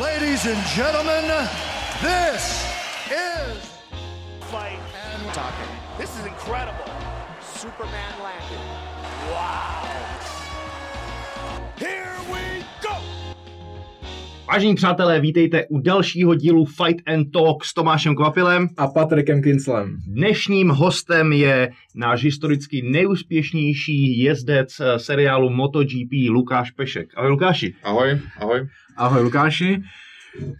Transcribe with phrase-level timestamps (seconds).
[0.00, 1.24] Ladies and gentlemen,
[2.02, 2.68] this
[3.08, 3.56] is
[4.52, 5.72] fight and talking.
[5.96, 6.84] This is incredible.
[7.40, 8.60] Superman landed.
[9.32, 9.88] Wow.
[11.78, 12.94] Here we go.
[14.48, 18.68] Vážení přátelé, vítejte u dalšího dílu Fight and Talk s Tomášem Kvapilem.
[18.76, 19.96] a Patrikem Kinslem.
[20.06, 27.08] Dnešním hostem je náš historicky nejúspěšnější jezdec eh, seriálu MotoGP Lukáš Pešek.
[27.16, 27.74] Ahoj Lukáši.
[27.82, 28.68] Ahoj, ahoj.
[28.98, 29.82] Ahoj Lukáši,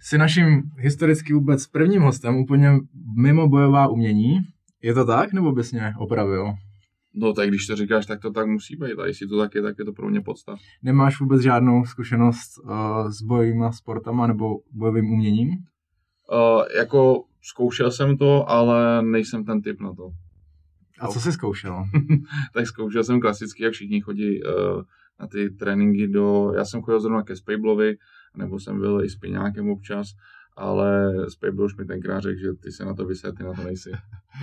[0.01, 2.71] jsi naším historicky vůbec prvním hostem úplně
[3.15, 4.39] mimo bojová umění.
[4.81, 6.53] Je to tak, nebo bys mě opravil?
[7.13, 8.99] No tak když to říkáš, tak to tak musí být.
[8.99, 10.55] A jestli to tak je, tak je to pro mě podsta.
[10.83, 15.49] Nemáš vůbec žádnou zkušenost uh, s bojovými sportama nebo bojovým uměním?
[15.49, 20.09] Uh, jako zkoušel jsem to, ale nejsem ten typ na to.
[20.99, 21.83] A co jsi zkoušel?
[22.53, 24.81] tak zkoušel jsem klasicky, jak všichni chodí uh,
[25.19, 26.51] na ty tréninky do...
[26.57, 27.95] Já jsem chodil zrovna ke Spablovi,
[28.37, 30.07] nebo jsem byl i s Piňákem občas,
[30.57, 33.63] ale Spable už mi tenkrát řekl, že ty se na to vyset, ty na to
[33.63, 33.91] nejsi.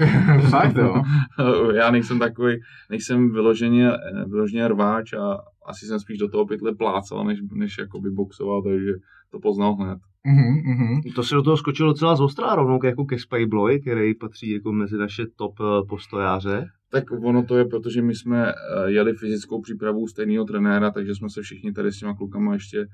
[0.51, 1.03] Fakt jo?
[1.75, 2.61] Já nejsem takový,
[2.91, 3.91] nejsem vyloženě,
[4.27, 8.93] vyloženě rváč a asi jsem spíš do toho pytle plácal, než, než jakoby boxoval, takže
[9.31, 9.99] to poznal hned.
[10.27, 11.03] Mhm, mhm.
[11.15, 14.97] To se do toho skočilo docela zostrá rovnou jako ke Spacebloy, který patří jako mezi
[14.97, 16.67] naše top eh, postojáře.
[16.91, 18.53] Tak ono to je, protože my jsme eh,
[18.91, 22.87] jeli fyzickou přípravu stejného trenéra, takže jsme se všichni tady s těma klukama ještě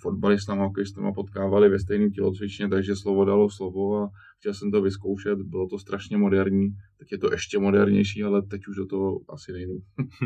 [0.00, 5.38] fotbalistama, hokejistama potkávali ve stejném tělocvičně, takže slovo dalo slovo a chtěl jsem to vyzkoušet,
[5.42, 9.52] bylo to strašně moderní, teď je to ještě modernější, ale teď už do toho asi
[9.52, 9.72] nejdu.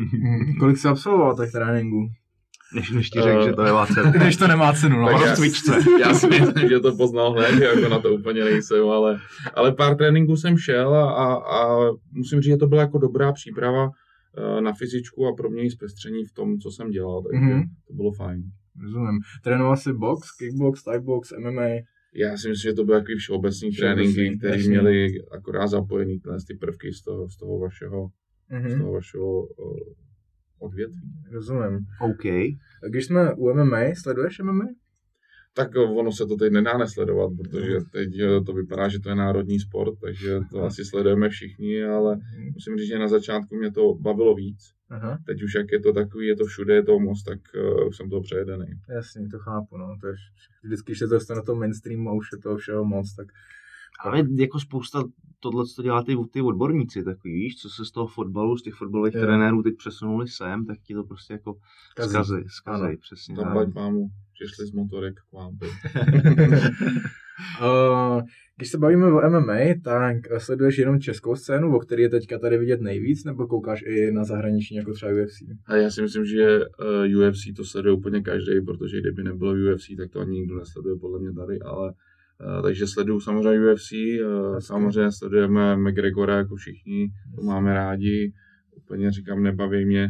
[0.61, 2.09] Kolik jsi absolvoval těch tréninků?
[2.75, 4.13] Než, než ti řekl, Eh, že to je cenu.
[4.23, 5.07] Když to nemá cenu, no.
[5.09, 5.73] Tak já- rozcvičce.
[6.01, 9.21] Já si myslím, že to poznal hned, jako na to úplně nejsem, ale,
[9.55, 13.33] ale pár tréninků jsem šel a, a, a musím říct, že to byla jako dobrá
[13.33, 13.91] příprava
[14.39, 17.63] eh, na fyzičku a pro mě i zpestření v tom, co jsem dělal, takže Mhm.
[17.89, 18.43] to bylo fajn.
[18.83, 19.21] Rozumím.
[19.45, 21.69] Trénoval jsi box, kickbox, thaibox, MMA?
[22.15, 26.39] Já si myslím, že to byly takový všeobecný Všeobecný, tréninky, které měly akorát zapojený tyhle
[26.49, 28.09] ty prvky z toho, z toho vašeho,
[28.51, 28.79] z Mhm.
[28.81, 29.95] toho vašeho eh,
[30.59, 31.03] odvětví.
[31.33, 31.79] Rozumím.
[32.01, 32.25] OK.
[32.25, 34.69] A když jsme u MMA, sleduješ MMA?
[35.55, 39.15] Tak ono se to teď nedá nesledovat, protože teď eh, to vypadá, že to je
[39.15, 42.17] národní sport, takže to asi sledujeme všichni, ale
[42.55, 44.59] musím říct, že na začátku mě to bavilo víc.
[44.93, 47.39] Aha, Teď už jak je to takový, je to všude, je to moc, tak
[47.81, 48.67] uh, už jsem toho přejedený.
[48.89, 49.97] jasně, to chápu, no.
[50.01, 50.15] To je
[50.63, 53.27] vždycky, když se to dostane na to mainstream a už je toho všeho moc, tak
[54.05, 55.05] Ale jako spousta
[55.41, 58.75] tohle, co dělá ty, ty odborníci, takový, víš, co se z toho fotbalu, z těch
[58.75, 59.21] fotbalových Jo.
[59.21, 61.57] trenérů teď přesunuli sem, tak ti to prostě jako
[61.97, 62.11] Kazí.
[62.11, 62.97] zkazej, zkazej, Ano.
[63.01, 63.37] přesně.
[63.37, 65.59] Tam bať mámu, přišli z motorek k vám.
[67.61, 68.23] Uh,
[68.63, 72.39] když se bavíme o MMA, tak eh, sleduješ jenom českou scénu, o který je teďka
[72.39, 75.37] tady vidět nejvíc, nebo koukáš i na zahraniční, jako třeba UFC?
[75.67, 79.87] A já si myslím, že uh, UFC to sleduje úplně každý, protože kdyby nebylo UFC,
[79.97, 83.91] tak to ani nikdo nesleduje podle mě tady, ale uh, takže sleduju samozřejmě UFC,
[84.59, 88.33] samozřejmě sledujeme McGregora jako všichni, to máme rádi,
[88.77, 90.09] úplně říkám, nebaví mě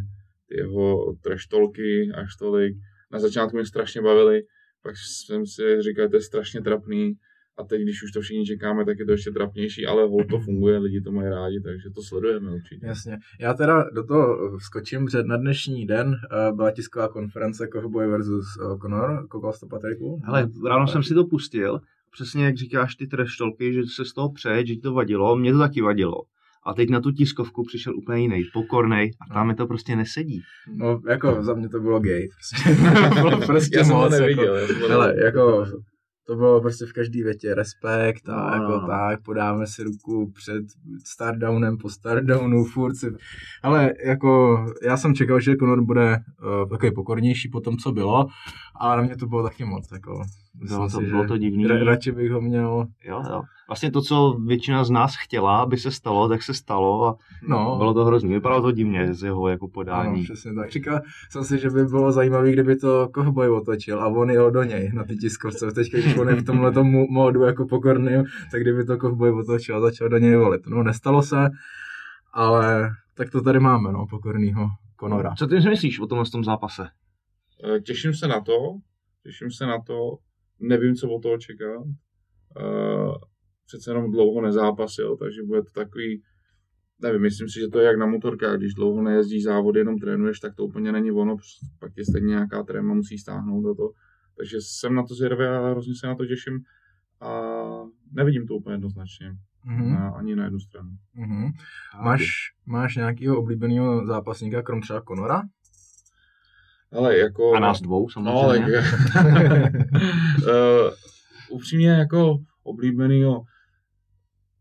[0.48, 2.76] ty jeho treštolky až tolik.
[3.12, 4.42] Na začátku mě strašně bavili,
[4.82, 7.14] pak jsem si říkal, to je strašně trapný,
[7.58, 10.40] a teď, když už to všichni čekáme, tak je to ještě trapnější, ale hol to
[10.44, 12.86] funguje, lidi to mají rádi, takže to sledujeme určitě.
[12.86, 13.18] Jasně.
[13.40, 18.46] Já teda do toho skočím, že na dnešní den uh, byla tisková konference Cowboy versus
[18.56, 19.26] uh, Conor.
[19.28, 20.20] Koukal jsi to, Patriku?
[20.24, 21.80] Hele, ráno jsem si to pustil,
[22.12, 25.52] přesně jak říkáš ty treštolky, že se z toho přejet, že ti to vadilo, mě
[25.52, 26.22] to taky vadilo.
[26.66, 30.42] A teď na tu tiskovku přišel úplně jiný, pokornej a tam mi to prostě nesedí.
[30.76, 32.28] No, jako za mě to bylo gay.
[32.28, 32.84] Prostě,
[33.20, 34.56] bylo prostě Já jsem to moc, neviděl.
[34.56, 35.66] Jako, já jsem to hele, jako
[36.26, 38.86] to bylo prostě v každý větě respekt a No, jako no, no.
[38.86, 40.64] tak, podáme si ruku před
[41.04, 43.06] stardownem, po stardownu, furt si...
[43.62, 46.18] Ale jako já jsem čekal, že Conor bude
[46.62, 48.26] uh, takový pokornější po tom, co bylo,
[48.80, 50.22] a na mě to bylo taky moc, jako...
[50.54, 51.66] Bylo to, si, bylo to divný.
[51.66, 53.42] ra- Radši bych ho měl, Jo, jo.
[53.68, 57.16] Vlastně to, co většina z nás chtěla, aby se stalo, tak se stalo a
[57.48, 58.32] no, bylo to hrozný.
[58.34, 60.24] Vypadalo to divně z jeho jako Ano, podání.
[60.24, 60.70] přesně tak.
[60.70, 64.62] Říkal jsem si, že by bylo zajímavé, kdyby to Cowboy otočil a on jel do
[64.62, 65.72] něj na ty tiskovce.
[65.72, 66.72] Teď, když on je v tomhle
[67.10, 68.12] módu jako pokorný,
[68.50, 70.66] tak kdyby to Cowboy otočil a začal do něj volit.
[70.66, 71.50] No, nestalo se,
[72.32, 74.68] ale tak to tady máme, no, pokornýho
[75.00, 75.34] Conora.
[75.38, 76.88] Co ty si myslíš o tomhle tom zápase?
[77.76, 78.52] Eh, Těším se na to,
[79.22, 80.16] těším se na to,
[80.62, 81.82] nevím, co od toho čekat.
[82.60, 83.12] Eh,
[83.66, 86.22] Přece jenom dlouho nezápasil, takže bude to takový,
[87.02, 90.40] nevím, myslím si, že to je jak na motorkách, když dlouho nejezdíš závody, jenom trénuješ,
[90.40, 91.36] tak to úplně není ono,
[91.78, 93.92] pak je stejně nějaká tréma, musí stáhnout do toho.
[94.36, 96.60] Takže jsem na to zvědavý a hrozně se na to těším
[97.20, 97.30] a
[98.12, 99.32] nevidím to úplně jednoznačně,
[99.64, 99.90] Mhm.
[99.94, 100.90] na, ani na jednu stranu.
[101.14, 101.50] Mhm.
[102.04, 102.22] Máš,
[102.66, 105.42] máš nějakého oblíbeného zápasníka, krom třeba Conora?
[106.92, 107.52] Ale jako...
[107.52, 108.78] A nás dvou No, ale samozřejmě.
[108.78, 108.84] uh,
[111.50, 113.42] upřímně jako oblíbenýho,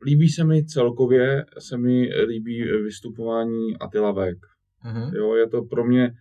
[0.06, 4.38] líbí se mi celkově, se mi líbí vystupování Attila Vek.
[4.84, 5.16] Mhm.
[5.16, 6.14] Jo, je to pro mě,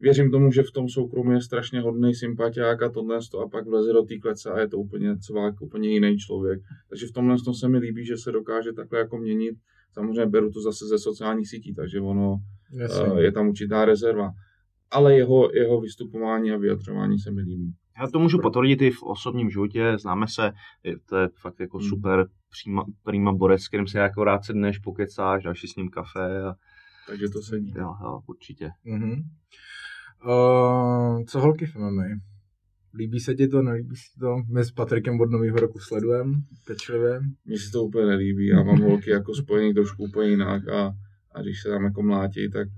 [0.00, 3.66] věřím tomu, že v tom soukromí je strašně hodný sympatiák a tohle to a pak
[3.66, 6.60] vleze do té klece a je to úplně cvák, úplně jiný člověk.
[6.88, 9.56] Takže v tomhle tom se mi líbí, že se dokáže takhle jako měnit.
[9.92, 12.36] Samozřejmě beru to zase ze sociálních sítí, takže ono
[12.72, 13.04] Jasně.
[13.04, 14.32] uh, je tam určitá rezerva.
[14.90, 17.72] Ale jeho, jeho vystupování a vyjadřování se mi líbí.
[18.00, 20.52] Já to můžu potvrdit i v osobním životě, známe se,
[20.84, 21.88] je, to je fakt jako Hmm.
[21.88, 25.88] super příma, prýma borec, s kterým se jako rád sedneš, pokecáš, dáš si s ním
[25.88, 26.54] kafe a
[27.06, 27.72] Takže to sedí.
[27.76, 28.70] jo, jo, určitě.
[28.84, 29.22] Mhm.
[30.24, 32.04] Uh, co holky v MMA?
[32.94, 34.36] Líbí se ti to, nelíbí se ti to?
[34.54, 36.32] My s Patrikem od nového roku sledujeme
[36.66, 37.20] pečlivě.
[37.44, 38.46] Mně se to úplně nelíbí.
[38.46, 40.92] Já mám holky jako spojený trošku úplně jinak a,
[41.38, 42.68] a když se tam jako mlátí, tak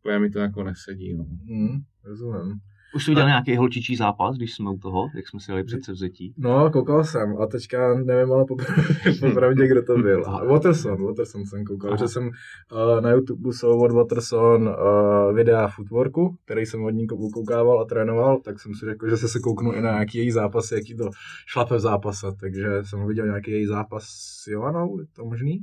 [0.00, 1.14] úplně mi to jako nesedí.
[1.14, 1.24] No.
[1.44, 2.54] Mhm, rozumím.
[2.94, 5.92] Už jsi udělal nějaký holčičí zápas, když jsme u toho, jak jsme si jeli přece
[5.92, 6.34] vzetí?
[6.38, 10.26] No, koukal jsem a teďka nevím ale popra- popravdě, kdo to byl.
[10.26, 11.96] A Waterson, Waterson jsem koukal, Aha.
[11.96, 17.06] že jsem uh, na YouTube jsou od Waterson uh, videa footworku, který jsem od ní
[17.06, 20.18] kou- koukával a trénoval, tak jsem si řekl, že se se kouknu i na nějaký
[20.18, 21.10] její zápas, jaký to
[21.46, 25.58] šlape v zápase, takže jsem viděl nějaký její zápas s Jovanou, je to možný?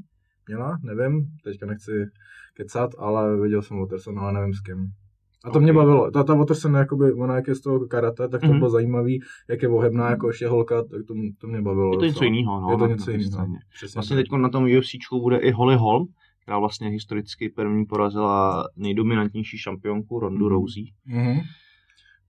[0.47, 0.77] Měla?
[0.83, 1.91] Nevím, teďka nechci
[2.57, 4.87] kecat, ale viděl jsem Waterson, ale nevím s kým.
[5.45, 5.63] A to Ok.
[5.63, 6.11] mě bavilo.
[6.11, 8.57] Ta, ta Waterson, jakoby, ona jak je z toho karate, tak to Mhm.
[8.59, 11.91] bylo zajímavý, jak je ohebná, jako ještě holka, tak to, to mě bavilo.
[11.93, 12.71] Je to něco jiného, no.
[12.71, 13.47] Je to něco jiného.
[13.95, 16.07] Vlastně teď na tom UFCčku bude i Holly Holm,
[16.41, 20.49] která vlastně historicky první porazila nejdominantnější šampionku Rondu Mhm.
[20.55, 20.83] Rousey.
[21.05, 21.39] Mhm.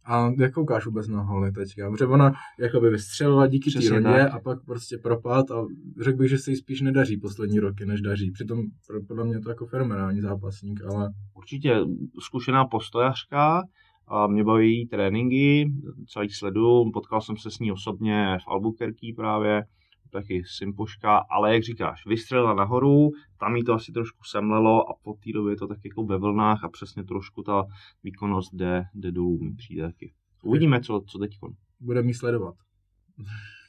[0.06, 1.90] A jak koukáš vůbec na Holly teďka?
[1.90, 5.66] Protože ona jakoby vystřelila díky té rodě a pak prostě propad a
[6.00, 8.30] řekl bych, že se jí spíš nedaří poslední roky, než daří.
[8.30, 8.62] Přitom
[9.08, 11.80] podle mě je to jako fenomenální zápasník, ale Určitě
[12.20, 13.62] zkušená postojařka,
[14.08, 15.72] a mě baví její tréninky,
[16.08, 19.62] celý sledu, potkal jsem se s ní osobně v Albuquerque právě,
[20.10, 23.10] taky sympoška, ale jak říkáš, vystřelila nahoru,
[23.40, 26.18] tam jí to asi trošku semlelo a po té době je to tak jako ve
[26.18, 27.64] vlnách a přesně trošku ta
[28.02, 30.12] výkonnost jde, jde dolů, mi přijde taky.
[30.42, 31.38] Uvidíme, co, co teď.
[31.80, 32.54] budeme jí sledovat.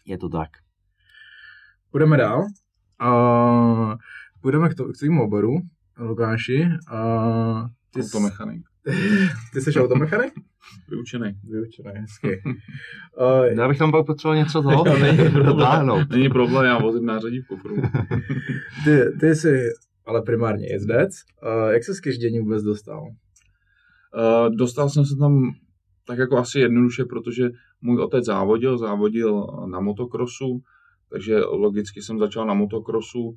[0.05, 0.49] Je to tak.
[1.91, 2.45] Půjdeme dál.
[2.99, 3.97] A
[4.41, 5.51] půjdeme k, to, k tvému oboru,
[5.97, 6.65] Lukáši.
[6.87, 8.66] A ty, Automechanik.
[9.53, 10.33] ty jsi automechanik?
[10.89, 11.31] Vyučený.
[11.43, 12.41] Vyučený, hezky.
[13.17, 14.83] A, Já bych tam pak potřeboval něco toho
[15.43, 16.09] dotáhnout.
[16.09, 17.75] Není problém, já vozím nářadí v kufru.
[18.83, 19.69] ty, ty jsi
[20.05, 21.11] ale primárně jezdec.
[21.41, 23.01] A jak se k ježdění vůbec dostal?
[23.01, 25.51] Uh, dostal jsem se tam
[26.07, 27.49] tak jako asi jednoduše, protože
[27.81, 30.61] můj otec závodil, závodil na motokrosu,
[31.09, 33.35] takže logicky jsem začal na motokrosu.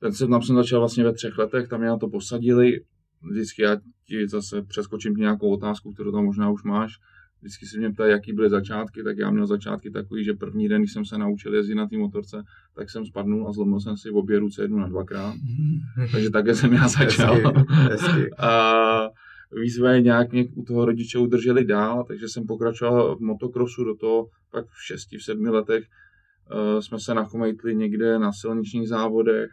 [0.00, 2.80] Ten jsem, tam jsem začal vlastně ve třech letech, tam mě na to posadili.
[3.22, 3.76] Vždycky já
[4.06, 6.92] ti zase přeskočím nějakou otázku, kterou tam možná už máš.
[7.40, 10.82] Vždycky si mě ptají, jaký byly začátky, tak já měl začátky takový, že první den,
[10.82, 12.42] když jsem se naučil jezdit na té motorce,
[12.74, 15.34] tak jsem spadnul a zlomil jsem si v obě ruce jednu na dvakrát.
[16.12, 17.34] Takže takhle jsem já začal.
[17.34, 18.30] Hezky, hezky.
[18.38, 19.08] A
[19.52, 24.28] výzvy nějak mě u toho rodiče udrželi dál, takže jsem pokračoval v motokrosu do toho,
[24.50, 29.50] pak v šesti, v sedmi letech uh, jsme se nachomejtli někde na silničních závodech,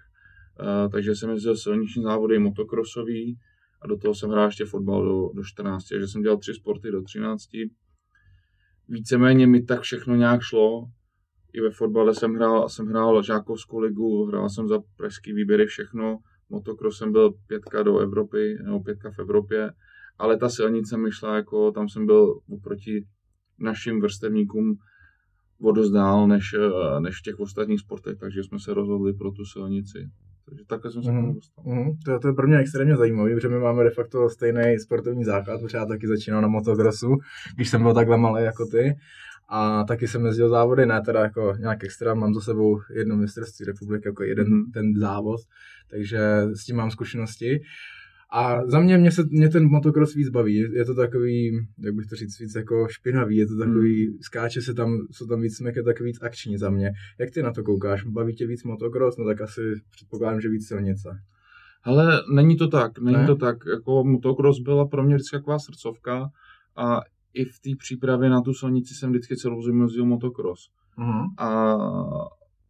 [0.59, 3.37] uh, takže jsem jezdil silniční závody motokrosový
[3.85, 6.91] a do toho jsem hrál ještě fotbal do, do 14, takže jsem dělal tři sporty
[6.91, 7.49] do 13.
[8.89, 10.89] Víceméně mi tak všechno nějak šlo.
[11.53, 16.17] I ve fotbale jsem hrál, jsem hrál žákovskou ligu, hrál jsem za pražský výběry všechno,
[16.49, 19.71] motokrosem byl pětka do Evropy, nebo pětka v Evropě,
[20.17, 23.07] ale ta silnice mi šla jako, tam jsem byl oproti
[23.59, 24.77] našim vrstevníkům
[25.61, 29.31] o dost dál než, eh, než v těch ostatních sportech, takže jsme se rozhodli pro
[29.31, 30.09] tu silnici.
[30.49, 31.21] Takže takhle jsem se Mhm.
[31.21, 31.63] tomu dostal.
[31.67, 35.23] Mhm, to, to je pro mě extrémně zajímavé, protože my máme de facto stejný sportovní
[35.23, 37.15] základ, protože já taky začínal na motokrosu,
[37.55, 38.95] když jsem byl takhle malý jako ty.
[39.49, 43.65] A taky jsem jezdil závody, ne teda jako nějak extra, mám za sebou jedno mistrovství
[43.65, 44.71] republiky, jako jeden Mhm.
[44.71, 45.39] ten závod,
[45.89, 46.19] takže
[46.53, 47.61] s tím mám zkušenosti.
[48.31, 52.05] A za mě, mě, se, mě ten motocross víc baví, je, to takový, jak bych
[52.05, 55.75] to říct, víc jako špinavý, je to takový, skáče se tam, jsou tam víc smek,
[55.75, 56.91] je tak víc akční za mě.
[57.19, 58.03] Jak ty na to koukáš?
[58.03, 59.17] Baví tě víc motocross?
[59.17, 61.09] No tak asi předpokládám, že víc silnice.
[61.83, 63.25] Ale není to tak, není Ne?
[63.25, 63.57] to tak.
[63.73, 66.29] Jako motocross byla pro mě vždycky taková srdcovka
[66.75, 67.01] a
[67.33, 70.69] i v té přípravě na tu silnici jsem vždycky celou zimu jezdil motocross.
[70.97, 71.25] Uh-huh.
[71.37, 71.75] A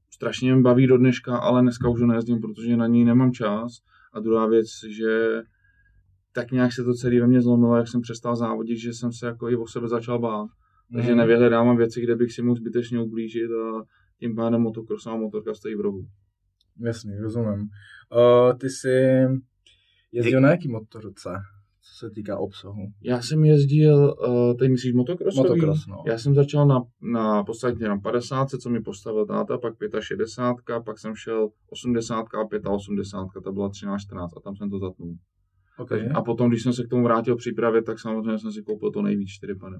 [0.10, 3.72] strašně mě baví do dneška, ale dneska už ho nejezdím, protože na ní nemám čas.
[4.16, 5.42] A druhá věc, že
[6.34, 9.26] tak nějak se to celé ve mně zlomilo, jak jsem přestal závodit, že jsem se
[9.26, 10.48] jako i o sebe začal bát.
[10.94, 11.18] Takže Mhm.
[11.18, 13.84] nevyhledávám věci, kde bych si mohl zbytečně ublížit a
[14.20, 16.08] tím pádem motocross a motorka stojí v rohu.
[16.80, 17.60] Jasný, rozumím.
[17.62, 19.26] Uh, ty jsi
[20.12, 21.30] jezdil na jaký motorce?
[21.96, 22.92] Co se týká obsahu.
[23.02, 25.50] Já jsem jezdil, uh, teď myslíš motocrossový?
[25.50, 26.04] Motocross, no.
[26.08, 31.00] Já jsem začal na, na podstatě na 50, co mi postavil táta, pak 65, pak
[31.00, 32.26] jsem šel 80
[32.66, 35.16] a 85, to byla 13-14 a tam jsem to zatnul.
[35.78, 36.10] Okay.
[36.14, 39.02] A potom, když jsem se k tomu vrátil přípravě, tak samozřejmě jsem si koupil to
[39.02, 39.80] nejvíc 4 pane.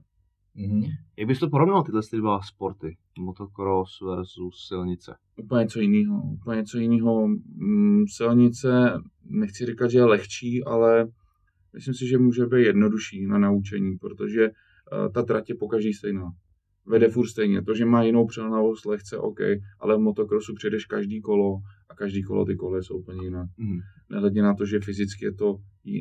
[0.58, 0.84] Mm-hmm.
[1.18, 2.98] Jak bys to porovnal tyhle ty dva sporty?
[3.20, 5.16] Motocross versus silnice.
[5.44, 6.24] Úplně něco jiného.
[6.34, 7.28] Úplně něco jiného.
[7.28, 8.94] Mm, silnice,
[9.26, 11.08] nechci říkat, že je lehčí, ale
[11.76, 16.32] myslím si, že může být jednodušší na naučení, protože uh, ta trať je pokaždý stejná.
[16.88, 17.62] Vede furt stejně.
[17.62, 19.40] To, že má jinou přelnavost, lehce OK,
[19.80, 21.58] ale v motocrossu přijdeš každý kolo
[21.90, 23.50] a každý kolo ty kole jsou úplně jinak.
[23.58, 23.80] Mm.
[24.10, 25.58] Nehledě na to, že fyzicky je to,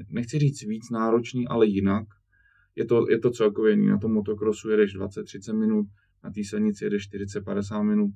[0.09, 2.07] nechci říct víc náročný, ale jinak.
[2.77, 3.87] Je to, je to celkově jiný.
[3.87, 5.87] Na tom motocrossu jedeš 20-30 minut,
[6.25, 8.11] na té silnici jedeš 40-50 minut.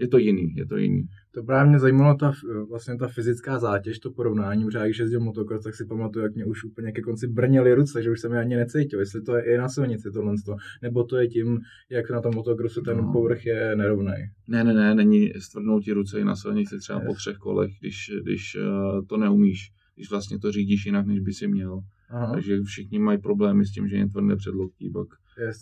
[0.00, 1.02] Je to jiný, je to jiný.
[1.34, 2.32] To právě mě zajímalo ta,
[2.68, 6.44] vlastně ta fyzická zátěž, to porovnání, protože když jezdil motocross, tak si pamatuju, jak mě
[6.44, 9.54] už úplně ke konci brněly ruce, že už jsem je ani necítil, jestli to je
[9.54, 10.34] i na silnici tohle,
[10.82, 11.58] nebo to je tím,
[11.90, 13.12] jak na tom motocrossu ten no.
[13.12, 14.14] povrch je nerovný.
[14.48, 17.06] Ne, ne, ne, není stvrdnout ti ruce i na silnici třeba yes.
[17.06, 21.32] po třech kolech, když, když uh, to neumíš, když vlastně to řídíš jinak, než by
[21.32, 21.80] si měl.
[22.10, 22.32] Aha.
[22.32, 25.08] Takže všichni mají problémy s tím, že jim tvrdne předloktí, pak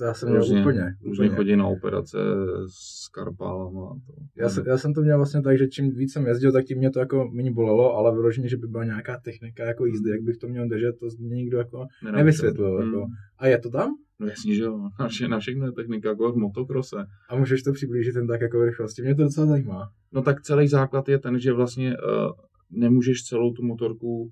[0.01, 0.95] já jsem různě, měl úplně.
[1.05, 1.37] Různě úplně.
[1.37, 2.19] chodí na operace
[2.67, 3.89] s karpálama.
[4.07, 4.13] To.
[4.37, 6.79] Já, jsem, já jsem to měl vlastně tak, že čím víc jsem jezdil, tak tím
[6.79, 10.23] mě to jako méně bolelo, ale vyloženě, že by byla nějaká technika jako jízdy, jak
[10.23, 12.77] bych to měl držet, to mě nikdo jako nevysvětlil.
[12.77, 12.87] Hmm.
[12.87, 13.07] Jako.
[13.39, 13.91] A je to tam?
[14.21, 14.79] No jasně, že jo.
[15.01, 16.97] Na, vše, na všechno je technika, jako v motokrose.
[17.29, 19.03] A můžeš to přiblížit ten tak jako rychlosti?
[19.03, 19.91] Mě to docela zajímá.
[20.13, 22.33] No tak celý základ je ten, že vlastně uh,
[22.71, 24.31] nemůžeš celou tu motorku,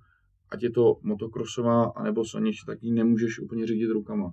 [0.51, 4.33] ať je to motokrosová, anebo silniční, tak ji nemůžeš úplně řídit rukama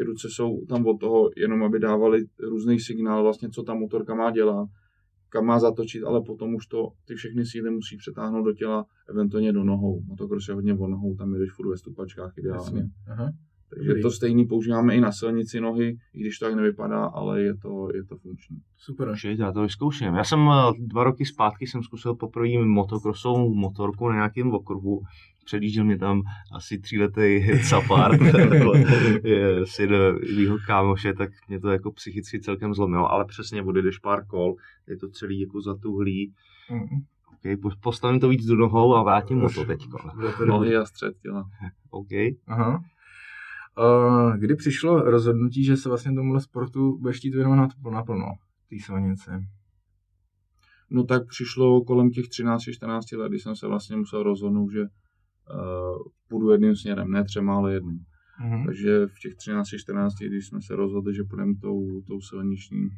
[0.00, 4.14] ty ruce jsou tam od toho, jenom aby dávali různý signál, vlastně, co ta motorka
[4.14, 4.68] má dělat,
[5.28, 9.52] kam má zatočit, ale potom už to, ty všechny síly musí přetáhnout do těla, eventuálně
[9.52, 10.00] do nohou.
[10.00, 12.90] Motocross je hodně o nohou, tam jdeš furt ve stupačkách ideálně.
[13.08, 13.32] Aha.
[13.74, 14.02] Takže Dobrý.
[14.02, 17.88] to stejný používáme i na silnici nohy, i když to tak nevypadá, ale je to,
[17.94, 18.56] je to funkční.
[18.76, 19.08] Super.
[19.08, 20.14] Určitě, já to vyzkouším.
[20.14, 25.02] Já jsem eh, dva roky zpátky jsem zkusil poprvé motokrosovou motorku na nějakém okruhu.
[25.44, 26.22] Předjížděl mě tam
[26.54, 28.22] asi tříletý Capar,
[29.24, 29.90] je syn
[30.36, 34.54] mýho kámoše, tak mě to jako psychicky celkem zlomilo, ale přesně odjedeš pár kol,
[34.88, 36.32] je to celý jako zatuhlý.
[36.70, 37.00] Mm.
[37.38, 39.80] Okay, postavím to víc do nohou a vrátím mu to teď.
[40.46, 41.44] Nohy a střed těla.
[41.90, 42.08] OK.
[42.46, 42.82] Aha.
[44.38, 48.26] Kdy přišlo rozhodnutí, že se vlastně tomuhle sportu budeš chtít věnovat naplno,
[48.70, 49.30] té silnici?
[50.90, 54.88] No tak přišlo kolem těch 13-14 let, kdy jsem se vlastně musel rozhodnout, že uh,
[56.28, 57.98] půjdu jedným směrem, ne třema, ale jedním.
[58.44, 58.66] Mm-hmm.
[58.66, 62.88] Takže v těch 13-14, když jsme se rozhodli, že půjdeme tou, tou silniční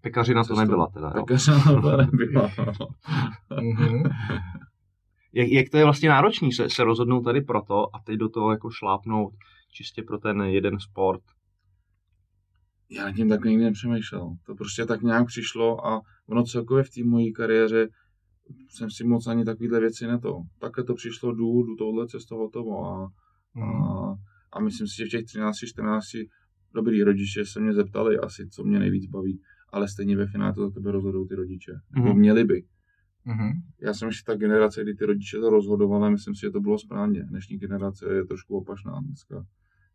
[0.00, 1.22] Pekařina to nebyla teda, jo?
[1.22, 2.48] Pekařina to nebyla,
[3.50, 4.10] mm-hmm.
[5.32, 8.50] jak, jak to je vlastně náročný se, se rozhodnout tady proto a teď do toho
[8.50, 9.34] jako šlápnout
[9.74, 11.22] čistě pro ten jeden sport?
[12.90, 14.36] Já nad tím tak nikdy nepřemýšlel.
[14.46, 17.88] To prostě tak nějak přišlo a ono celkově v té mojí kariéře
[18.68, 20.42] jsem si moc ani takovýhle věci neto.
[20.58, 23.08] Takhle to přišlo, jdu, jdu touhle cestou hotovo a,
[23.54, 23.62] mm.
[23.62, 24.16] a,
[24.52, 26.04] a myslím si, že v těch 13, 14
[26.74, 30.60] dobrý rodiče se mě zeptali asi, co mě nejvíc baví, ale stejně ve finále to
[30.60, 31.72] za tebe rozhodou ty rodiče.
[31.72, 32.04] Mm.
[32.04, 32.62] Nebo měli by.
[33.26, 33.52] Mm-hmm.
[33.82, 36.78] Já jsem ještě ta generace, kdy ty rodiče to rozhodovali, myslím si, že to bylo
[36.78, 37.24] správně.
[37.24, 39.00] Dnešní generace je trošku opačná.
[39.00, 39.46] Dneska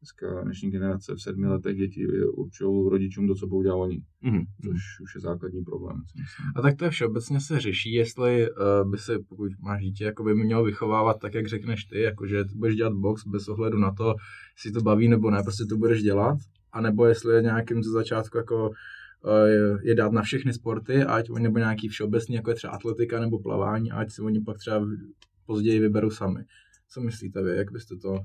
[0.01, 4.45] dneska dnešní generace v sedmi letech děti určují rodičům to, co budou dělat oni, mm-hmm.
[4.63, 6.01] což už je základní problém.
[6.55, 10.23] A tak to je všeobecně se řeší, jestli uh, by se, pokud máš dítě, jako
[10.23, 14.15] by mělo vychovávat tak, jak řekneš ty, jakože budeš dělat box bez ohledu na to,
[14.55, 16.37] jestli to baví nebo ne, prostě to budeš dělat,
[16.71, 21.57] anebo jestli je nějakým ze začátku jako uh, je dát na všechny sporty, ať nebo
[21.57, 24.87] nějaký všeobecný, jako je třeba atletika nebo plavání, ať si oni pak třeba
[25.45, 26.43] později vyberou sami.
[26.89, 28.19] Co myslíte vy, jak byste to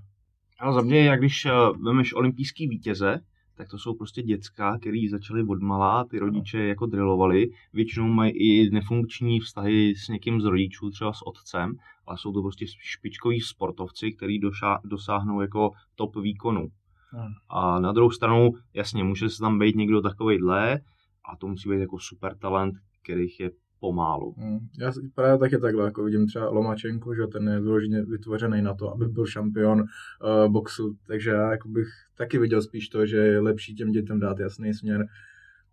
[0.65, 3.21] ale za mě, jak když uh, vemeš olympijský vítěze,
[3.57, 7.47] tak to jsou prostě děcka, který začali od malá, ty rodiče jako drilovali.
[7.73, 11.73] Většinou mají i nefunkční vztahy s někým z rodičů, třeba s otcem,
[12.07, 14.41] ale jsou to prostě špičkoví sportovci, kteří
[14.85, 16.69] dosáhnou jako top výkonu.
[17.11, 17.33] Hmm.
[17.49, 20.81] A na druhou stranu, jasně, může se tam být někdo takovejhle,
[21.25, 23.51] a to musí být jako super talent, kterých je
[23.81, 24.35] pomálu.
[24.39, 24.59] Hmm.
[24.79, 28.93] Já právě taky takhle, jako vidím třeba Lomačenko, že ten je vyloženě vytvořený na to,
[28.93, 33.41] aby byl šampion uh, boxu, takže já jako bych taky viděl spíš to, že je
[33.41, 35.07] lepší těm dětem dát jasný směr.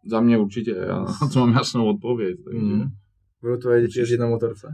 [0.06, 2.38] Za mě určitě, já to mám jasnou odpověď.
[2.44, 2.60] Takže...
[2.60, 2.90] Hmm.
[3.42, 4.68] Budou tvoje děti jezdit na motorce?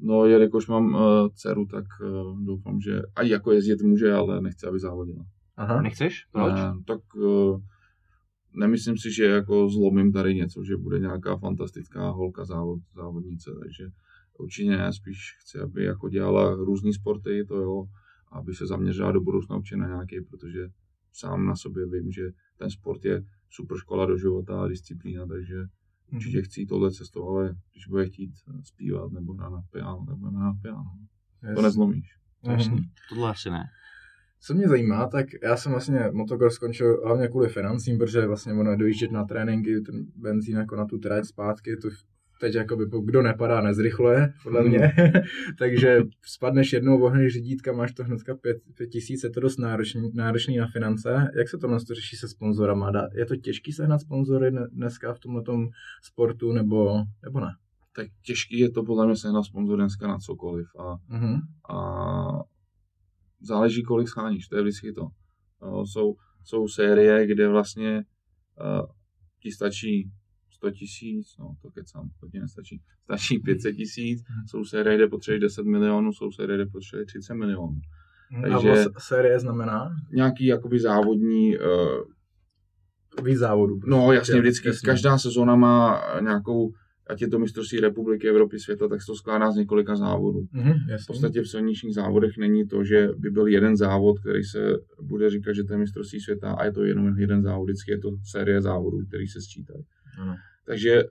[0.00, 1.00] No, jelikož mám uh,
[1.34, 5.24] dceru, tak uh, doufám, že a jako jezdit může, ale nechci, aby závodila.
[5.56, 5.82] Aha.
[5.82, 6.26] Nechceš?
[6.32, 6.52] Proč?
[6.54, 7.60] Ne, tak uh,
[8.52, 13.90] nemyslím si, že jako zlomím tady něco, že bude nějaká fantastická holka závod, závodnice, takže
[14.38, 17.84] určitě ne, spíš chci, aby jako dělala různé sporty, to jo,
[18.32, 20.68] aby se zaměřila do budoucna určitě na nějaký, protože
[21.12, 22.22] sám na sobě vím, že
[22.56, 25.56] ten sport je super škola do života a disciplína, takže
[26.12, 28.30] určitě chci jít tohle cestou, ale když bude chtít
[28.62, 30.92] zpívat nebo hrát na piano, nebo na piano,
[31.54, 32.18] to nezlomíš.
[32.42, 32.90] Jasný.
[33.08, 33.64] Tohle asi ne.
[34.40, 38.76] Co mě zajímá, tak já jsem vlastně motocross skončil hlavně kvůli financím, protože vlastně ono
[38.76, 41.88] dojíždět na tréninky, ten benzín jako na tu trať zpátky, to
[42.40, 44.78] teď jakoby, kdo nepadá, nezrychluje, podle mě.
[44.78, 45.12] Mm.
[45.58, 50.10] Takže spadneš jednou, vohneš řídítka, máš to hnedka pět, pět tisíc, je to dost náročný,
[50.14, 51.30] náročný na finance.
[51.38, 52.92] Jak se to to řeší se sponzorama?
[53.14, 55.42] Je to těžký sehnat sponzory dneska v tomhle
[56.02, 57.50] sportu, nebo, nebo ne?
[57.96, 60.66] Tak těžký je to podle mě sehnat sponzory dneska na cokoliv.
[60.78, 61.40] A, mm-hmm.
[61.70, 62.57] a
[63.40, 65.08] záleží, kolik scháníš, to je vždycky to.
[65.62, 66.14] No, jsou,
[66.44, 68.04] jsou série, kde vlastně
[68.60, 68.86] uh,
[69.42, 70.10] ti stačí
[70.50, 72.82] 100 tisíc, no to kecám, to ti nestačí.
[73.04, 74.46] Stačí 500 tisíc, hmm.
[74.48, 77.80] jsou série, kde potřebuješ 10 milionů, jsou série, kde potřebuješ 30 milionů.
[78.30, 79.90] Hmm, Takže a série znamená?
[80.12, 81.58] Nějaký jakoby závodní...
[81.58, 83.80] Uh, Víc závodů.
[83.86, 84.68] No jasně, vždycky.
[84.68, 84.86] Jasně.
[84.86, 86.72] Každá sezóna má nějakou
[87.08, 90.40] ať je to mistrovství republiky, Evropy, světa, tak se to skládá z několika závodů.
[90.40, 94.72] Mm-hmm, v podstatě v silničních závodech není to, že by byl jeden závod, který se
[95.02, 97.98] bude říkat, že to je mistrovství světa a je to jenom jeden závod, vždycky je
[97.98, 99.84] to série závodů, který se sčítají.
[100.18, 100.36] Ano.
[100.66, 101.02] Takže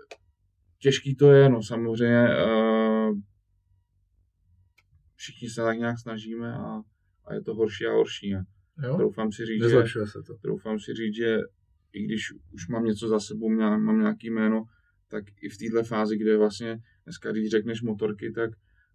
[0.79, 3.17] těžký to je, no samozřejmě uh,
[5.15, 6.81] všichni se tak nějak snažíme a,
[7.25, 8.35] a je to horší a horší.
[8.35, 8.39] A
[8.87, 8.97] jo?
[8.97, 10.33] Doufám si říct, že, se to.
[10.43, 11.37] Doufám si říct, že
[11.93, 12.21] i když
[12.53, 14.63] už mám něco za sebou, mám nějaký jméno,
[15.07, 18.49] tak i v této fázi, kde vlastně dneska, když řekneš motorky, tak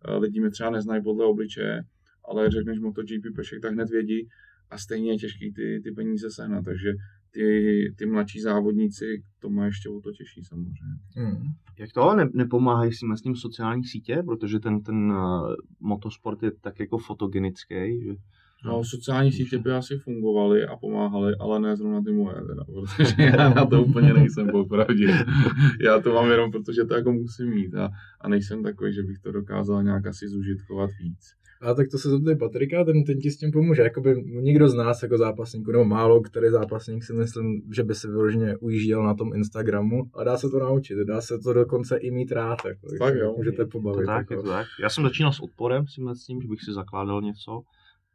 [0.09, 1.83] uh, lidi mě třeba neznají podle obličeje,
[2.25, 4.29] ale řekneš MotoGP pešek, tak hned vědí
[4.71, 6.93] a stejně je těžký ty, ty peníze sehnat, takže
[7.31, 10.81] ty, ty mladší závodníci to má ještě o to těžší samozřejmě.
[11.17, 11.43] Hmm.
[11.79, 16.43] Jak to ale ne, nepomáhají si s tím sociální sítě, protože ten, ten uh, motosport
[16.43, 18.15] je tak jako fotogenický, že
[18.65, 23.15] No, sociální sítě by asi fungovaly a pomáhaly, ale ne zrovna ty moje, teda, protože
[23.19, 25.07] já na to úplně nejsem popravdě.
[25.85, 29.19] Já to mám jenom protože to jako musím mít a, a nejsem takový, že bych
[29.19, 31.35] to dokázal nějak asi zužitkovat víc.
[31.63, 33.83] A tak to se zeptej Patrika, ten, ten ti s tím pomůže.
[33.83, 38.09] Jakoby nikdo z nás jako zápasníků, nebo málo který zápasník si myslím, že by se
[38.09, 42.11] vyloženě ujížděl na tom Instagramu a dá se to naučit, dá se to dokonce i
[42.11, 42.59] mít rád.
[42.63, 43.35] Tak, tak jo.
[43.37, 44.01] Můžete pobavit.
[44.01, 44.35] To tak, jako.
[44.35, 44.67] je to tak.
[44.83, 47.63] Já jsem začínal s odporem, si myslím, že bych si zakládal něco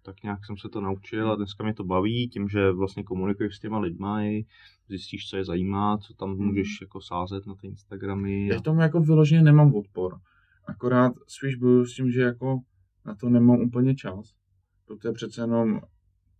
[0.07, 3.55] tak nějak jsem se to naučil a dneska mě to baví tím, že vlastně komunikuješ
[3.55, 4.45] s těma lidma i
[4.89, 6.45] zjistíš, co je zajímá, co tam hmm.
[6.45, 8.49] můžeš jako sázet na ty Instagramy.
[8.51, 8.53] A...
[8.53, 10.19] Já tomu jako vyloženě nemám odpor.
[10.67, 12.59] Akorát spíš bojuju s tím, že jako
[13.05, 14.33] na to nemám úplně čas.
[14.85, 15.81] Protože přece jenom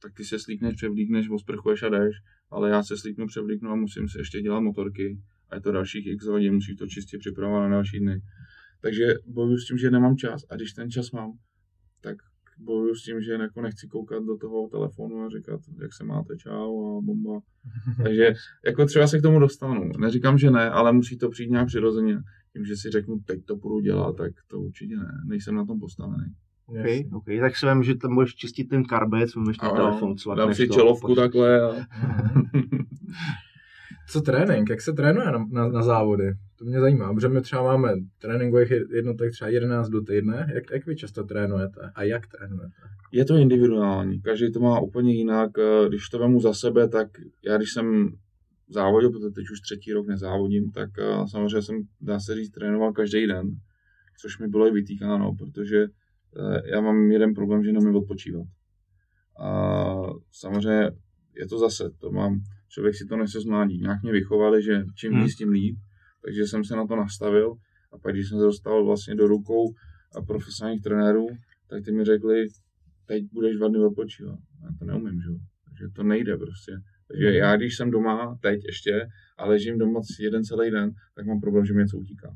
[0.01, 2.15] tak ty se slíkneš, převlíkneš, osprchuješ a jdeš,
[2.51, 6.07] ale já se slíknu, převlíknu a musím se ještě dělat motorky a je to dalších
[6.07, 8.21] x hodin, musíš to čistě připravovat na další dny.
[8.81, 11.31] Takže bojuju s tím, že nemám čas a když ten čas mám,
[12.01, 12.17] tak
[12.59, 16.37] bojuju s tím, že jako nechci koukat do toho telefonu a říkat, jak se máte,
[16.37, 17.39] čau a bomba.
[18.03, 18.33] Takže
[18.65, 19.91] jako třeba se k tomu dostanu.
[19.97, 22.17] Neříkám, že ne, ale musí to přijít nějak přirozeně.
[22.53, 25.11] Tím, že si řeknu, teď to budu dělat, tak to určitě ne.
[25.27, 26.25] Nejsem na tom postavený.
[26.65, 27.39] Okay, okay.
[27.39, 30.69] tak si vím, že tam budeš čistit ten karbec, vymeš ten telefon, co Dám si
[30.69, 31.75] čelovku takhle a...
[34.09, 34.69] Co trénink?
[34.69, 36.33] Jak se trénuje na, na, na závody?
[36.59, 40.51] To mě zajímá, protože my třeba máme tréninkových jednotek třeba 11 do týdne.
[40.55, 42.75] Jak, jak vy často trénujete a jak trénujete?
[43.11, 45.51] Je to individuální, každý to má úplně jinak.
[45.87, 47.07] Když to vemu za sebe, tak
[47.45, 48.17] já když jsem
[48.69, 52.93] závodil, protože teď už třetí rok nezávodím, tak eh, samozřejmě jsem, dá se říct, trénoval
[52.93, 53.49] každý den,
[54.21, 58.47] což mi bylo i vytýkáno, protože eh, já mám jeden problém, že nemůžu odpočívat.
[59.39, 59.93] A
[60.31, 60.91] samozřejmě
[61.35, 63.77] je to zase, to mám, člověk si to nese zmládí.
[63.77, 65.23] Nějak mě vychovali, že čím hmm.
[65.23, 65.77] víc, tím líp,
[66.27, 67.53] takže jsem se na to nastavil
[67.91, 69.73] a pak, když jsem se dostal vlastně do rukou
[70.27, 71.27] profesionálních trenérů,
[71.69, 72.47] tak ty mi řekli,
[73.05, 74.39] teď budeš dva dny odpočívat.
[74.63, 75.37] Já to neumím, že jo.
[75.65, 76.71] Takže to nejde prostě.
[77.07, 81.39] Takže já, když jsem doma, teď ještě, a ležím doma jeden celý den, tak mám
[81.41, 82.35] problém, že mi něco utíká.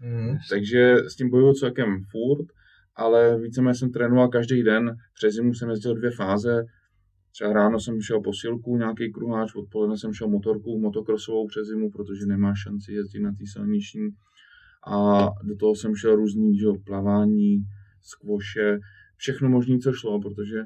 [0.00, 0.36] Mm.
[0.50, 2.46] Takže s tím bojuju celkem furt,
[2.96, 4.96] ale víceméně jsem trénoval každý den.
[5.14, 6.64] Přes zimu jsem jezdil dvě fáze,
[7.32, 12.26] Třeba ráno jsem šel posilku, nějaký kruháč, odpoledne jsem šel motorku, motokrosovou přes zimu, protože
[12.26, 14.08] nemá šanci jezdit na té silniční.
[14.86, 17.64] A do toho jsem šel různý že, plavání,
[18.02, 18.78] skvoše,
[19.16, 20.64] všechno možné, co šlo, protože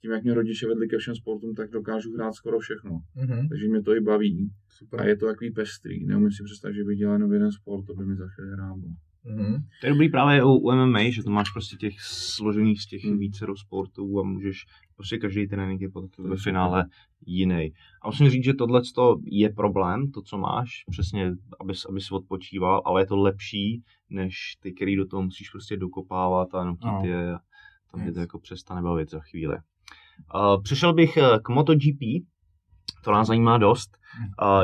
[0.00, 2.90] tím, jak mě rodiče vedli ke všem sportům, tak dokážu hrát skoro všechno.
[2.90, 3.48] Mm-hmm.
[3.48, 4.50] Takže mě to i baví.
[4.68, 5.00] Super.
[5.00, 6.06] A je to takový pestrý.
[6.06, 8.82] Neumím si představit, že bych dělal jenom jeden sport, to by mi za chvíli hrálo.
[9.26, 9.62] Mm-hmm.
[9.80, 13.04] To je dobrý právě u, u MMA, že to máš prostě těch složených z těch
[13.04, 13.18] mm.
[13.18, 16.86] více sportů a můžeš prostě každý trénink je potom ve finále
[17.26, 17.72] jiný.
[18.02, 18.82] A musím říct, že tohle
[19.24, 24.72] je problém, to, co máš, přesně, abys, abys odpočíval, ale je to lepší, než ty,
[24.72, 27.02] který do toho musíš prostě dokopávat a nutit no.
[27.04, 27.38] je.
[27.92, 28.14] tam Yes.
[28.14, 29.56] to jako přestane bavit za chvíli.
[30.34, 32.00] Uh, přišel bych eh, k MotoGP,
[33.04, 33.98] to nás zajímá dost.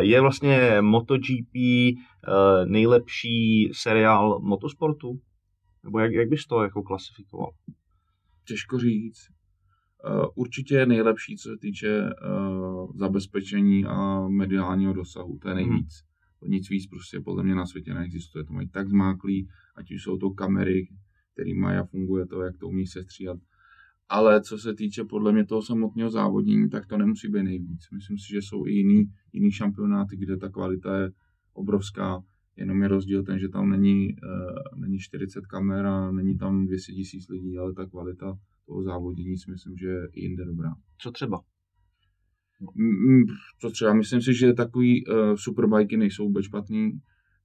[0.00, 5.20] Je vlastně MotoGP uh, nejlepší seriál motosportu?
[5.84, 7.50] Nebo jak, jak bys to jako klasifikoval?
[8.48, 9.28] Těžko říct.
[10.10, 15.38] Uh, určitě je nejlepší, co se týče uh, zabezpečení a mediálního dosahu.
[15.42, 16.02] To je nejvíc.
[16.40, 18.44] To nic víc prostě podle mě na světě neexistuje.
[18.44, 20.88] To mají tak zmáklý, ať už jsou to kamery,
[21.32, 23.38] který mají a funguje to, jak to umí se stříhat.
[24.10, 27.90] Ale co se týče podle mě toho samotného závodění, tak to nemusí být nejvíc.
[27.94, 31.10] Myslím si, že jsou i jiný, jiný šampionáty, kde ta kvalita je
[31.52, 32.22] obrovská.
[32.56, 36.92] Jenom je rozdíl ten, že tam není, uh, není 40 kamer a není tam 200
[36.92, 40.70] tisíc lidí, ale ta kvalita toho závodění si myslím, že je i jinde dobrá.
[40.98, 41.40] Co třeba?
[42.74, 43.22] Mm,
[43.60, 46.92] Co třeba, myslím si, že takový uh, superbajky nejsou vůbec špatný.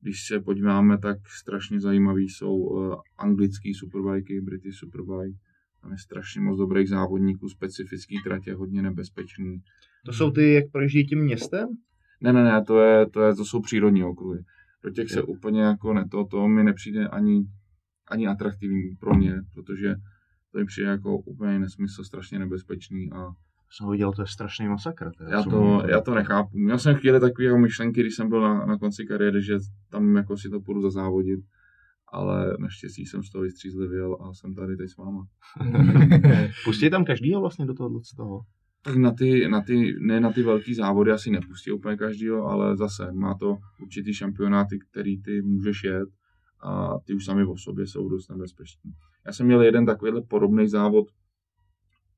[0.02, 5.40] Když se podíváme, tak strašně zajímavý jsou uh, anglický superbajky, British Superbike.
[5.86, 9.62] Tam je strašně moc dobrých závodníků, specifický tratě, hodně nebezpečný.
[10.06, 11.68] To jsou ty, jak projíždějí tím městem?
[12.22, 14.40] Ne, ne, ne, to, je, to, je, to jsou přírodní okruhy.
[14.84, 15.26] Do těch se Jo.
[15.26, 17.46] úplně jako ne, to, to mi nepřijde ani,
[18.08, 19.96] ani atraktivní pro mě, protože
[20.52, 23.28] to mi přijde jako úplně nesmysl, strašně nebezpečný a
[23.72, 25.12] Jsem ho viděl, to je strašný masakr.
[25.18, 26.58] teda, já co to, já to nechápu.
[26.58, 29.58] Měl jsem chvíli takové jako myšlenky, když jsem byl na, na konci kariéry, že
[29.90, 31.40] tam jako si to půjdu zazávodit,
[32.16, 35.28] ale naštěstí jsem z toho vystřízlivěl a jsem tady teď s váma.
[36.66, 38.42] Pustí tam každýho vlastně do tohohle z toho?
[38.82, 42.78] Tak na ty, na ty, ne na ty velký závody asi nepustí úplně každýho, ale
[42.78, 46.10] zase má to určitý šampionáty, který ty můžeš jet
[46.64, 48.92] a ty už sami o sobě jsou dost nebezpeční.
[49.26, 51.06] Já jsem měl jeden takovýhle podobný závod,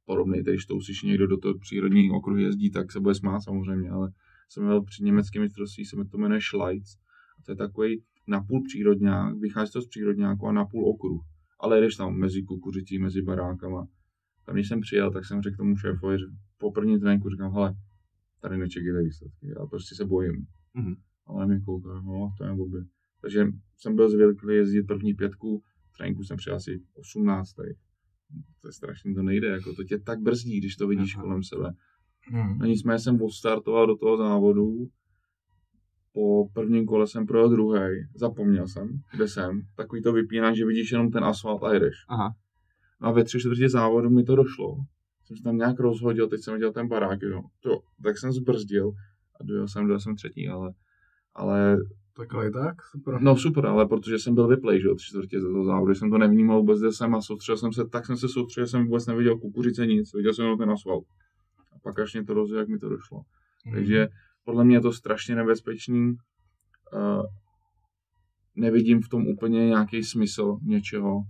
[0.05, 3.89] podobný, když to uslyší někdo do toho přírodní okruhu jezdí, tak se bude smát samozřejmě,
[3.89, 4.11] ale
[4.49, 6.97] jsem měl při německém mistrovství, se to jmenuje Schleiz.
[7.39, 11.21] A to je takový napůl přírodňák, vychází to z přírodňáku a napůl okruh.
[11.59, 13.87] Ale jdeš tam mezi kukuřicí, mezi barákama.
[14.45, 16.25] Tam, když jsem přijel, tak jsem řekl tomu šéfovi, že
[16.57, 17.75] po první tréninku říkám, hele,
[18.41, 20.45] tady nečekejte výsledky, já prostě se bojím.
[20.73, 20.95] Mhm.
[21.25, 22.81] Ale mi kouká, no, to je blbě.
[23.21, 25.63] Takže jsem byl zvyklý jezdit první pětku,
[25.97, 27.53] tréninku jsem přijel asi 18.
[28.61, 31.23] To je strašně, to nejde, jako to tě tak brzdí, když to vidíš Aha.
[31.23, 31.73] kolem sebe.
[32.21, 32.57] Hmm.
[32.57, 34.89] No nicméně jsem odstartoval do toho závodu,
[36.17, 37.79] po prvním kole jsem projel druhý,
[38.15, 41.93] zapomněl jsem, kde jsem, takový to vypíná, že vidíš jenom ten asfalt a jedeš.
[42.09, 42.35] Aha.
[42.99, 44.75] A ve tři čtvrtě závodu mi to došlo.
[45.25, 47.41] Jsem se tam nějak rozhodil, teď jsem viděl ten barák, jo.
[47.61, 48.91] To, tak jsem zbrzdil
[49.39, 50.73] a dojel jsem, dojel jsem třetí, ale,
[51.35, 51.77] ale
[52.17, 53.21] Tak ale i tak, super.
[53.21, 56.11] No super, ale protože jsem byl vyplej, že jo, tři čtvrtě za to závodu, jsem
[56.11, 58.85] to nevnímal vůbec, kde jsem a soustředil jsem se, tak jsem se soustředil, že jsem
[58.85, 61.05] vůbec neviděl kukuřice nic, viděl jsem jenom ten asfalt.
[61.75, 63.21] A pak až mě to rozjel, jak mi to došlo.
[63.65, 63.75] Mhm.
[63.75, 64.07] Takže
[64.47, 66.13] podle mě je to strašně nebezpečný.
[66.93, 67.23] Uh,
[68.55, 71.21] nevidím v tom úplně nějaký smysl něčeho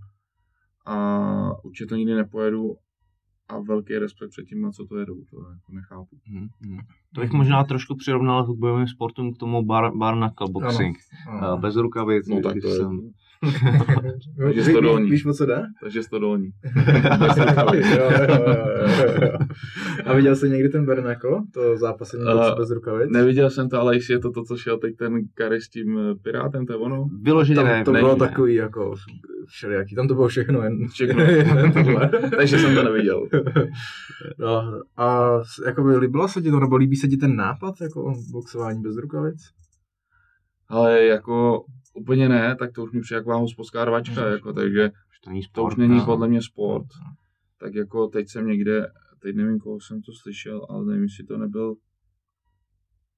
[0.86, 0.96] a
[1.64, 2.76] určitě to nikdy nepojedu
[3.48, 6.16] a velký respekt před tím, na co to jedou, to jako nechápu.
[6.28, 6.78] Mhm, mhm.
[7.14, 10.96] To bych možná trošku přirovnal k bojovým sportům k tomu bar, bar knuckle boxing.
[11.28, 11.54] Ano.
[11.54, 12.28] Uh, Bez rukavic.
[12.28, 13.10] No tak to je, jsem-
[14.44, 15.10] Takže to dolní.
[15.10, 15.62] Víš, o co jde?
[15.82, 16.50] takže to dolní.
[20.04, 23.10] A viděl jsi někdy ten Bernako, to zápasení Uh, boxe bez rukavic?
[23.10, 25.98] Neviděl jsem to, ale jestli je to to, co šel teď ten Kary s tím
[25.98, 27.08] eh, Pirátem, to je ono?
[27.22, 28.18] Vyloženě Tam ne, to ne, bylo ne.
[28.18, 28.94] takový jako
[29.46, 31.20] všelijaký, tam to bylo všechno, jen, Všechno.
[32.36, 33.26] Takže jsem to neviděl.
[34.38, 35.30] No, a
[35.66, 39.50] jakoby líbilo se ti to, nebo líbí se ti ten nápad, jako boxování bez rukavic?
[40.68, 44.32] Ale jako úplně ne, tak to už mi přijde jako hospodská rvačka, Mhm.
[44.32, 46.04] jako, takže Už to není to už sport, není no.
[46.04, 46.86] podle mě sport.
[47.60, 48.86] Tak jako teď jsem někde,
[49.22, 51.74] teď nevím, koho jsem to slyšel, ale nevím, jestli to nebyl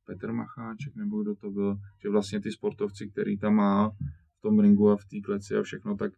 [0.06, 3.90] Petr Macháček, nebo kdo to byl, že vlastně ty sportovci, který tam má
[4.38, 6.12] v tom ringu a v té kleci a všechno, tak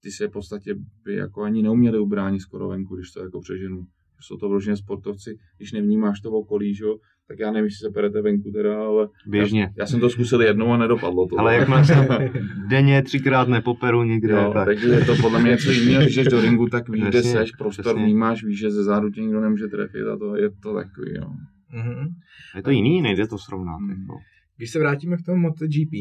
[0.00, 3.82] ty se v podstatě by jako ani neuměli ubránit skoro venku, když to jako přeženu.
[3.82, 6.84] Že Jsou to vloženě sportovci, když nevnímáš to okolí, že?
[7.28, 9.60] Tak já nevím, jestli se perete venku teda, ale Běžně.
[9.60, 11.40] Já, já jsem to zkusil jednou a nedopadlo to.
[11.40, 11.94] Ale jakmile se
[12.68, 16.26] denně třikrát nepoperu nikde, Jo, tak takže je to podle mě něco jiného, když jdeš
[16.26, 18.04] do ringu, tak víš, kde seš, prostor přesně.
[18.04, 21.30] vnímáš, víš, že ze zádu tě nikdo nemůže trefit a to je to takový, jo.
[21.72, 22.08] Mhm.
[22.56, 23.78] je to jiný, nejde to srovnat.
[23.78, 23.90] Hmm.
[23.90, 24.18] Jako.
[24.56, 25.92] Když se vrátíme k tomu MotoGP,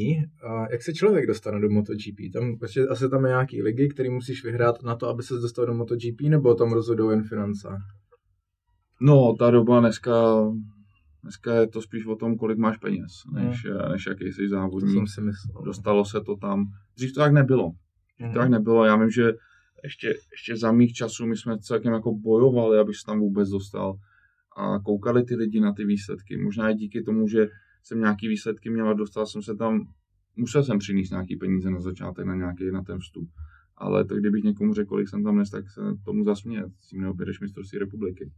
[0.50, 2.34] a jak se člověk dostane do MotoGP?
[2.34, 5.66] Tam prostě asi tam je nějaký ligy, který musíš vyhrát na to, aby se dostal
[5.66, 7.68] do MotoGP, nebo tam rozhodují jen finance?
[9.02, 10.14] No, ta doba dneska,
[11.26, 14.94] dneska je to spíš o tom, kolik máš peněz, než, než jaký jsi To závodník.
[14.94, 15.64] jsem si myslel.
[15.66, 16.66] Dostalo se to tam.
[16.98, 17.72] Dřív to tak nebylo.
[18.20, 18.34] Mhm.
[18.34, 18.86] To tak nebylo.
[18.86, 19.34] Já vím, že
[19.84, 23.96] ještě, ještě za mých časů my jsme celkem jako bojovali, aby se tam vůbec dostal.
[24.58, 26.38] A koukali ty lidi na ty výsledky.
[26.38, 27.48] Možná i díky tomu, že
[27.84, 29.88] jsem nějaký výsledky měl a dostal jsem se tam,
[30.36, 33.30] musel jsem přinést nějaký peníze na začátek na nějaký na ten vstup.
[33.78, 37.02] ale to kdybych někomu řekl, kolik jsem tam nes, tak se tomu zasměje, s tím
[37.02, 38.32] neobjedeš mistrovství republiky.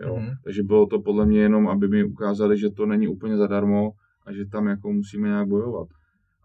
[0.00, 0.16] Jo.
[0.16, 0.30] Mhm.
[0.44, 3.92] Takže bylo to podle mě jenom, aby mi ukázali, že to není úplně zadarmo
[4.26, 5.88] a že tam jako musíme nějak bojovat.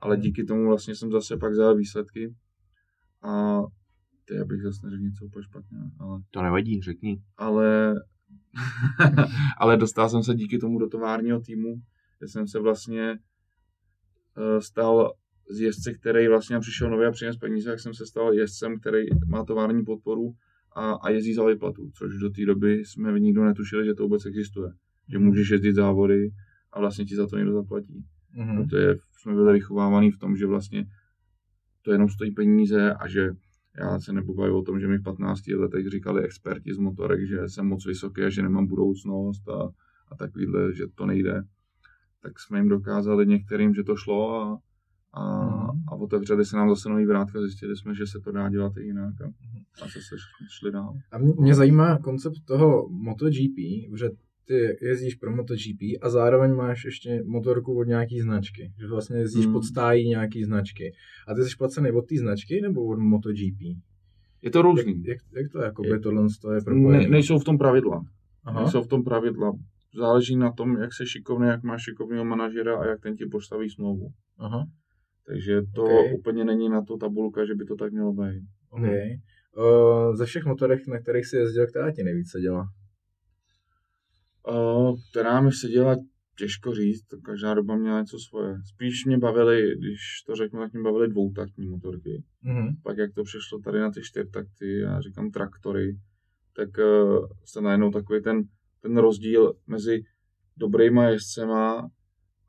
[0.01, 0.21] Ale Mhm.
[0.23, 2.35] díky tomu vlastně jsem zase pak vzal výsledky
[3.21, 3.59] a
[4.25, 7.21] ty, abych zase neřekl něco úplně špatně, ale To nevadí, řekni.
[7.37, 7.93] ale,
[9.57, 11.75] ale dostal jsem se díky tomu do továrního týmu,
[12.19, 13.11] kde jsem se vlastně
[14.37, 15.13] eh, stal
[15.51, 19.05] z jezdce, který vlastně přišel nově a přines peníze, jak jsem se stal jezdcem, který
[19.27, 20.33] má tovární podporu
[20.79, 24.25] a, a jezdí za výplatu, což do té doby jsme nikdo netušili, že to vůbec
[24.25, 24.71] existuje.
[25.09, 26.29] Že můžeš jezdit závody
[26.73, 28.05] a vlastně ti za to někdo zaplatí.
[28.33, 28.57] Mhm.
[28.57, 30.85] Protože jsme byli vychovávaní v tom, že vlastně
[31.81, 33.29] to jenom stojí peníze a že
[33.79, 37.49] já se bavit o tom, že mi v 15 letech říkali experti z motorek, že
[37.49, 39.69] jsem moc vysoký a že nemám budoucnost a,
[40.11, 41.43] a takovýhle, že to nejde.
[42.21, 44.59] Tak jsme jim dokázali některým, že to šlo a,
[45.13, 45.83] a, Mhm.
[45.87, 48.83] a otevřeli se nám zase nový vrátka, zjistili jsme, že se to dá dělat i
[48.85, 49.25] jinak a,
[49.81, 50.93] a zase jsme šli dál.
[51.11, 53.57] A mě, mě zajímá koncept toho MotoGP,
[53.97, 54.09] že
[54.45, 58.73] ty jezdíš pro MotoGP a zároveň máš ještě motorku od nějaký značky.
[58.79, 59.53] Že vlastně jezdíš Hmm.
[59.53, 60.93] pod stájí nějaký značky.
[61.27, 63.61] A ty jsi placený od té značky nebo od MotoGP?
[64.41, 65.03] Je to Jak, různý.
[65.05, 67.03] jak, jak to jako Je- by tohle to je propojené?
[67.03, 68.03] Ne, nejsou v tom pravidla.
[68.43, 68.61] Aha.
[68.61, 69.51] Nejsou v tom pravidla.
[69.95, 73.69] Záleží na tom, jak se šikovný, jak máš šikovného manažera a jak ten ti postaví
[73.69, 74.09] smlouvu.
[74.37, 74.65] Aha.
[75.27, 76.19] Takže to Ok.
[76.19, 78.43] úplně není na to tabulka, že by to tak mělo být.
[78.69, 79.19] Okay.
[79.57, 82.67] Uh, ze všech motorek, na kterých jsi jezdil, která ti nejvíc seděla?
[84.47, 85.95] Uh, která mi seděla
[86.37, 88.55] těžko říct, to každá doba měla něco svoje.
[88.73, 92.23] Spíš mě bavily, když to řeknu, tak mě bavily dvoutaktní motorky.
[92.41, 92.67] Mhm.
[92.83, 95.97] Pak jak to přešlo tady na ty čtyřtakty, já říkám traktory,
[96.55, 98.43] tak uh, se najednou takový ten,
[98.81, 100.01] ten rozdíl mezi
[100.57, 101.89] dobrýma jezdcema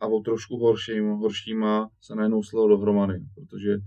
[0.00, 3.78] a o trošku horším, horšíma se najednou slil dohromady, protože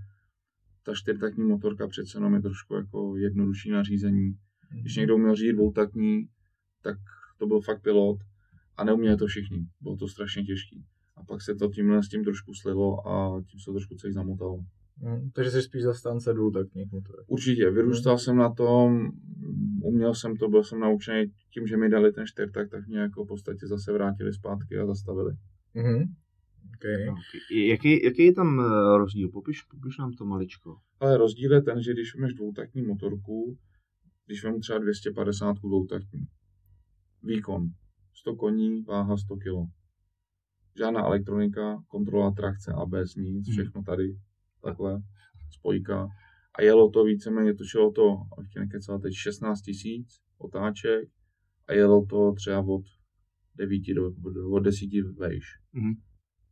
[0.84, 4.38] ta čtyřtaktní motorka přece jenom je trošku jako jednodušší na řízení.
[4.82, 6.28] Když někdo uměl řídit dvoutaktní,
[6.84, 6.98] tak
[7.38, 8.18] to byl fakt pilot
[8.78, 9.68] a neuměli to všichni.
[9.82, 10.86] Bylo to strašně těžký.
[11.16, 14.14] A pak se to tímhle s tím trošku slilo a tím se to trošku celý
[14.14, 14.60] zamotalo.
[15.02, 15.32] Mhm.
[15.34, 17.26] Takže jsi spíš zastánce dvoutaktních motorek.
[17.28, 19.12] Určitě, vyrůstal jsem na tom,
[19.84, 23.26] uměl jsem to, byl jsem naučený tím, že mi dali ten čtyřtak, tak mě jako
[23.26, 25.34] v podstatě zase vrátili zpátky a zastavili.
[25.74, 26.16] Mhm.
[26.76, 27.10] Okay.
[27.10, 27.68] Okay.
[27.68, 29.30] Jaký, jaký je tam eh, rozdíl?
[29.30, 30.78] Popiš, popiš nám to maličko.
[31.00, 33.58] Ale rozdíl je ten, že když máš dvoutaktní motorku,
[34.26, 36.20] když mám třeba 250 dvoutaktní,
[37.24, 37.70] výkon
[38.14, 39.72] 100 koní, váha 100 kg.
[40.78, 43.54] Žádná elektronika, kontrola trakce, ABS, nic, Hmm.
[43.54, 44.18] všechno tady,
[44.64, 45.02] takhle,
[45.52, 46.08] spojka.
[46.56, 51.10] A jelo to víceméně, točilo to, abych ti nekecal, teď 16 tisíc otáček
[51.68, 52.82] a jelo to třeba od
[53.58, 54.12] 9 do,
[54.52, 55.46] od 10 vejš.
[55.74, 55.94] Mhm.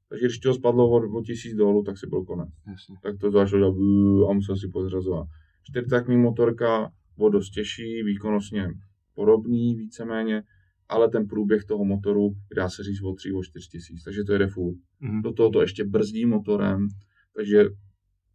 [0.10, 2.96] Takže když to spadlo od, od 1000 dolů, tak si byl konec Jasně.
[3.04, 5.28] tak to začalo dělat a musel si podřazovat.
[5.64, 8.68] Čtyřtaktní motorka bylo dost těžší, výkonnostně
[9.16, 10.44] podobný víceméně,
[10.90, 14.34] ale ten průběh toho motoru dá se říct o 3 o 4 tisíc, takže to
[14.34, 14.78] jede furt.
[15.00, 15.22] Mhm.
[15.22, 16.88] Do toho to ještě brzdí motorem,
[17.36, 17.64] takže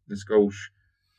[0.07, 0.57] dneska už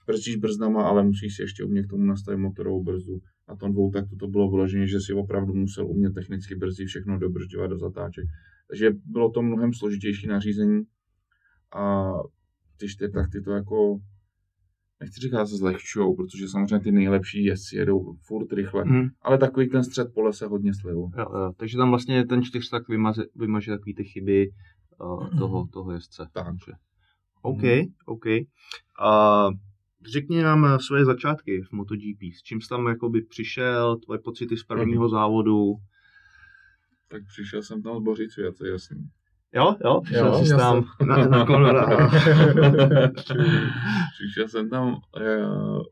[0.07, 3.19] brzdíš brzdama, ale musíš si ještě umět k tomu nastavit motorovou brzdu.
[3.49, 7.19] Na tom dvou takto to bylo vyloženě, že si opravdu musel umět technicky brzdit všechno,
[7.19, 8.25] dobržďovat do zatáček.
[8.67, 10.83] Takže bylo to mnohem složitější nařízení
[11.75, 12.11] a
[12.77, 13.99] ty čtyřtakty to jako
[14.99, 19.09] nechci říkat, že se zlehčujou, protože samozřejmě ty nejlepší jezdci jedou furt rychle, Mhm.
[19.21, 20.95] ale takový ten střed pole se hodně slil.
[20.97, 21.53] Jo, jo.
[21.57, 24.49] Takže tam vlastně ten čtyřstak vymaže, vymaže takový ty chyby
[25.01, 26.27] uh, toho, toho jezdce.
[26.33, 26.45] Tak.
[26.45, 26.71] Takže.
[27.41, 27.61] OK,
[28.05, 28.25] OK.
[29.01, 29.49] A
[30.05, 32.21] řekni nám eh, svoje začátky v MotoGP.
[32.37, 35.73] S čím jsi tam jakoby přišel, tvoje pocity z prvního závodu?
[37.07, 39.09] Tak přišel jsem tam z Bořicu, je to je jasný.
[39.53, 41.97] Jo, jo, přišel jsi měl tam na, na Colorado.
[44.13, 45.83] Přišel jsem tam uh,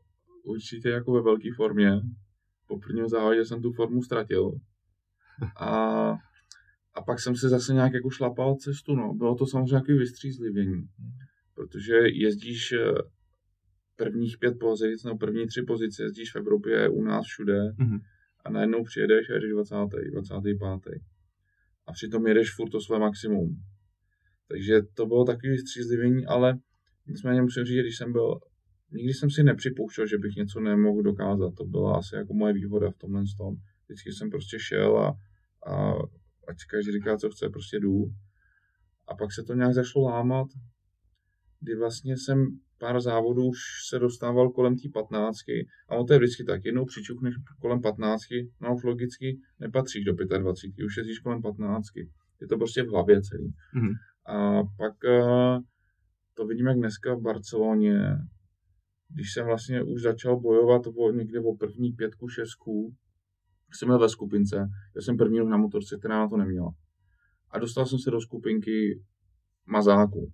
[0.44, 2.00] určitě jako ve velké formě.
[2.66, 4.52] Po prvním závodě jsem tu formu ztratil.
[5.56, 5.70] A,
[6.94, 8.96] a pak jsem si zase nějak jako šlapal cestu.
[8.96, 9.14] No.
[9.14, 10.88] Bylo to samozřejmě nějaké vystřízlivění.
[11.54, 12.92] Protože jezdíš eh,
[13.96, 17.98] prvních pět pozic, nebo první tři pozice jezdíš v Evropě, u nás všude Mhm.
[18.44, 19.74] a najednou přijedeš a jedeš 20.
[20.10, 21.02] 25.
[21.86, 23.56] A přitom jedeš furt to své maximum.
[24.48, 26.58] Takže to bylo takový vystřízlivění, ale
[27.06, 28.40] nicméně musím říct, že když jsem byl,
[28.92, 31.54] nikdy jsem si nepřipouštěl, že bych něco nemohl dokázat.
[31.54, 33.54] To byla asi jako moje výhoda v tomhle tom.
[33.84, 35.08] Vždycky jsem prostě šel a,
[35.66, 35.92] a
[36.48, 38.04] ať si každý říká, co chce, prostě jdu.
[39.08, 40.46] A pak se to nějak zašlo lámat,
[41.60, 43.58] kdy vlastně jsem pár závodů už
[43.88, 45.66] se dostával kolem té patnáctky.
[45.88, 50.12] A ono to je vždycky tak, jednou přičukneš kolem patnáctky, no už logicky nepatříš do
[50.12, 52.10] 25, už jezdíš kolem patnáctky.
[52.40, 53.54] Je to prostě v hlavě celý.
[53.74, 53.92] Mhm.
[54.26, 55.58] A pak eh,
[56.34, 57.98] to vidím jak dneska v Barceloně,
[59.08, 62.94] když jsem vlastně už začal bojovat o, někde o první pětku, šestku,
[63.72, 64.56] jsem měl ve skupince,
[64.96, 66.70] já jsem první na motorce, která na to neměla.
[67.50, 69.02] A dostal jsem se do skupinky
[69.66, 70.32] mazáků.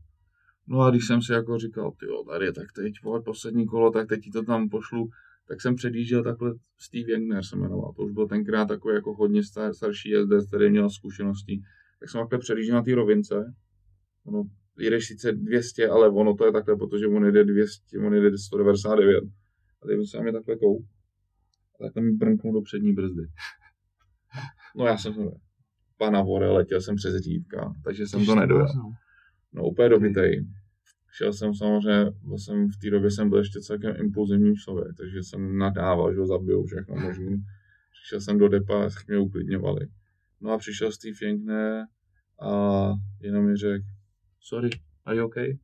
[0.66, 4.08] No a když jsem si jako říkal, ty tady, tak teď vole, poslední kolo, tak
[4.08, 5.08] teď ti to tam pošlu,
[5.48, 7.92] tak jsem předjížděl takhle Steve Jagner se jmenoval.
[7.96, 11.60] To už byl tenkrát takový jako hodně star, starší jezdec, který měl zkušenosti.
[12.00, 13.54] Tak jsem takhle předjížděl na té rovince.
[14.24, 14.44] Ono,
[14.78, 19.24] jedeš sice 200, ale ono to je takhle, protože on jede 200, on jede 199.
[19.82, 20.84] A teď se na mě takhle kou.
[21.80, 23.22] A takhle mi brnknul do přední brzdy.
[24.76, 25.30] No já jsem
[25.98, 28.66] pana vore, letěl jsem přes řídka, takže jsem to nedojel.
[29.52, 30.46] No úplně dobitej.
[31.12, 35.22] Šel jsem samozřejmě, byl jsem v té době jsem byl ještě celkem impulzivní člověk, takže
[35.22, 37.44] jsem nadával, že ho zabiju všechno možný.
[37.92, 39.88] Přišel jsem do depa, mě uklidňovali.
[40.40, 41.86] No a přišel Steve Jankne
[42.40, 43.84] a jenom mi řekl,
[44.40, 44.70] sorry,
[45.04, 45.58] are you okay?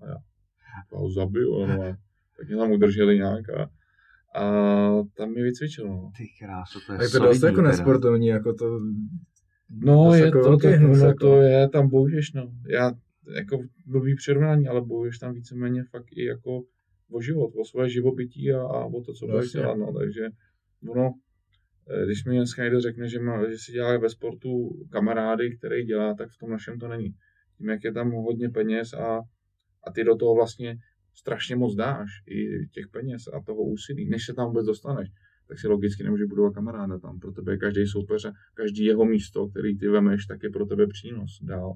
[0.00, 0.16] A já,
[0.92, 1.96] já ho zabiju, no a
[2.36, 3.70] tak mě tam udrželi nějak a,
[4.40, 5.88] a tam mi vycvičil.
[5.88, 6.10] No.
[6.16, 8.80] Ty krásu, to je Tak to dost jako nesportovní, jako to...
[9.70, 12.52] No, to je to, hnus, no, to je, tam bojuješ, no.
[12.68, 12.92] Já,
[13.36, 16.62] jako blbý přirovnání, ale bojuješ tam víceméně fakt i jako
[17.10, 19.60] o život, o svoje živobytí a, a o to, co budeš Jasně.
[19.60, 20.28] dělat, no, takže
[20.88, 21.14] ono,
[21.90, 25.84] eh, když mi dneska někdo řekne, že, má, že si dělá ve sportu kamarády, který
[25.84, 27.14] dělá, tak v tom našem to není.
[27.58, 29.20] Tím, jak je tam hodně peněz a,
[29.84, 30.76] a ty do toho vlastně
[31.14, 35.08] strašně moc dáš, i těch peněz a toho úsilí, než se tam vůbec dostaneš,
[35.48, 37.18] tak si logicky nemůže budovat kamaráda tam.
[37.18, 40.66] Pro tebe je každý soupeř a každý jeho místo, který ty vemeš, tak je pro
[40.66, 41.72] tebe přínos dál.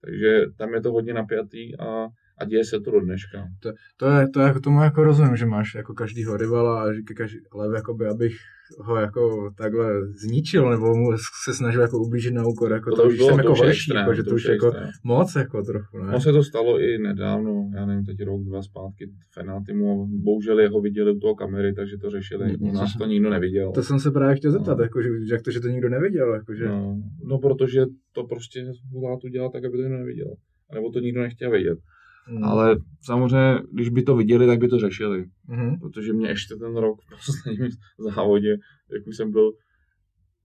[0.00, 2.06] Takže tam je to hodně napjatý a,
[2.40, 3.48] a děje se to do dneška.
[3.96, 7.14] To je, to je jako tomu jako rozumím, že máš jako každýho rivala a říká
[7.14, 8.32] každý, ale jakoby, abych
[8.78, 11.12] ho jako takhle zničil, nebo mu
[11.44, 13.96] se snažil jako ublížit na úkor, jako to, to už jsem jako je horší, extrém,
[13.96, 14.90] jako, že to, už je jako extrém.
[15.04, 16.12] moc jako trochu, ne?
[16.12, 20.80] No se to stalo i nedávno, já nevím, teď rok, dva zpátky, Fenátimu, bohužel jeho
[20.80, 23.72] viděli u toho kamery, takže to řešili, u nás to nikdo neviděl.
[23.72, 24.84] To jsem se právě chtěl zeptat, No.
[24.84, 26.68] jako, že, že jak to, že to nikdo nevěděl, jako, že...
[26.68, 27.80] No, no, protože
[28.12, 30.34] to prostě Hulátu dělal tak, aby to nikdo neviděl.
[30.74, 31.78] Nebo to nikdo nechtěl vědět.
[32.28, 32.44] Mm.
[32.44, 35.24] Ale samozřejmě, když by to viděli, tak by to řešili.
[35.48, 35.78] Mhm.
[35.80, 38.50] protože mě ještě ten rok v posledním závodě,
[38.92, 39.52] jak už jsem byl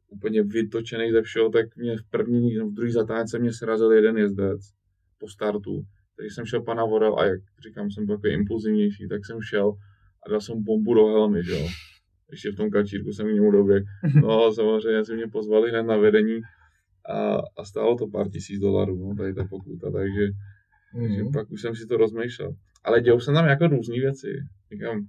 [0.07, 4.17] úplně vytočený ze všeho, tak mě v první, no v druhý zatáčce mě srazil jeden
[4.17, 4.61] jezdec
[5.19, 5.83] po startu.
[6.17, 9.73] Takže jsem šel pana Vorel a jak říkám, jsem byl takový impulzivnější, tak jsem šel
[10.25, 11.67] a dal jsem bombu do helmy, že jo.
[12.31, 13.83] Ještě v tom kačírku jsem k němu doběh.
[14.21, 16.39] No a samozřejmě si mě pozvali hned na vedení
[17.09, 20.27] a, a stálo to pár tisíc dolarů, no, tady ta pokuta, takže
[21.01, 21.31] takže Mhm.
[21.31, 22.51] pak už jsem si to rozmýšlel.
[22.83, 24.27] Ale dějou se tam jako různé věci.
[24.73, 25.05] Říkám,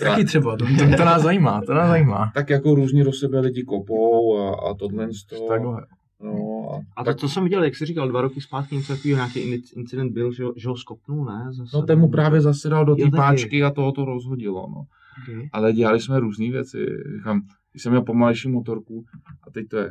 [0.00, 2.30] Taky třeba, to, to, to, nás zajímá, to nás zajímá.
[2.34, 5.48] tak jako různě do sebe lidi kopou a, a tohle z toho.
[5.48, 5.86] Takhle.
[6.20, 6.32] No,
[6.72, 9.40] a, A to, co jsem viděl, jak jsi říkal, dva roky zpátky něco takového, nějaký
[9.40, 11.46] in- incident byl, že, ho- že ho skopnul, ne?
[11.52, 14.66] Zase, no ten mu právě zasedal do té páčky a toho to rozhodilo.
[14.70, 14.82] No.
[15.22, 15.48] Okay.
[15.52, 16.86] Ale dělali jsme různé věci.
[17.18, 17.40] Říkám,
[17.72, 19.04] když jsem měl pomalejší motorku
[19.46, 19.90] a teď to je,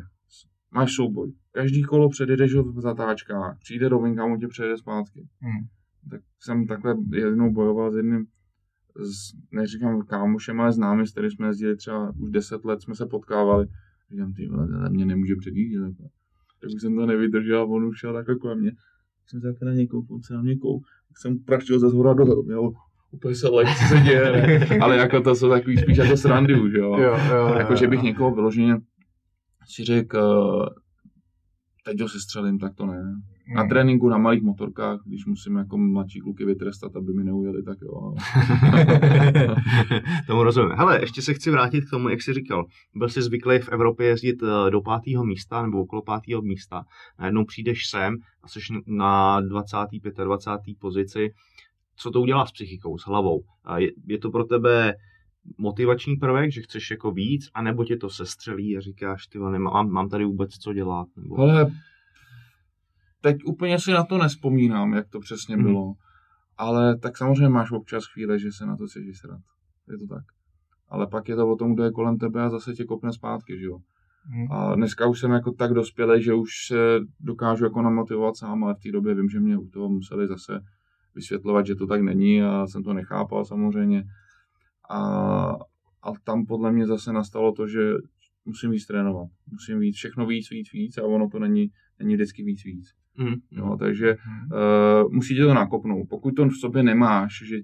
[0.72, 1.32] máš souboj.
[1.52, 5.28] Každý kolo předjedeš ho v zatáčkách, přijde rovinka, on tě přejede zpátky.
[5.42, 5.66] Hmm.
[6.10, 8.26] Tak jsem takhle jednou bojoval s jedním,
[8.96, 13.06] s, neříkám kámošem, ale známý, s kterým jsme jezdili třeba už 10 let, jsme se
[13.06, 13.68] potkávali.
[14.12, 15.82] Říkám, ty vole, mě nemůže předjíždět.
[15.82, 16.08] takhle.
[16.62, 18.72] Tak už jsem to nevydržel a on už šel takhle kolem mě.
[18.72, 20.90] Tak jsem se takhle na něj koukal, se na mě koukal.
[21.08, 22.72] Tak jsem praštil ze zhora dolů, měl
[23.12, 24.66] úplně se lek, co se děje, ne?
[24.82, 26.98] Ale jako to jsou takový spíš jako srandy už, jo.
[27.00, 28.06] Jo, jo, Jako, jo, že bych jo.
[28.06, 28.78] někoho vyloženě
[29.68, 30.66] si řekl, uh,
[31.86, 33.04] teď ho sestřelím, tak to ne.
[33.56, 33.70] Na Hmm.
[33.70, 38.14] tréninku na malých motorkách, když musím jako mladší kluky vytrestat, aby mi neujeli, tak jo.
[40.28, 40.72] Tomu rozumím.
[40.72, 42.66] Hele, ještě se chci vrátit k tomu, jak jsi říkal.
[42.96, 46.84] Byl jsi zvyklý v Evropě jezdit eh, do pátého místa nebo okolo pátého místa.
[47.20, 50.18] Najednou přijdeš sem a jsi na 25.
[50.18, 50.50] 20.
[50.80, 51.30] pozici.
[51.96, 53.44] Co to udělá s psychikou, s hlavou?
[53.64, 54.94] A Je, je to pro tebe
[55.58, 60.10] motivační prvek, že chceš jako víc, anebo tě to sestřelí a říkáš, ty nemám, mám
[60.10, 61.08] tady vůbec co dělat?
[61.18, 61.40] Nebo...
[61.40, 61.72] Ale
[63.22, 65.66] teď úplně si na to nespomínám, jak to přesně Mhm.
[65.66, 65.94] bylo.
[66.58, 69.40] Ale tak samozřejmě máš občas chvíle, že se na to chceš vysrat.
[69.92, 70.24] Je to tak.
[70.90, 73.58] Ale pak je to o tom, kdo je kolem tebe a zase tě kopne zpátky,
[73.60, 73.78] že jo.
[74.26, 74.52] Hmm.
[74.52, 78.74] A dneska už jsem jako tak dospělý, že už se dokážu jako namotivovat sám, ale
[78.74, 80.60] v té době vím, že mě u toho museli zase
[81.16, 84.04] vysvětlovat, že to tak není a jsem to nechápal samozřejmě.
[84.90, 85.00] A,
[86.04, 87.80] a tam podle mě zase nastalo to, že
[88.46, 89.30] musím víc trénovat.
[89.52, 91.68] Musím víc, všechno víc, víc, víc a ono to není,
[92.00, 92.94] není vždycky víc, víc.
[93.18, 93.36] Mm.
[93.52, 94.52] Jo, takže Hmm.
[95.06, 96.10] uh, musí tě to nakopnout.
[96.10, 97.56] Pokud to v sobě nemáš, že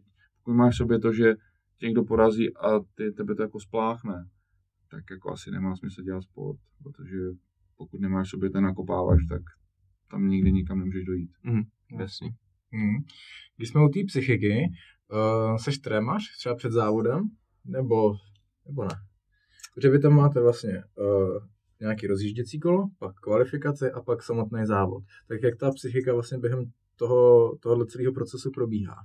[0.44, 1.34] pokud máš v sobě to, že
[1.78, 4.26] tě někdo porazí a ty, tebe to jako spláchne,
[4.92, 7.18] tak jako asi nemá smysl dělat sport, protože
[7.78, 9.42] pokud nemáš v sobě ten nakopávač, tak
[10.12, 11.32] tam nikdy nikam nemůžeš dojít.
[12.00, 12.30] Jasně.
[12.74, 12.96] Hmm.
[13.58, 14.64] Když jsme u té psychiky,
[15.12, 17.24] Uh, seš trémař třeba před závodem?
[17.66, 18.16] Nebo,
[18.68, 18.96] nebo ne?
[19.76, 21.38] Protože vy tam máte vlastně uh,
[21.82, 25.04] nějaký rozjížděcí kolo, pak kvalifikace a pak samotný závod.
[25.28, 28.96] Tak jak ta psychika vlastně během toho, tohohle celého procesu probíhá?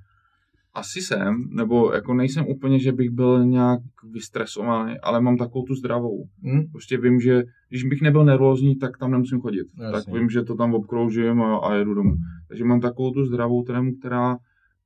[0.74, 3.80] Asi jsem, nebo jako nejsem úplně, že bych byl nějak
[4.12, 6.24] vystresovaný, ale mám takovou tu zdravou.
[6.42, 6.62] Hm?
[6.72, 9.66] Prostě vím, že když bych nebyl nervózní, tak tam nemusím chodit.
[9.78, 9.92] Jasně.
[9.92, 12.14] Tak vím, že to tam obkroužím a, a jedu domů.
[12.48, 14.36] Takže mám takovou tu zdravou trému, která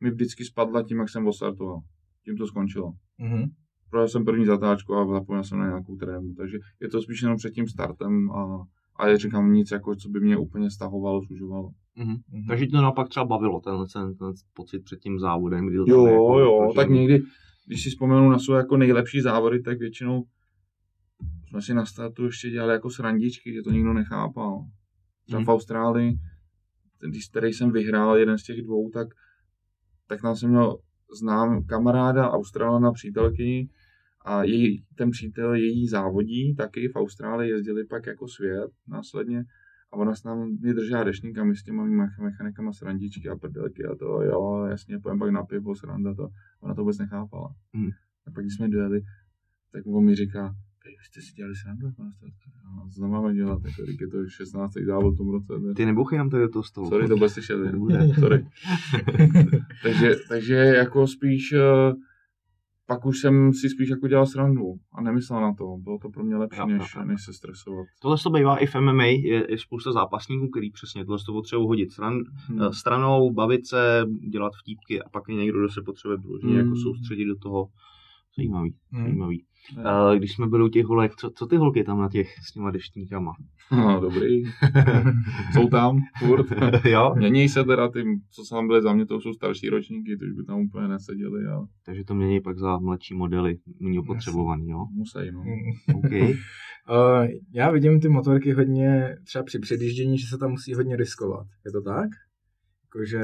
[0.00, 1.80] mi vždycky spadla tím, jak jsem odstartoval.
[2.24, 2.92] Tím to skončilo.
[3.18, 3.44] Mhm.
[3.90, 6.34] Projel jsem první zatáčku a zapomněl jsem na nějakou trému.
[6.34, 8.64] Takže je to spíš jenom před tím startem a,
[8.96, 11.70] a já říkám nic, jako, co by mě úplně stahovalo, sužovalo.
[11.96, 12.16] Mhm.
[12.32, 12.46] Mhm.
[12.48, 16.06] Takže to naopak třeba bavilo, tenhle ten, ten pocit před tím závodem, kdy to Jo,
[16.06, 17.22] jako, jo, jako, tak někdy,
[17.66, 20.24] když si vzpomenu na své jako nejlepší závody, tak většinou
[21.48, 24.64] jsme si na startu ještě dělali jako srandičky, že to nikdo nechápal.
[25.26, 25.46] Třeba Mhm.
[25.46, 26.18] v Austrálii,
[27.00, 29.08] ten, když- který jsem vyhrál, jeden z těch dvou, tak,
[30.10, 30.78] tak tam jsem měl
[31.18, 33.68] znám kamaráda Australana přítelkyni
[34.24, 39.44] a její, ten přítel její závodí taky v Austrálii jezdili pak jako svět následně
[39.92, 43.36] a ona s námi mě držela dešník a my s těma mech- mechanikama srandičky a
[43.36, 46.28] prdelky a to, jo, jasně, pojďme pak na pivo, sranda to.
[46.60, 47.54] Ona to vůbec nechápala.
[47.74, 47.90] Hmm.
[48.26, 49.02] A pak když jsme dojeli,
[49.72, 50.54] tak on mi říká,
[50.84, 51.86] "Hej, vy jste si dělali srandu
[52.94, 54.72] co tam máme dělat, jako, je to 16.
[54.86, 55.52] závod v tom roce.
[55.58, 55.74] Ne?
[55.74, 56.88] Ty nebouchy nám tady do toho stolu.
[56.88, 57.56] Sorry, to bude slyšet.
[57.56, 57.72] ne?
[57.72, 58.08] Nebude.
[58.20, 58.46] Sorry.
[59.82, 61.92] takže, takže jako spíš, eh,
[62.86, 65.76] pak už jsem si spíš jako dělal srandu a nemyslel na to.
[65.76, 67.04] Bylo to pro mě lepší, než, jo.
[67.04, 67.86] než se stresovat.
[68.02, 71.68] Tohle to bývá i v MMA, je, je spousta zápasníků, který přesně tohle to potřebují
[71.68, 72.14] hodit stran,
[72.48, 72.62] Hmm.
[72.62, 76.56] eh, stranou, bavit se, dělat vtípky a pak je někdo, kdo se potřebuje Hmm.
[76.56, 77.66] jako soustředit do toho.
[78.36, 79.04] Zajímavý, Hmm.
[79.04, 79.44] zajímavý.
[79.78, 82.52] Eh, Když jsme byli u těch holek, co, co ty holky tam na těch s
[82.52, 83.32] těma deštníkama?
[83.72, 84.42] No, dobrý.
[85.52, 86.46] jsou tam, furt.
[86.84, 87.14] jo?
[87.16, 90.32] Mění se teda ty, co tam byly za mě, to jsou starší ročníky, to už
[90.32, 94.86] by tam úplně neseděli, ale Takže to mění pak za mladší modely, méně opotřebovaný, jo?
[94.92, 95.44] musí, no.
[95.94, 96.12] OK.
[96.12, 101.46] Uh, já vidím ty motorky hodně, třeba při předjíždění, že se tam musí hodně riskovat.
[101.66, 102.08] Je to tak?
[102.84, 103.20] Jakože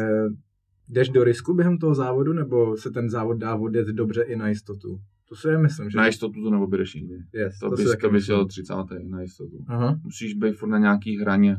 [0.89, 4.49] jdeš do risku během toho závodu, nebo se ten závod dá odjet dobře i na
[4.49, 5.01] jistotu?
[5.29, 5.99] To si já myslím, že...
[5.99, 7.15] Na jistotu to neobjedeš nikdy.
[7.33, 8.75] Yes, To, si bys, to bys jel 30.
[9.03, 9.65] na jistotu.
[9.67, 10.01] Aha.
[10.05, 11.57] Musíš být furt na nějaký hraně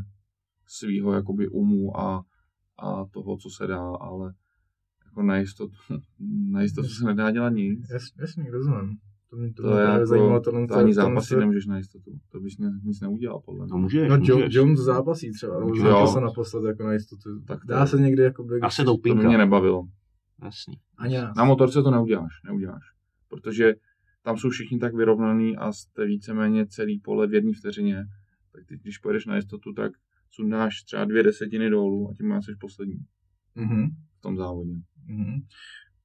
[0.68, 2.24] svýho jakoby umu a,
[2.80, 4.34] a toho, co se dá, ale
[5.06, 5.74] jako na jistotu,
[6.52, 7.90] na jistotu se nedá dělat nic.
[7.92, 8.98] Jas, jasný, rozumím.
[9.30, 11.66] To, mě, to, To, mě je jako, zajímalo, to, tohle, to ani zápasy se- nemůžeš
[11.66, 12.12] na jistotu.
[12.32, 13.70] To bys ne, nic neudělal, podle mě.
[13.70, 14.46] To můžeš, No, můžeš.
[14.56, 15.76] Jones zápasí třeba, no, Jo.
[15.84, 17.40] zápasil naposled jako na jistotu.
[17.48, 18.60] Tak to- Dá se někdy jako by...
[18.60, 19.88] Asi To by mě nebavilo.
[20.44, 20.74] Jasný.
[20.98, 21.36] Ani nás.
[21.38, 22.84] Na motorce to neuděláš, neuděláš.
[23.30, 23.74] Protože
[24.24, 28.06] tam jsou všichni tak vyrovnaný a jste víceméně celý pole v jedné vteřině.
[28.52, 29.92] Tak ty, když pojedeš na jistotu, tak
[30.32, 32.98] sundáš třeba dvě desetiny dolů a tím máš poslední
[33.56, 33.90] Mhm.
[34.18, 34.74] v tom závodě.
[35.08, 35.42] Mhm.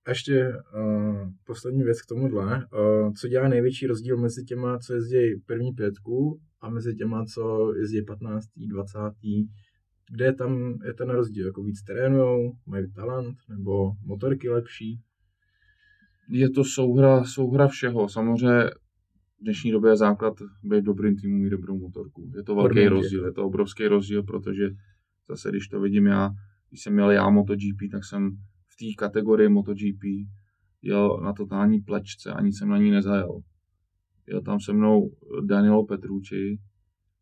[0.07, 2.67] A ještě uh, poslední věc k tomuhle.
[2.73, 7.75] Uh, co dělá největší rozdíl mezi těma, co jezdí první pětku a mezi těma, co
[7.75, 8.47] jezdí 15.
[8.57, 8.99] 20.
[10.11, 11.47] Kde je tam je ten rozdíl?
[11.47, 15.01] Jako víc trénujou, mají talent, nebo motorky lepší?
[16.31, 18.09] Je to souhra, souhra všeho.
[18.09, 18.65] Samozřejmě
[19.41, 22.33] v dnešní době je základ být dobrým týmu, mít dobrou motorku.
[22.37, 22.89] Je to velký Podmínky.
[22.89, 24.69] rozdíl, je to obrovský rozdíl, protože
[25.29, 26.31] zase, když to vidím já,
[26.69, 28.31] když jsem měl já MotoGP, tak jsem
[28.73, 30.03] v té kategorii MotoGP
[30.83, 33.41] jel na totální plečce, ani jsem na ní nezajel.
[34.29, 35.11] Jel tam se mnou
[35.47, 36.59] Danilo Petrucci,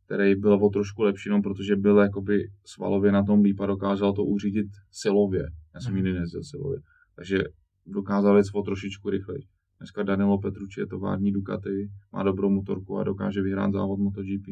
[0.06, 4.12] který byl o trošku lepší, no, protože byl jakoby svalově na tom líp a dokázal
[4.12, 5.42] to uřídit silově.
[5.74, 5.96] Já jsem Mhm.
[5.96, 6.78] nikdy nejezdil silově.
[7.16, 7.38] Takže
[7.86, 9.42] dokázal jít o trošičku rychleji.
[9.78, 14.46] Dneska Danilo Petrucci je tovární Ducati, má dobrou motorku a dokáže vyhrát závod MotoGP.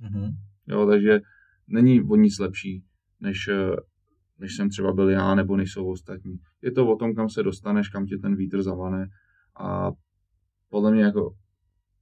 [0.00, 0.30] Mhm.
[0.66, 1.20] Jo, takže
[1.68, 2.84] není o nic lepší,
[3.20, 3.76] než, eh,
[4.38, 6.38] než jsem třeba byl já, nebo než jsou ostatní.
[6.62, 9.08] Je to o tom, kam se dostaneš, kam tě ten vítr zavane
[9.60, 9.90] a
[10.68, 11.34] podle mě jako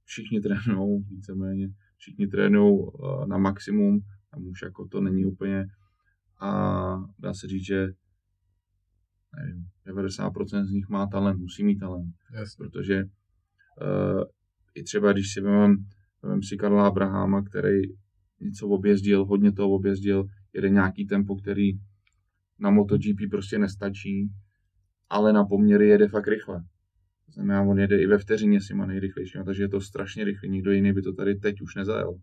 [0.03, 3.99] všichni trénují víceméně, všichni trénují eh, na maximum,
[4.31, 5.65] tam už jako to není úplně
[6.41, 6.51] a
[7.19, 7.87] dá se říct, že
[9.37, 12.63] nevím, 90% z nich má talent, musí mít talent Jasně.
[12.63, 14.23] protože uh,
[14.75, 15.75] i třeba když si vezmeme
[16.23, 17.81] vem si Karla Abrahama, který
[18.41, 21.71] něco objezdil, hodně toho objezdil, jede nějaký tempo, který
[22.59, 24.29] na MotoGP prostě nestačí,
[25.09, 26.63] ale na poměry jede fakt rychle.
[27.25, 30.49] To znamená, on jede i ve vteřině si má nejrychlejší, takže je to strašně rychlý,
[30.49, 32.15] nikdo jiný by to tady teď už nezajel.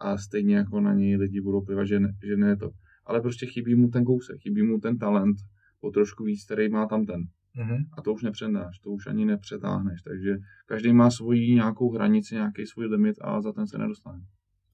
[0.00, 2.70] A stejně jako na něj lidi budou plivat, že ne, že ne je to.
[3.06, 5.36] Ale prostě chybí mu ten kousek, chybí mu ten talent,
[5.80, 7.22] o trošku víc, který má tam ten
[7.56, 7.76] Mhm.
[7.98, 10.36] a to už nepředáš, to už ani nepřetáhneš, takže
[10.66, 14.20] každý má svoji nějakou hranici, nějaký svůj limit a za ten se nedostane.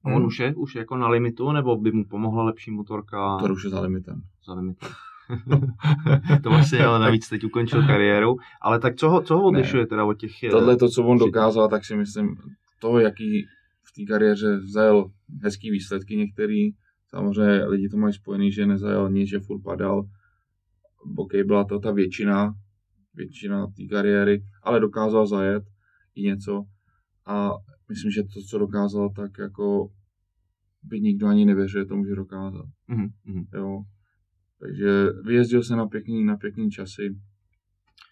[0.03, 3.37] A on už je, už je jako na limitu, nebo by mu pomohla lepší motorka
[3.37, 4.21] To už je za limitem.
[4.45, 4.89] za limitem?
[6.43, 8.35] to vlastně, ale navíc teď ukončil kariéru.
[8.61, 10.43] Ale tak co ho, co ho odlišuje teda od těch...
[10.43, 12.35] eh, Tohle to, co on dokázal, tak si myslím,
[12.79, 13.45] to, jaký
[13.83, 15.11] v té kariéře vzal
[15.43, 16.69] hezký výsledky některý,
[17.07, 20.03] samozřejmě lidi to mají spojený, že nezajel nic, že furt padal,
[21.17, 22.53] OK, byla to ta většina,
[23.15, 25.63] většina té kariéry, ale dokázal zajet
[26.15, 26.63] i něco
[27.25, 27.51] a
[27.91, 29.91] myslím, že to, co dokázal, tak jako
[30.83, 32.65] by nikdo ani nevěřil tomu, že dokázal.
[32.87, 33.45] Mhm, mhm.
[33.53, 33.83] Jo.
[34.59, 37.17] Takže vyjezdil se na pěkný, na pěkný časy,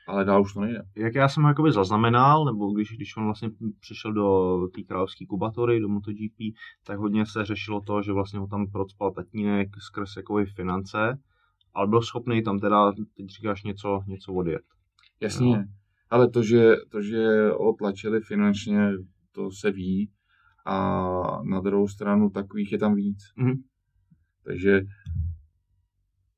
[0.08, 0.82] ale dál už to nejde.
[0.96, 3.50] jak já jsem ho jakoby zaznamenal, nebo když, když on vlastně
[3.80, 6.38] přišel do té královské kubatory, do MotoGP,
[6.84, 11.20] tak hodně se řešilo to, že vlastně ho tam procpal tatínek skrz jakoby finance,
[11.74, 14.62] ale byl schopný tam teda, teď říkáš něco, něco odjet.
[15.22, 15.64] Jasně, Jo.
[16.10, 18.92] ale to že, to, že ho tlačili finančně,
[19.40, 20.12] to se ví
[20.66, 20.76] a
[21.44, 23.18] na druhou stranu takových je tam víc.
[23.38, 23.54] Mhm.
[24.44, 24.82] Takže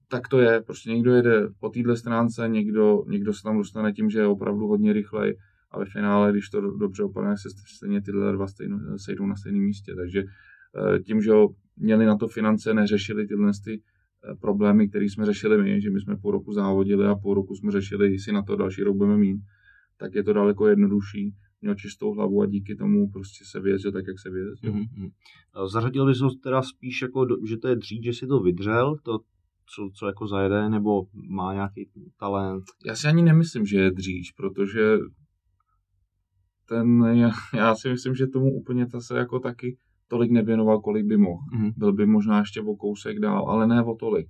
[0.07, 4.09] tak to je, prostě někdo jede po téhle stránce, někdo, někdo se tam dostane tím,
[4.09, 5.37] že je opravdu hodně rychlej
[5.71, 9.35] a ve finále, když to do- dobře opadne, se stejně tyhle dva stejno, sejdou na
[9.35, 9.95] stejném místě.
[9.95, 15.05] Takže eh, tím, že ho měli na to finance, neřešili tyhle ty eh, problémy, které
[15.05, 18.33] jsme řešili my, že my jsme půl roku závodili a půl roku jsme řešili, jestli
[18.33, 19.41] na to další rok budeme mít,
[19.97, 21.33] tak je to daleko jednodušší.
[21.61, 24.73] Měl čistou hlavu a díky tomu prostě se vyjezdil tak, jak se vyjezdil.
[24.73, 25.09] Mhm, mhm.
[25.53, 28.95] A Zařadil bys ho teda spíš jako, že to je dřív, že si to vydřel,
[29.03, 29.19] to,
[29.75, 31.89] co, co jako zajede, nebo má nějaký
[32.19, 32.63] talent.
[32.85, 34.97] Já si ani nemyslím, že je dříž, protože
[36.67, 41.05] ten, já, já si myslím, že tomu úplně ta se jako taky tolik nevěnoval, kolik
[41.05, 41.41] by mohl.
[41.53, 41.71] Mhm.
[41.77, 44.27] Byl by možná ještě o kousek dál, ale ne o tolik.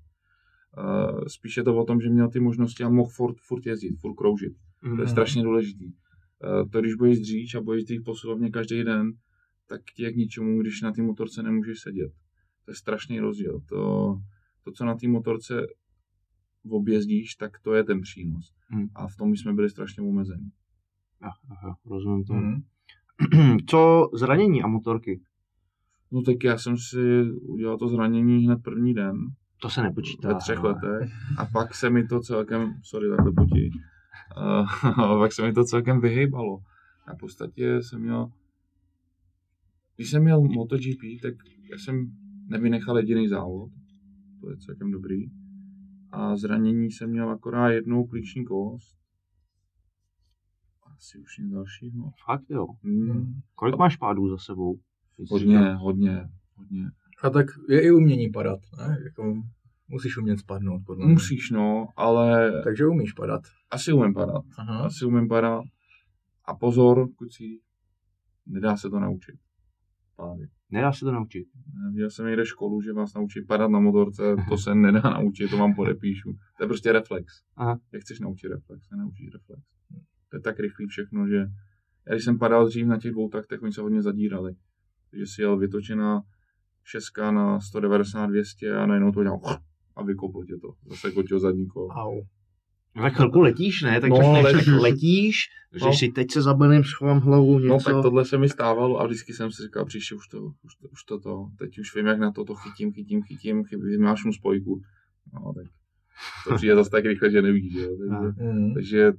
[0.78, 3.96] Uh, spíš je to o tom, že měl ty možnosti a mohl furt, furt jezdit,
[4.02, 4.54] furt kroužit.
[4.82, 4.96] Mhm.
[4.96, 5.92] To je strašně důležitý.
[6.44, 9.12] Uh, to, když budeš dříž a budeš dřív posilovně každý den,
[9.68, 12.12] tak ti je k ničemu, když na té motorce nemůžeš sedět.
[12.66, 13.62] To je strašný rozdíl.
[13.70, 14.16] To,
[14.64, 15.54] to co na té motorce
[16.70, 18.54] objezdíš, tak to je ten přínos.
[18.68, 18.88] Hmm.
[18.96, 20.50] A v tom jsme byli strašně omezení.
[21.22, 22.42] Aha, aha, rozumím tomu.
[22.42, 22.62] Mhm.
[23.70, 25.22] Co zranění a motorky?
[26.12, 29.16] No tak já jsem si udělal to zranění hned první den,
[29.62, 30.28] To se nepočítá.
[30.28, 31.12] ve třech ale- letech.
[31.38, 33.70] A pak se mi to celkem, sorry, takhle potí,
[34.38, 36.60] uh, pak se mi to celkem vyhejbalo.
[37.08, 38.32] A v podstatě jsem měl,
[39.96, 41.34] když jsem měl MotoGP, tak
[41.72, 42.12] já jsem
[42.48, 43.72] nevynechal jediný závod,
[44.42, 45.32] to je celkem dobrý.
[46.12, 48.98] A zranění jsem měl akorát jednou klíční kost.
[50.96, 52.12] Asi už nic dalšího.
[52.26, 52.68] Fakt jo.
[52.84, 53.42] Hmm.
[53.56, 54.80] Kolik máš pádů za sebou?
[55.30, 56.92] Hodně, hodně, hodně.
[57.24, 58.98] A tak je i umění padat, ne?
[59.04, 59.44] Jako,
[59.92, 61.14] musíš umět spadnout, podle mě.
[61.14, 63.42] Musíš, no, ale Takže umíš padat.
[63.72, 64.44] asi umím padat.
[64.58, 64.86] Aha.
[64.86, 65.64] Asi umím padat.
[66.46, 67.62] A pozor, kucí,
[68.46, 69.36] nedá se to naučit.
[70.16, 70.48] Pády.
[70.70, 71.48] Nedá se to naučit.
[71.94, 75.58] Viděl jsem někde školu, že vás naučí padat na motorce, to se nedá naučit, to
[75.58, 76.34] vám podepíšu.
[76.58, 77.26] To je prostě reflex.
[77.56, 77.80] Aha.
[77.94, 78.90] Jak chceš naučit reflex?
[78.92, 79.62] Nenaučíš reflex.
[80.30, 81.38] To je tak rychlý všechno, že
[82.08, 84.56] já když jsem padal dřív na těch dvou taktech, oni se hodně zadírali.
[85.12, 86.22] Takže si jel vytočená
[86.84, 89.40] šestka na 190, 200 a najednou to dělal
[89.96, 90.74] a vykopl tě to.
[90.90, 91.88] Zase kotil zadní kolo.
[91.88, 92.22] Au.
[92.96, 94.02] No tak chvilku letíš, ne?
[94.02, 95.36] Tak No, no, ale- tak letíš,
[95.80, 95.94] že No.
[95.94, 97.68] si teď se zabalím, schovám hlavu, něco.
[97.74, 100.76] No tak tohle se mi stávalo a vždycky jsem si říkal, příště už to, už
[100.76, 101.48] to, už to, to.
[101.60, 104.82] teď už vím, jak na to to chytím, chytím, chytím, chytím máš mu spojku.
[105.34, 105.66] No tak
[106.48, 107.98] to přijde zase tak rychle, že nevíš, že jo.
[108.00, 108.74] Takže, Mhm.
[108.74, 109.14] takže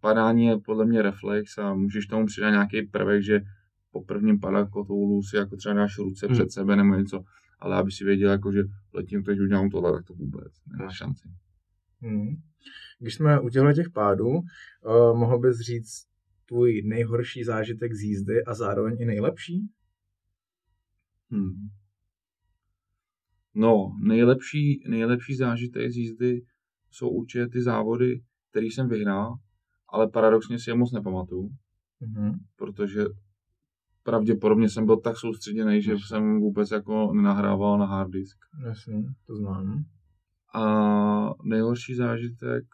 [0.00, 3.40] padání je podle mě reflex a můžeš tomu přidat nějaký prvek, že
[3.92, 6.34] po prvním padakotoulu si jako třeba dáš ruce Hmm.
[6.34, 7.22] před sebe nebo něco,
[7.60, 11.28] ale aby si věděl, jako, že letím teď udělám tohle, tak to vůbec nemá šanci.
[12.00, 12.42] Mhm.
[12.98, 14.42] Když jsme u těchto těch pádů, uh,
[15.18, 16.06] mohl bys říct
[16.46, 19.68] tvůj nejhorší zážitek z jízdy a zároveň i nejlepší?
[21.30, 21.68] Hmm.
[23.54, 26.42] No, nejlepší, nejlepší zážitek z jízdy
[26.90, 29.34] jsou určitě ty závody, které jsem vyhrál,
[29.88, 31.50] ale paradoxně si je moc nepamatuju,
[32.00, 32.32] Mhm.
[32.56, 33.04] protože
[34.02, 38.38] pravděpodobně jsem byl tak soustředěný, že jsem vůbec jako nenahrával na hard disk.
[38.66, 39.84] Jasně, to znám.
[40.54, 40.64] A
[41.44, 42.64] nejhorší zážitek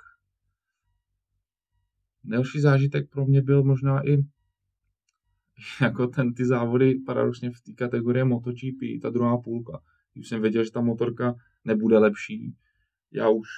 [2.26, 4.16] nejhorší zážitek pro mě byl možná i
[5.80, 9.80] jako ten, ty závody paradoxně v té kategorii MotoGP, ta druhá půlka.
[10.14, 12.56] Když jsem věděl, že ta motorka nebude lepší,
[13.12, 13.48] já už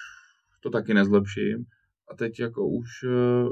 [0.61, 1.65] to taky nezlepším.
[2.11, 3.49] A teď jako už eh,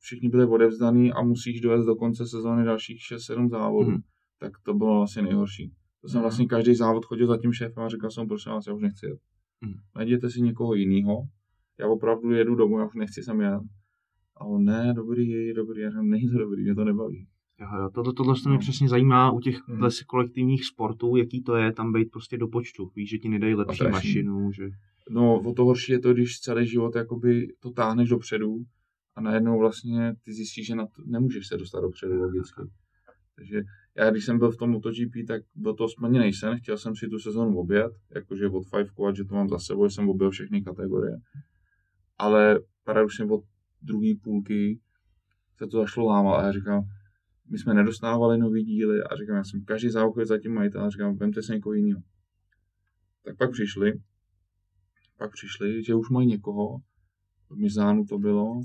[0.00, 3.90] všichni byli odevzdaný a musíš dojezd do konce sezóny dalších 6-7 závodů.
[3.90, 4.00] Mhm.
[4.40, 5.72] Tak to bylo asi nejhorší.
[6.02, 6.22] To jsem Mhm.
[6.22, 9.06] vlastně každý závod chodil za tím šéfem a říkal jsem, prosím vás, já už nechci
[9.06, 9.18] jet.
[9.60, 9.74] Mhm.
[9.96, 11.22] Najděte si někoho jiného.
[11.80, 13.60] Já opravdu jedu domů, já už nechci sem jet.
[14.36, 17.26] A on, ne, dobrý, dobrý, já říkám, není to dobrý, mě to nebaví.
[17.60, 18.60] Jo, jo, tohle, tohle to mě No.
[18.60, 19.78] přesně zajímá u těch Hmm.
[19.80, 19.90] hmm.
[20.06, 22.90] kolektivních sportů, jaký to je tam být prostě do počtu.
[22.96, 23.92] Víš, že ti nedají lepší strašný.
[23.92, 24.68] mašinu, že...
[25.10, 28.56] No, o to horší je to, když celý život jakoby to táhneš dopředu
[29.18, 32.62] a najednou vlastně ty zjistíš, že na to, nemůžeš se dostat dopředu logicky.
[33.36, 33.62] Takže
[33.96, 37.08] já, když jsem byl v tom MotoGP, tak byl to splněný sen, chtěl jsem si
[37.08, 41.16] tu sezónu obět, jakože od Five že to mám za sebou, jsem objel všechny kategorie.
[42.18, 43.44] Ale paradoxně od
[43.82, 44.80] druhé půlky
[45.56, 46.82] se to zašlo lámat a já říkám,
[47.50, 50.90] my jsme nedostávali nový díly a říkám, já jsem každý záuchuje za tím majitel a
[50.90, 52.02] říkám, vemte si někoho jiného.
[53.24, 53.92] Tak pak přišli,
[55.16, 56.78] pak přišli, že už mají někoho,
[57.50, 58.60] v Mizánu to bylo,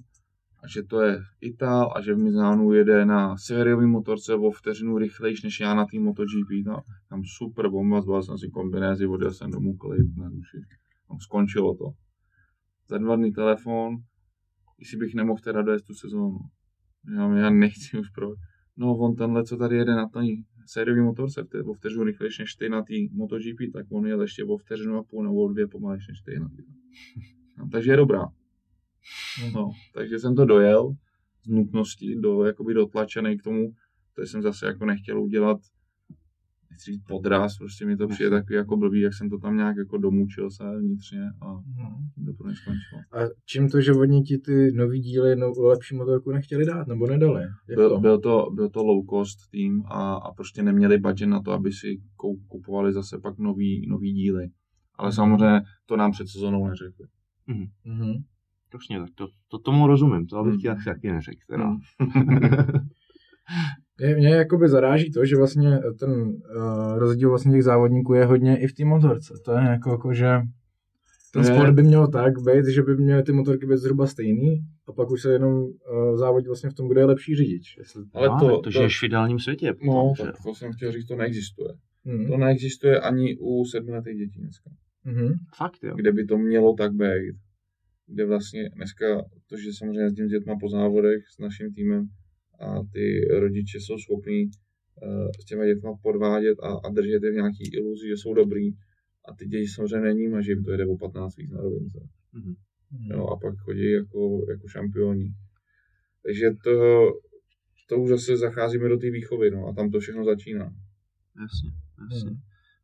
[0.64, 4.98] a že to je Ital a že v Mizánu jede na sériový motorce o vteřinu
[4.98, 6.66] rychlejší než já na tým MotoGP.
[6.66, 10.58] No, tam super bomba, zbal jsem si kombinézy, odjel jsem domů klid na duši.
[11.08, 11.86] Tam skončilo to.
[12.90, 13.96] Za dva dny telefon,
[14.80, 16.38] jestli bych nemohl teda dojet tu sezónu.
[17.16, 18.30] Já, já nechci už pro...
[18.78, 20.20] No on tenhle, co tady jede na té
[20.66, 24.58] sériový motorce, o vteřinu rychlejší než ty na té MotoGP, tak on jel ještě o
[24.58, 26.64] vteřinu a půl nebo dvě pomalejší než ty na ty.
[27.58, 28.26] No, takže je dobrá.
[29.54, 30.96] No, takže jsem to dojel
[31.44, 33.74] z nutnosti, do, jakoby dotlačený k tomu,
[34.16, 35.58] to jsem zase jako nechtěl udělat,
[36.72, 39.78] nechci říct podraz, prostě mi to přijde takový jako blbý, jak jsem to tam nějak
[39.78, 41.46] jako domučil se vnitřně a
[42.26, 43.02] to pro mě skončilo.
[43.12, 47.08] A čím to, že oni ti ty nový díly, no, lepší motorku nechtěli dát, nebo
[47.08, 47.42] nedali?
[47.42, 48.00] Jak Byl, to?
[48.00, 51.72] byl, to, byl to low cost tým a, a prostě neměli budget na to, aby
[51.72, 54.50] si kou- kupovali zase pak nový, nový díly.
[54.96, 57.08] Ale samozřejmě to nám před sezónou neřekli.
[57.86, 58.24] Mhm.
[58.74, 60.62] Jasně, tak to, to tomu rozumím, to abych Hmm.
[60.62, 61.40] ti asi taky neřekl.
[61.50, 61.66] Teda.
[61.66, 61.80] Hmm.
[64.00, 68.60] Mě, mě jakoby zaráží to, že vlastně ten uh, rozdíl vlastně těch závodníků je hodně
[68.60, 69.34] i v té motorce.
[69.46, 70.42] To je jako, jako že
[71.34, 74.94] ten sport by měl tak být, že by měly ty motorky být zhruba stejný a
[74.94, 77.78] pak už se jenom uh, závodí vlastně v tom, kdo je lepší řidič.
[77.78, 78.04] Jestli...
[78.14, 79.68] Ale no, to, to, to, to, žiješ v ideálním světě.
[79.68, 81.74] no, potom, že tak to jsem chtěl říct, to neexistuje.
[82.06, 82.28] Hmm.
[82.28, 84.70] To neexistuje ani u sedmiletých dětí dneska.
[85.06, 85.34] Mhm.
[85.58, 85.96] Fakt, jo.
[85.96, 87.36] kde by to mělo tak být.
[88.14, 89.06] Kde vlastně dneska,
[89.48, 92.08] to, že samozřejmě jezdím s dětma po závodech s naším týmem
[92.60, 97.34] a ty rodiče jsou schopní uh, s těma dětma podvádět a, a držet je v
[97.42, 98.72] nějaký iluzi, že jsou dobrý.
[99.28, 102.00] A ty děti samozřejmě není, a že jim to jede o 15 víc na rovince.
[102.34, 102.56] Mhm.
[103.12, 105.34] Jo, a pak chodí jako, jako šampioni.
[106.24, 106.72] Takže to,
[107.90, 110.74] to už zase zacházíme do té výchovy, no, a tam to všechno začíná.
[111.42, 111.72] Jasně,
[112.12, 112.30] jasně.
[112.30, 112.40] Mhm.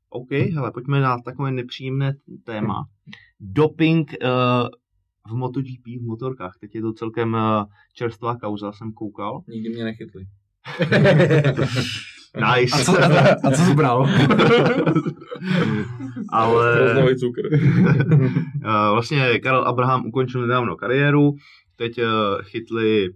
[0.10, 2.90] OK, hele, pojďme na takové nepříjemné téma.
[3.40, 4.30] Doping uh,
[5.28, 6.54] v MotoGP, v motorkách.
[6.60, 9.42] Teď je to celkem uh, čerstvá kauza, jsem koukal.
[9.48, 10.26] Nikdy mě nechytli.
[12.36, 12.76] Nice.
[12.76, 12.98] A co,
[13.48, 14.06] a co jsi bral?
[16.32, 17.42] Ale cukr.
[17.54, 21.34] uh, vlastně Karel Abraham ukončil nedávno kariéru.
[21.76, 22.06] Teď uh,
[22.42, 23.10] chytli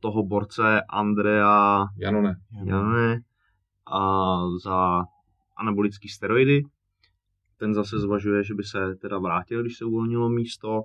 [0.00, 2.34] toho borce Andrea Janone.
[2.64, 3.20] Janone
[3.92, 5.04] a za
[5.56, 6.62] anabolické steroidy.
[7.58, 10.84] Ten zase zvažuje, že by se teda vrátil, když se uvolnilo místo.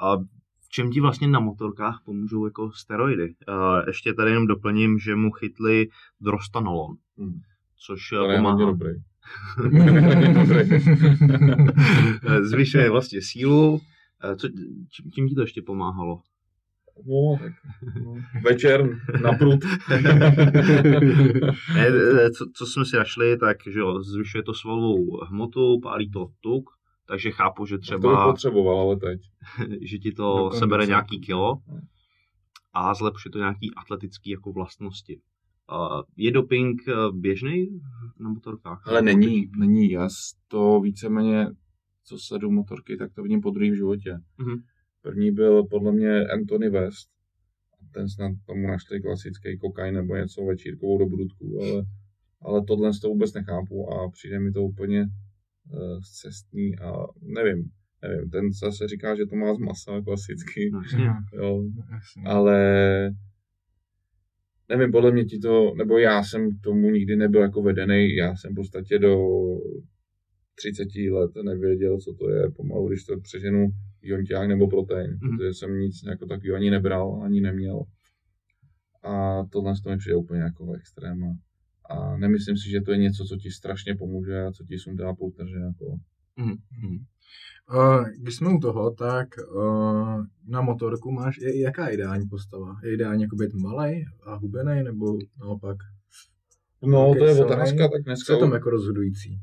[0.00, 0.16] A
[0.60, 3.34] v čem ti vlastně na motorkách pomůžou jako steroidy?
[3.86, 5.88] Ještě tady jenom doplním, že mu chytli
[6.20, 7.40] drostanolon, Hmm.
[7.86, 8.58] což To eh, pomáhá.
[8.58, 8.90] dobrý.
[12.42, 13.80] Zvyšuje vlastně sílu.
[14.32, 14.48] Eh, Co,
[15.14, 16.20] čím ti to ještě pomáhalo?
[17.06, 17.52] No, tak,
[18.04, 18.14] no.
[18.44, 18.88] Večer
[19.22, 19.60] na prut.
[21.74, 26.10] Ne, eh, co, co jsme si našli, tak že jo, zvyšuje to svalovou hmotu, pálí
[26.10, 26.70] to tuk,
[27.06, 28.00] takže chápu, že Třeba...
[28.00, 29.20] To bych potřeboval, ale teď.
[29.82, 30.58] že ti to kondice.
[30.58, 31.80] sebere nějaký kilo No.
[32.72, 35.20] a zlepšuje to nějaký atletický jako vlastnosti.
[35.72, 37.80] Uh, je doping eh, běžný
[38.20, 38.82] na motorkách?
[38.88, 39.90] Ale není, není.
[39.90, 40.08] Já
[40.48, 41.46] to víceméně,
[42.04, 44.18] co sledu motorky, tak to vidím po druhém životě.
[44.38, 44.54] Mhm.
[45.04, 47.08] První byl podle mě Anthony West.
[47.94, 51.84] Ten snad tomu našli klasický kokain nebo něco večírkovou do brudku, ale,
[52.42, 56.92] ale tohle to vůbec nechápu a přijde mi to úplně uh, cestný a
[57.22, 57.70] nevím,
[58.02, 61.04] nevím, ten zase říká, že to má z masa klasicky, No, jasně.
[61.32, 61.64] jo,
[62.24, 62.58] ale
[64.68, 68.36] nevím, podle mě ti to, nebo já jsem k tomu nikdy nebyl jako vedený, já
[68.36, 69.16] jsem v podstatě do
[70.54, 73.68] 30 let nevěděl, co to je, pomalu, když to přeženu
[74.04, 75.36] jonťák nebo protein, Mhm.
[75.38, 77.82] protože jsem nic jako takového ani nebral, ani neměl.
[79.02, 81.26] A tohle to mi přijde úplně jako extréma.
[81.90, 85.14] A nemyslím si, že to je něco, co ti strašně pomůže a co ti sundá
[85.14, 85.56] poutrže.
[85.56, 85.96] Jako.
[86.36, 86.56] Mhm.
[87.74, 92.76] Uh, když jsme u toho, tak uh, na motorku máš, je, jaká ideální postava?
[92.84, 95.76] Je ideální jako být malej a hubený, nebo naopak?
[96.82, 97.52] No, to je silnej.
[97.52, 98.32] otázka, tak Co dneska...
[98.32, 99.40] je tam jako rozhodující?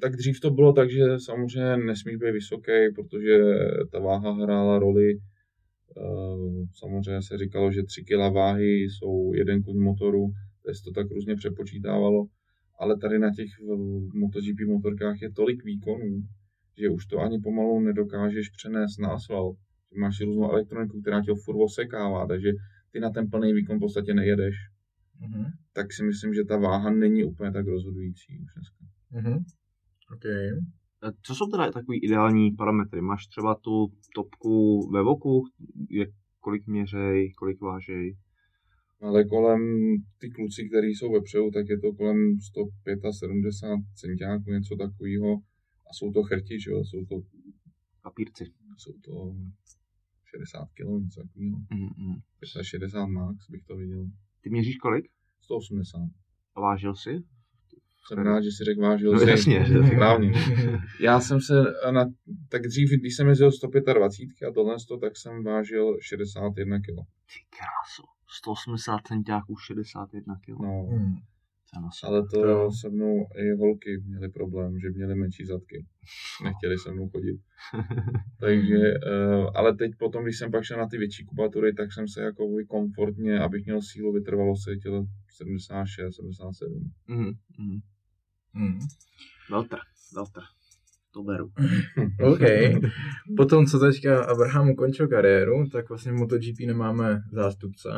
[0.00, 3.38] Tak dřív to bylo tak, že samozřejmě nesmíš být vysoký, protože
[3.92, 5.18] ta váha hrála roli.
[5.96, 10.32] Eh, Samozřejmě se říkalo, že 3 kg váhy jsou jeden kuň motoru,
[10.66, 12.26] teď se to tak různě přepočítávalo,
[12.78, 13.48] ale tady na těch
[14.14, 16.22] MotoGP motorkách je tolik výkonů,
[16.78, 19.56] že už to ani pomalu nedokážeš přenést na asfalt.
[19.96, 22.52] Máš různou elektroniku, která tě furt osekává, takže
[22.92, 24.54] ty na ten plný výkon v podstatě nejedeš.
[25.20, 25.44] Mhm.
[25.72, 28.84] Tak si myslím, že ta váha není úplně tak rozhodující už dneska.
[29.10, 29.44] Mhm.
[30.14, 30.24] OK.
[30.24, 33.00] Eh, Co jsou teda takový ideální parametry?
[33.00, 35.44] Máš třeba tu topku ve voku,
[35.90, 36.08] jak,
[36.40, 38.16] kolik měřej, kolik vážej?
[39.00, 39.62] Ale kolem
[40.18, 45.32] ty kluci, který jsou vepředu, tak je to kolem 175 centiáků, něco takového.
[45.90, 46.84] A jsou to chrti, že jo?
[46.84, 47.22] Jsou to,
[48.02, 48.44] Papírci.
[48.76, 49.34] jsou to
[50.24, 51.58] 60 kg, něco takového.
[51.74, 52.16] Mm, mm.
[52.62, 54.06] 60 max bych to viděl.
[54.40, 55.04] Ty měříš kolik?
[55.40, 55.98] 180.
[56.54, 57.10] A vážil jsi?
[58.08, 59.30] Jsem rád, že si řekl vážil No si.
[59.30, 59.66] jasně.
[59.86, 60.32] Správně.
[61.00, 61.54] Já jsem se
[61.90, 62.04] na,
[62.48, 66.86] tak dřív, když jsem jezdil 125 a tohle, tak jsem vážil 61 kg.
[66.86, 68.02] Ty krásu.
[68.30, 70.48] 180 centiáků, 61 kg.
[70.62, 71.14] No, Hmm.
[71.74, 72.12] To je masakr.
[72.12, 75.86] ale to To- se mnou i holky měly problém, že měly menší zadky.
[76.44, 77.40] Nechtěli se mnou chodit.
[78.40, 82.08] Takže, eh, ale teď potom, když jsem pak šel na ty větší kubatury, tak jsem
[82.08, 86.90] se jako komfortně, abych měl sílu vytrvalo se tělo 76, 77.
[87.08, 87.78] Mhm, mhm.
[88.58, 88.78] Hmm.
[89.50, 89.78] Veltr,
[90.14, 90.40] veltr.
[91.14, 91.50] To beru.
[92.32, 92.40] OK.
[93.36, 97.88] Potom, co teďka Abraham ukončil kariéru, tak vlastně v MotoGP nemáme zástupce.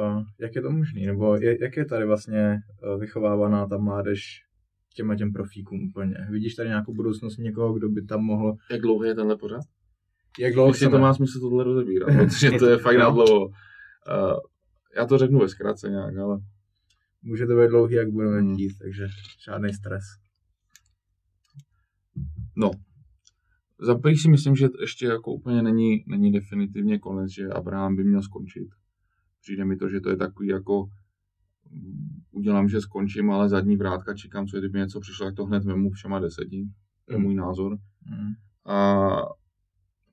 [0.00, 1.00] A jak je to možné?
[1.00, 4.42] Nebo je, jak je tady vlastně eh, vychovávaná ta mládež
[4.94, 6.16] těma těm profíkům úplně?
[6.30, 8.56] Vidíš tady nějakou budoucnost někoho, kdo by tam mohl...
[8.70, 9.62] Jak dlouho je tenhle pořad?
[10.38, 13.46] Jak dlouho Jestli to má smysl tohle rozebírat, protože to je fakt na dlouho.
[13.46, 13.52] Uh,
[14.96, 16.38] já to řeknu ve zkratce nějak, ale
[17.26, 18.54] Může to být dlouhý, jak budeme Hmm.
[18.54, 19.06] chtít, takže
[19.44, 20.04] žádný stres.
[22.56, 22.70] no.
[23.80, 28.04] Za prvý si myslím, že ještě jako úplně není, není definitivně konec, že Abraham by
[28.04, 28.68] měl skončit.
[29.40, 30.88] Přijde mi to, že to je takový jako
[31.70, 35.64] mm, udělám, že skončím, ale zadní vrátka čekám, co kdyby něco přišlo, tak to hned
[35.64, 36.68] vemu všema deseti.
[37.04, 37.24] To je Hmm.
[37.26, 37.78] můj názor.
[38.06, 38.32] Hmm.
[38.66, 39.06] A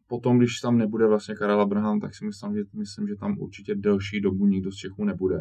[0.08, 3.76] potom, když tam nebude vlastně Karel Abraham, tak si myslím, že, myslím, že tam určitě
[3.76, 5.38] delší dobu nikdo z Čechů nebude.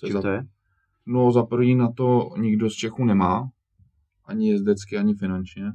[0.00, 0.46] Protože Čím to je?
[1.06, 3.50] No, za první na to nikdo z Čechů nemá,
[4.24, 5.72] ani jezdecky, ani finančně.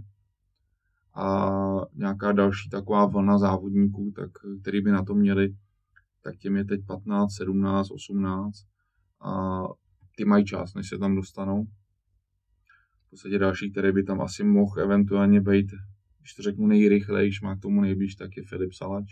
[1.15, 1.49] A
[1.93, 5.55] nějaká další taková vlna závodníků, tak, který by na to měli,
[6.24, 8.65] tak těm je teď 15, 17, 18
[9.22, 9.61] a
[10.15, 11.65] ty mají čas, než se tam dostanou.
[13.07, 15.72] V podstatě další, který by tam asi mohl eventuálně být,
[16.20, 19.05] když to řeknu nejrychlejší, má k tomu nejblíž, tak je Filip Salač,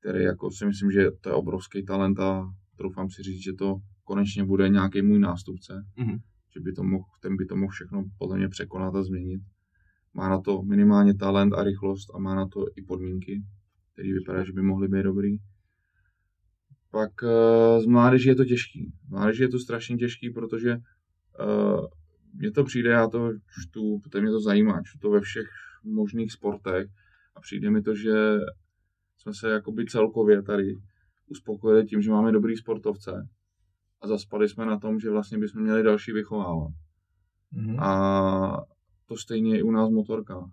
[0.00, 3.76] který jako si myslím, že to je obrovský talent a troufám si říct, že to
[4.04, 6.18] konečně bude nějaký můj nástupce, Mhm.
[6.54, 9.40] že by to mohl, ten by to mohl všechno podle mě překonat a změnit.
[10.14, 13.42] Má na to minimálně talent a rychlost a má na to i podmínky,
[13.92, 15.36] které vypadá, že by mohly být dobrý.
[16.90, 18.92] Pak uh, z mládeže je to těžký.
[19.06, 21.86] Z mládeže je to strašně těžký, protože uh,
[22.34, 23.30] mně to přijde, já to
[23.62, 25.46] čtu, protože mě to zajímá, čtu to ve všech
[25.84, 26.86] možných sportech
[27.36, 28.14] a přijde mi to, že
[29.16, 30.74] jsme se jakoby celkově tady
[31.30, 33.28] uspokojili tím, že máme dobrý sportovce
[34.00, 36.72] a zaspali jsme na tom, že vlastně bychom měli další vychovávat.
[37.52, 37.80] Mhm.
[37.80, 38.64] A
[39.06, 40.50] to stejně i u nás v motorkách.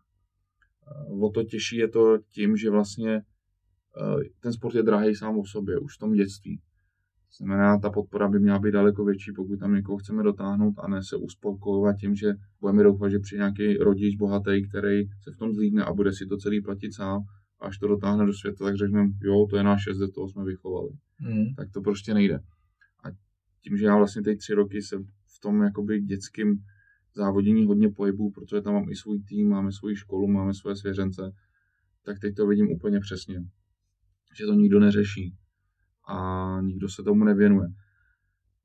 [1.22, 5.45] O to těžší je to tím, že vlastně eh, ten sport je drahý sám o
[5.45, 6.57] sobě, už v tom dětství.
[6.57, 10.88] To znamená, ta podpora by měla být daleko větší, pokud tam někoho chceme dotáhnout a
[10.88, 15.38] ne se uspokojovat tím, že budeme doufat, že přijde nějaký rodič bohatý, který se v
[15.38, 17.24] tom zlídne a bude si to celý platit sám.
[17.62, 20.89] Až to dotáhne do světa, tak řekneme, jo, to je náš šest, toho jsme vychovali
[21.24, 21.55] Hmm.
[21.55, 22.39] tak to prostě nejde.
[23.03, 23.09] A
[23.62, 26.55] tím, že já vlastně teď tři roky se v tom jakoby dětském
[27.16, 31.32] závodění hodně pohybu, protože tam mám i svůj tým, máme svoji školu, máme svoje svěřence,
[32.05, 33.43] tak teď to vidím úplně přesně.
[34.38, 35.36] Že to nikdo neřeší
[36.07, 37.68] a nikdo se tomu nevěnuje.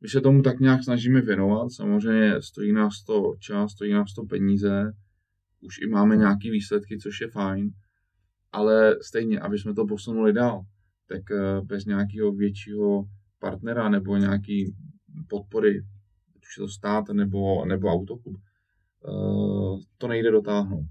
[0.00, 4.24] My se tomu tak nějak snažíme věnovat, samozřejmě stojí nás to čas, stojí nás to
[4.24, 4.92] peníze,
[5.60, 7.70] už i máme nějaké výsledky, což je fajn,
[8.56, 10.62] ale stejně, aby jsme to posunuli dál,
[11.08, 13.04] tak eh, bez nějakého většího
[13.38, 14.74] partnera nebo nějaký
[15.28, 15.78] podpory,
[16.36, 20.86] ať už je to stát nebo, nebo autoklub, eh, to nejde dotáhnout.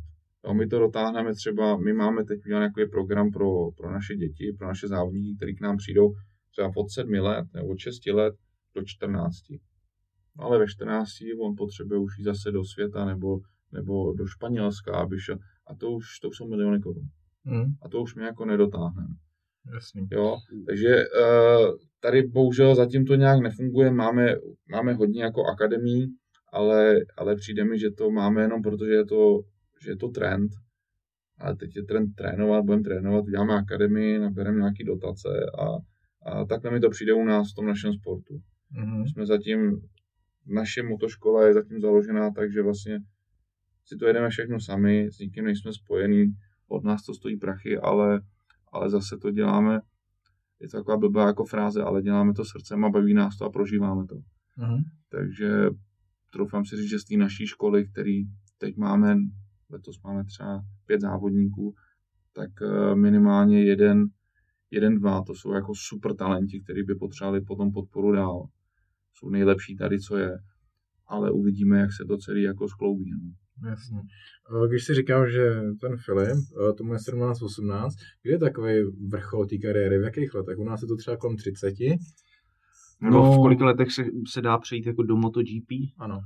[0.45, 4.67] Jo, my to dotáhneme třeba, my máme teď nějaký program pro, pro naše děti, pro
[4.67, 6.13] naše závodníky, kteří k nám přijdou
[6.51, 8.35] třeba od 7 let nebo od 6 let
[8.75, 9.35] do 14.
[10.37, 11.09] No, ale ve 14
[11.41, 13.39] on potřebuje už jít zase do světa nebo,
[13.71, 15.37] nebo do Španělska, aby šel.
[15.67, 17.09] A to už, to už jsou miliony korun.
[17.45, 17.65] Hmm.
[17.81, 19.15] A to už my jako nedotáhneme.
[19.73, 20.07] Jasný.
[20.11, 20.37] Jo,
[20.67, 24.35] takže uh, tady bohužel zatím to nějak nefunguje, máme,
[24.69, 26.05] máme hodně jako akademí,
[26.51, 29.39] ale, ale přijde mi, že to máme jenom proto, že je to,
[29.83, 30.51] že je to trend.
[31.39, 35.29] Ale teď je trend trénovat, budeme trénovat, uděláme akademii, nabereme nějaký dotace
[35.59, 35.65] a,
[36.29, 38.41] a takhle mi to přijde u nás v tom našem sportu.
[38.71, 39.07] Mhm.
[39.07, 39.81] Jsme zatím,
[40.47, 42.99] naše motoškola je zatím založená tak, že vlastně
[43.85, 46.25] si to jedeme všechno sami, s nikým nejsme spojený,
[46.67, 48.21] od nás to stojí prachy, ale,
[48.71, 49.79] ale zase to děláme,
[50.59, 53.49] je to taková blbá jako fráze, ale děláme to srdcem a baví nás to a
[53.49, 54.15] prožíváme to.
[54.55, 54.83] Mhm.
[55.09, 55.69] Takže
[56.33, 58.23] troufám si říct, že z té naší školy, který
[58.57, 59.17] teď máme,
[59.69, 61.75] letos máme třeba pět závodníků,
[62.33, 64.05] tak eh, minimálně jeden,
[64.71, 68.47] jeden, dva, to jsou jako super talenti, kteří by potřebovali potom podporu dál.
[69.13, 70.37] Jsou nejlepší tady, co je,
[71.07, 73.11] ale uvidíme, jak se to celý jako skloubí.
[73.11, 73.33] No.
[73.63, 73.97] Jasně.
[74.63, 76.29] Eh, Když si říkám, že ten Filip,
[76.69, 77.93] eh, tomu je 17-18,
[78.23, 78.73] kde je takový
[79.07, 80.57] vrchol té kariéry, v jakých letech?
[80.57, 81.73] U nás je to třeba kolem 30?
[83.01, 83.31] Nebo No.
[83.33, 85.71] v kolika letech se, se dá přejít jako do MotoGP?
[85.97, 86.19] Ano.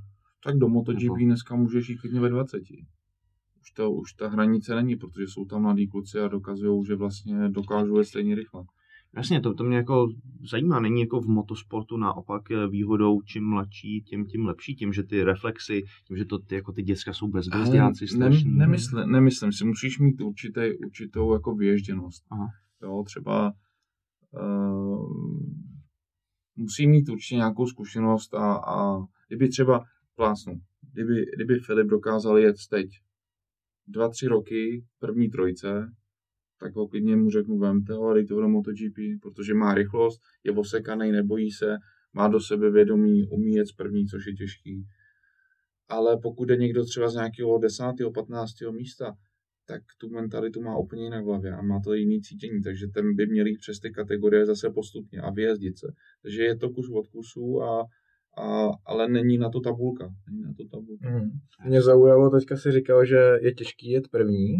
[0.43, 2.61] Tak do MotoGP Nebo- dneska můžeš jít klidně ve 20.
[3.61, 7.49] Už, to, už ta hranice není, protože jsou tam mladí kluci a dokazují, že vlastně
[7.49, 8.63] dokážou jet stejně rychle.
[9.16, 10.07] Jasně, to, to mě jako
[10.49, 10.80] zajímá.
[10.80, 15.24] Není jako v motosportu naopak eh, výhodou, čím mladší, tím, tím lepší, tím, že ty
[15.24, 18.51] reflexy, tím, že to ty, jako ty děcka jsou bezbrzdáci ne, strašný.
[18.51, 22.24] nemyslím, nemyslím si, musíš mít určitý, určitou jako vyježděnost.
[22.32, 22.47] Aha.
[22.82, 23.53] Jo, třeba
[24.32, 25.49] uh,
[26.55, 29.86] musí mít určitě nějakou zkušenost a, a kdyby třeba
[30.16, 30.62] plásnu,
[30.93, 32.88] kdyby, kdyby Filip dokázal jet teď
[33.88, 35.91] dva, tři roky první trojce,
[36.60, 40.22] tak ho klidně mu řeknu, vemte ho a dejte ho do MotoGP, protože má rychlost,
[40.43, 41.78] je osekaný, nebojí se,
[42.14, 44.86] má do sebe vědomí, umí jet první, což je těžký.
[45.89, 47.84] Ale pokud je někdo třeba z nějakého 10.
[48.14, 48.51] 15.
[48.72, 49.14] místa,
[49.70, 53.16] tak tu mentalitu má úplně jinak v hlavě a má to jiný cítění, takže ten
[53.16, 55.88] by měl jít přes ty kategorie zase postupně a vyjezdit se.
[56.22, 57.86] Takže je to kus od kusu, a,
[58.38, 60.14] a, ale není na to tabulka.
[60.30, 61.10] Není na to tabulka.
[61.10, 61.30] Mhm.
[61.66, 64.55] Mě zaujalo, teďka si říkal, že je těžký jet první.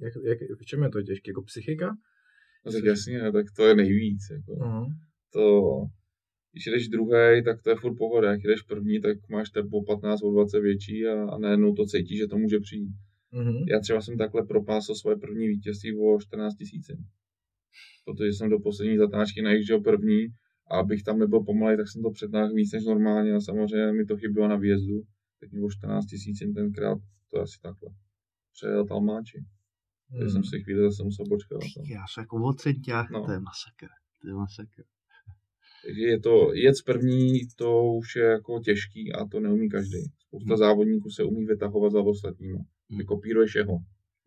[0.00, 1.30] Jak, jak, v čem je to těžké?
[1.30, 1.96] Jako psychika?
[2.66, 4.20] No, tak jasně, tak to je nejvíc.
[4.30, 4.62] Jako.
[4.62, 4.86] Aha.
[5.32, 5.62] To,
[6.52, 8.30] když jdeš druhý, tak to je furt pohoda.
[8.30, 12.18] Jak jdeš první, tak máš tempo 15 o 20 větší a, a najednou to cítíš,
[12.18, 12.94] že to může přijít.
[13.32, 13.64] Mhm.
[13.68, 16.86] Já třeba jsem takhle propásl svoje první vítězství o 14 tisíc.
[18.04, 20.26] Protože jsem do poslední zatáčky najížděl první
[20.70, 24.04] a abych tam nebyl pomalej, tak jsem to přednáhl víc než normálně a samozřejmě mi
[24.04, 25.02] to chybělo na výjezdu.
[25.40, 26.98] Tak mi o 14 tisíc tenkrát,
[27.30, 27.90] to je asi takhle.
[28.52, 29.44] Přejel Talmáči.
[30.10, 31.58] Takže jsem si chvíli zase musel počkat.
[31.90, 33.24] Já jsem jako o centiách, No.
[33.26, 33.88] to je masakr.
[34.22, 34.82] To je masakr.
[35.84, 40.02] Takže je to, jet první, to už je jako těžký a to neumí každý.
[40.26, 42.58] Spousta závodníků se umí vytahovat za ostatníma.
[42.88, 43.04] Ty Hmm.
[43.06, 43.78] kopíruješ jeho.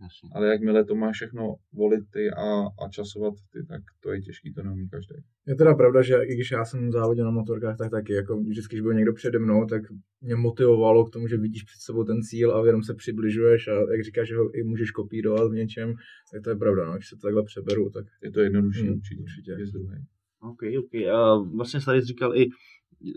[0.01, 0.29] Jasně.
[0.35, 4.53] Ale jakmile to máš všechno volit ty a, a časovat ty, tak to je těžký,
[4.53, 5.15] to neumí každý.
[5.47, 8.75] Je teda pravda, že i když já jsem závodil na motorkách, tak taky, jako vždycky,
[8.75, 9.81] když byl někdo přede mnou, tak
[10.21, 13.71] mě motivovalo k tomu, že vidíš před sebou ten cíl a jenom se přibližuješ a
[13.91, 15.93] jak říkáš, že ho i můžeš kopírovat v něčem,
[16.33, 18.97] tak to je pravda, no, když se to takhle přeberu, tak Je to jednodušší Hmm,
[18.97, 19.21] určitě.
[19.21, 19.51] určitě.
[19.51, 19.97] Je z druhé.
[20.39, 20.93] OK, OK.
[20.95, 22.47] A vlastně jsi tady říkal i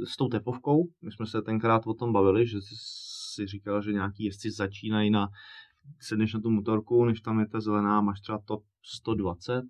[0.07, 2.75] s tou tepovkou, my jsme se tenkrát o tom bavili, že jsi
[3.35, 5.29] si říkal, že nějaký jezdci začínají na,
[6.01, 9.63] sedneš na tu motorku, než tam je ta zelená, máš třeba top 120.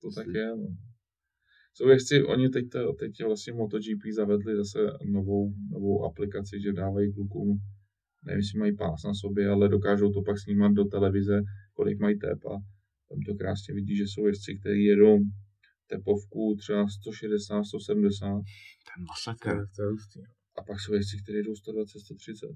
[0.00, 0.56] To tak je.
[0.56, 0.76] No.
[1.74, 7.12] Jsou jezdci, oni teď, to, teď vlastně MotoGP zavedli zase novou, novou aplikaci, že dávají
[7.12, 7.58] klukům,
[8.26, 11.40] nevím, jestli mají pás na sobě, ale dokážou to pak snímat do televize,
[11.72, 12.54] kolik mají tep a
[13.08, 15.18] tam to krásně vidí, že jsou jezdci, kteří jedou
[15.86, 18.42] tepovku třeba 160, 170 To je
[18.96, 19.48] to masakr.
[19.48, 20.20] je, to je hustý.
[20.20, 20.26] no.
[20.58, 22.46] a pak jsou jezdci, kteří jedou 120, 130.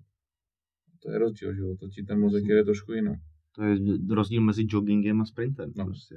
[1.07, 3.19] To je rozdíl, že jo, to ti ten mozek jede trošku jinak.
[3.55, 3.77] To je
[4.11, 5.73] rozdíl mezi joggingem a sprintem.
[5.77, 5.85] No.
[5.85, 6.15] Prostě.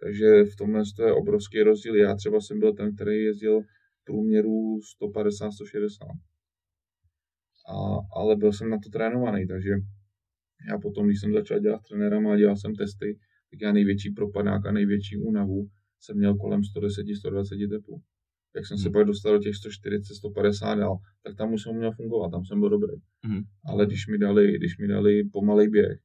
[0.00, 1.96] Takže v tomhle to je obrovský rozdíl.
[1.96, 5.88] Já třeba jsem byl ten, který jezdil v průměru 150-160.
[7.68, 9.70] A, ale byl jsem na to trénovaný, takže
[10.68, 13.18] já potom, když jsem začal dělat s trenérama a dělal jsem testy,
[13.50, 15.68] tak já největší propadák a největší únavu
[16.00, 18.02] jsem měl kolem 110-120 tepů.
[18.56, 18.92] Jak jsem se Hmm.
[18.92, 22.68] pak dostal do těch 140-150 dál, tak tam už jsem měl fungovat, tam jsem byl
[22.70, 22.92] dobrý.
[23.26, 23.42] Mhm.
[23.64, 25.98] Ale když mi dali, když mi dali pomalej běh,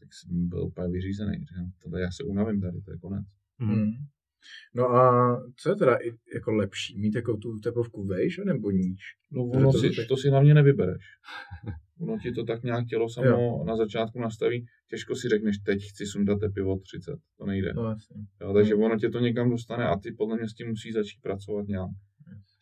[0.00, 1.32] tak jsem byl úplně vyřízený.
[1.38, 3.26] Říkám, tohle já se unavím tady, to je konec.
[3.58, 3.90] Mhm.
[4.74, 5.98] No a co je teda
[6.34, 9.00] jako lepší, mít jako tu tepovku vejš nebo níž?
[9.32, 11.04] No ono to si, to si hlavně nevybereš.
[12.00, 13.64] Ono ti to tak nějak tělo samo Jo.
[13.66, 14.66] na začátku nastaví.
[14.90, 17.16] Těžko si řekneš, teď chci sundat tepy od 30.
[17.38, 17.72] To nejde.
[17.74, 18.16] No jasně.
[18.40, 18.82] Jo, takže Hmm.
[18.84, 21.90] ono tě to někam dostane a ty podle mě s tím musí začít pracovat nějak.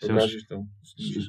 [0.03, 0.63] Dokážeš to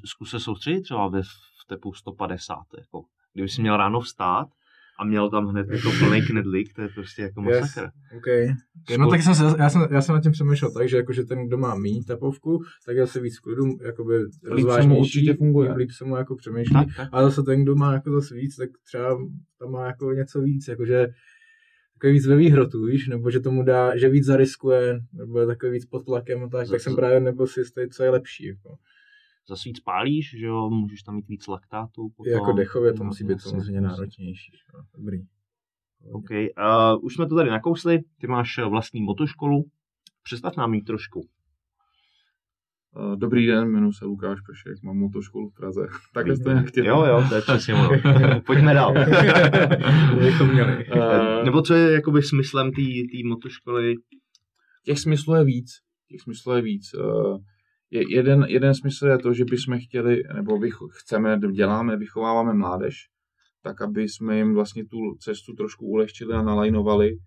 [0.05, 2.55] Zkus se soustředit třeba ve v tepu 150.
[2.77, 3.03] Jako.
[3.33, 4.47] Kdyby si měl ráno vstát
[4.99, 7.61] a měl tam hned jako plný knedlík, to je prostě jako Yes.
[7.61, 7.89] masakr.
[8.17, 8.27] OK.
[8.99, 11.47] No tak jsem se, já, jsem, já jsem nad tím přemýšlel tak, že jakože ten,
[11.47, 15.33] kdo má méně tepovku, tak je asi víc v klidu, jakoby se mu rozvážnější, určitě
[15.33, 15.73] funguje.
[15.73, 16.73] líp se mu jako přemýšlí.
[16.73, 17.09] Tak, tak.
[17.11, 19.17] A zase ten, kdo má jako zase víc, tak třeba
[19.59, 21.07] tam má jako něco víc, jakože
[21.93, 25.71] takový víc ve výhrotu, víš, nebo že tomu dá, že víc zariskuje, nebo je takový
[25.71, 28.47] víc pod tlakem a tak, tak jsem právě nebyl si jistý, co je lepší.
[28.47, 28.75] Jako.
[29.49, 32.09] Zase víc pálíš, že jo, můžeš tam mít víc laktátu.
[32.25, 34.51] I jako dechově to musí být samozřejmě náročnější.
[34.97, 35.17] Dobrý.
[36.11, 39.65] OK, uh, už jsme to tady nakousli, ty máš eh, vlastní motoškolu,
[40.23, 41.27] představ nám ji trošku.
[42.97, 45.81] Eh, Dobrý den, jmenuji se Lukáš Pešek, mám motoškolu v Praze.
[46.13, 46.87] Takhle jste nějak chtěli.
[46.87, 47.89] Jo, jo, to je přesně ono.
[48.45, 48.97] Pojďme dál.
[50.21, 50.85] Jak to měli.
[50.91, 52.81] Eh, Nebo co je jakoby smyslem té
[53.25, 53.95] motoškoly?
[54.83, 55.67] těch smyslů je víc.
[56.09, 56.95] Těch smyslů je víc.
[57.89, 63.09] Je, jeden, jeden smysl je to, že bychom chtěli, nebo bych, chceme, děláme, vychováváme mládež,
[63.61, 67.17] tak aby jsme jim vlastně tu cestu trošku ulehčili a nalajnovali,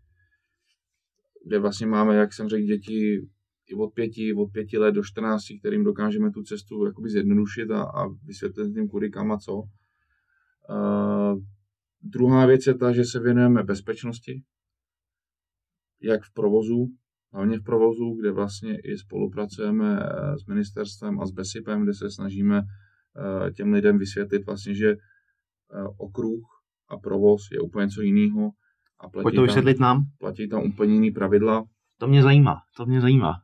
[1.46, 3.26] kde vlastně máme, jak jsem řekl, děti
[3.66, 7.82] i od pěti, od pěti let do 14, kterým dokážeme tu cestu jakoby zjednodušit a,
[7.82, 9.54] a vysvětlit tím kudy kam a co.
[9.54, 11.42] Uh,
[12.02, 14.42] druhá věc je ta, že se věnujeme bezpečnosti,
[16.02, 16.86] jak v provozu,
[17.32, 22.10] hlavně v provozu, kde vlastně i spolupracujeme eh, s ministerstvem a s BESIPem, kde se
[22.10, 22.62] snažíme
[23.46, 24.96] eh, těm lidem vysvětlit vlastně, že eh,
[25.98, 26.40] okruh
[26.88, 28.50] a provoz je úplně něco jiného
[29.00, 30.04] a Pojď platí to tam, vysvětlit nám.
[30.18, 31.64] platí tam úplně jiný pravidla.
[31.98, 33.34] To mě zajímá, to mě zajímá.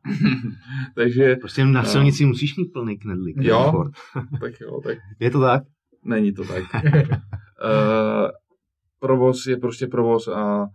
[0.95, 3.37] Takže, Prostě na silnici musíš mít plný knedlík.
[3.39, 3.83] Jo.
[4.41, 5.63] Tak jo, tak Je to tak?
[6.05, 6.63] Není to tak.
[6.83, 8.29] uh,
[8.99, 10.65] provoz je prostě provoz a,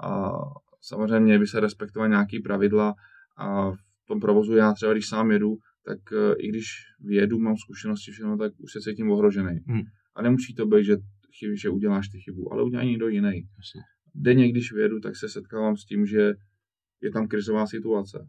[0.00, 0.32] a
[0.80, 2.94] samozřejmě měly by se respektovat nějaký pravidla
[3.36, 6.66] a v tom provozu já třeba, když sám jedu, tak uh, i když
[7.00, 9.58] vyjedu, mám zkušenosti všechno, tak už se cítím ohrožený.
[9.66, 9.82] Hmm.
[10.16, 10.96] A nemusí to být, že,
[11.38, 13.28] chyby, že uděláš ty chybu, ale udělá někdo jiný.
[13.28, 13.80] Jasně.
[14.14, 16.32] Denně, když vyjedu, tak se setkávám s tím, že
[17.00, 18.28] je tam krizová situace.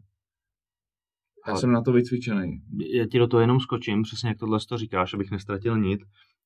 [1.46, 2.62] Já Ale- jsem na to vycvičený.
[2.94, 6.00] Já ti do toho jenom skočím, přesně jak tohle to říkáš, abych nestratil nit.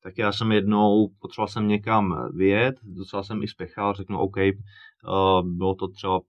[0.06, 5.48] Tak já jsem jednou, potřeboval jsem někam vyjet, docela jsem i spěchal, řeknu OK, uh,
[5.48, 6.20] bylo to třeba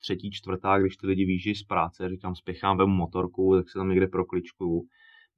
[0.00, 3.88] třetí, čtvrtá, když ty lidi výjíždí z práce, říkám spěchám, vemu motorku, tak se tam
[3.88, 4.82] někde prokličkuju.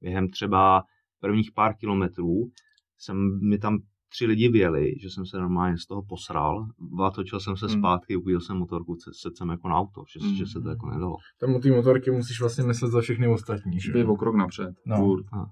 [0.01, 0.83] Během třeba
[1.19, 2.51] prvních pár kilometrů
[2.97, 3.79] jsem, mi tam
[4.09, 6.67] tři lidi vyjeli, že jsem se normálně z toho posral,
[7.15, 7.79] točil jsem se Hmm.
[7.79, 10.35] zpátky, uvíjel jsem motorku, se jsem jako na auto, že, Hmm.
[10.35, 11.17] že se to jako nedalo.
[11.39, 13.91] Tam u té motorky musíš vlastně myslet za všechny ostatní, že?
[13.91, 14.75] Být o krok napřed.
[14.85, 14.97] No.
[14.97, 15.25] furt.
[15.33, 15.45] No.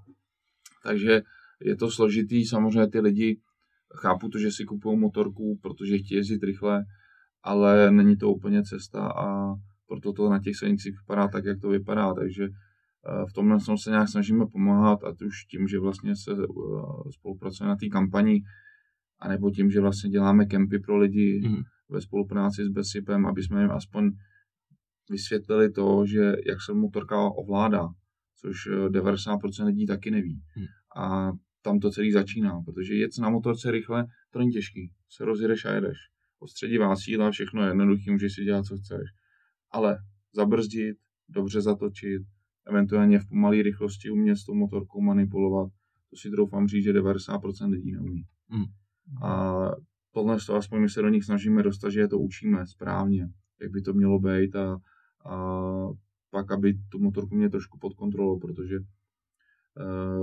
[0.84, 1.22] Takže
[1.64, 3.39] je to složitý, samozřejmě ty lidi
[4.01, 6.84] chápu to, že si kupují motorku, protože chtějí jezdit rychle,
[7.43, 9.53] ale není to úplně cesta a
[9.88, 13.78] proto to na těch silnicích vypadá tak, jak to vypadá, takže eh, v tomhle tom
[13.78, 17.88] se nějak snažíme pomáhat a to už tím, že vlastně se eh, spolupracujeme na té
[17.88, 18.43] kampani,
[19.20, 21.64] anebo tím, že vlastně děláme kempy pro lidi Mhm.
[21.89, 24.11] ve spolupráci s BESIPem, aby jsme jim aspoň
[25.09, 27.88] vysvětlili to, že jak se motorka ovládá,
[28.41, 30.41] což eh, 90% lidí taky neví.
[30.55, 30.66] Hmm.
[31.03, 31.32] A
[31.64, 34.91] tam to celý začíná, protože jet na motorce rychle, to není těžký.
[35.09, 35.97] Se rozjedeš a jedeš.
[36.39, 39.09] Odstředivá síla, všechno je jednoduchý, můžeš si dělat, co chceš.
[39.72, 39.97] Ale
[40.36, 40.97] zabrzdit,
[41.30, 42.22] dobře zatočit,
[42.68, 45.70] eventuálně v pomalé rychlosti umět s tou motorkou manipulovat,
[46.09, 48.24] to si troufám říct, že 90% lidí neumí.
[48.49, 48.66] Hmm.
[49.24, 49.61] A
[50.11, 53.28] tohle to aspoň my se do nich snažíme dostat, že je to učíme správně,
[53.61, 54.78] jak by to mělo být a,
[55.26, 55.38] a
[56.32, 58.76] pak, aby tu motorku měli trošku pod kontrolou, protože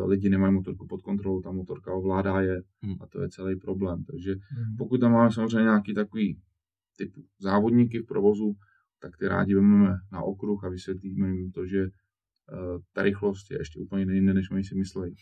[0.07, 2.95] lidi nemají motorku pod kontrolou, ta motorka ovládá je Hmm.
[3.01, 4.05] a to je celý problém.
[4.05, 4.77] Takže Mhm.
[4.79, 6.41] pokud tam máme samozřejmě nějaký takový
[6.99, 8.55] typ závodníky v provozu,
[9.03, 11.89] tak ty rádi vezmeme na okruh a vysvětlíme jim to, že uh,
[12.93, 15.15] ta rychlost je ještě úplně jinde, než oni si myslí.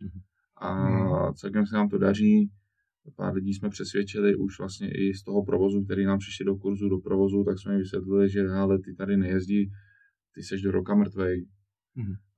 [0.00, 0.20] Mhm.
[0.62, 2.50] A celkem se nám to daří.
[3.16, 6.88] Pár lidí jsme přesvědčili už vlastně i z toho provozu, který nám přišli do kurzu,
[6.88, 9.70] do provozu, tak jsme jim vysvětlili, že ale ty tady nejezdí,
[10.34, 11.46] ty seš do roka mrtvej.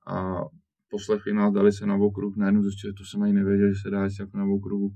[0.07, 0.35] A
[0.93, 4.05] poslechli nás, dali se na okruh, najednou zjistili, to jsem ani nevěděl, že se dá
[4.05, 4.89] jít jako na okruhu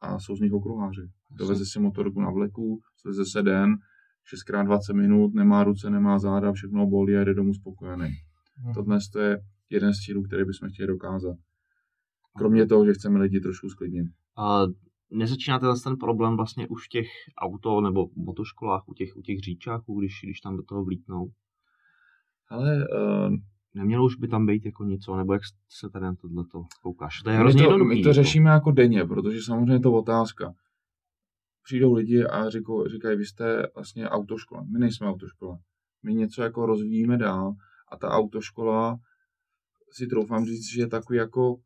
[0.00, 1.08] a jsou z nich okruháři.
[1.30, 3.76] Doveze si motorku na vleku, sleze se den,
[4.50, 8.10] 6x20 minut, nemá ruce, nemá záda, všechno bolí a jde domů spokojený.
[8.62, 8.74] Mhm.
[8.74, 9.38] To dnes to je
[9.70, 11.36] jeden z cílů, který bychom chtěli dokázat.
[12.38, 14.06] Kromě toho, že chceme lidi trošku sklidnit.
[14.38, 14.62] A
[15.10, 19.38] nezačíná tenhle ten problém vlastně už v těch auto nebo motoškolách, u těch, u těch
[19.40, 21.30] říčáků, když, když tam do toho vlítnou?
[22.48, 23.36] Ale uh,
[23.76, 27.22] Nemělo už by tam být jako něco, nebo jak se tady na tohleto koukáš?
[27.22, 27.88] To je my, hrozně to, jednoduchý.
[27.96, 28.14] my to jako.
[28.14, 30.54] řešíme jako denně, protože samozřejmě je to otázka.
[31.64, 34.62] Přijdou lidi a říkou, říkají, vy jste vlastně autoškola.
[34.72, 35.58] My nejsme autoškola.
[36.02, 37.54] My něco jako rozvíjíme dál
[37.92, 38.98] a ta autoškola
[39.92, 41.56] si troufám říct, že je takový jako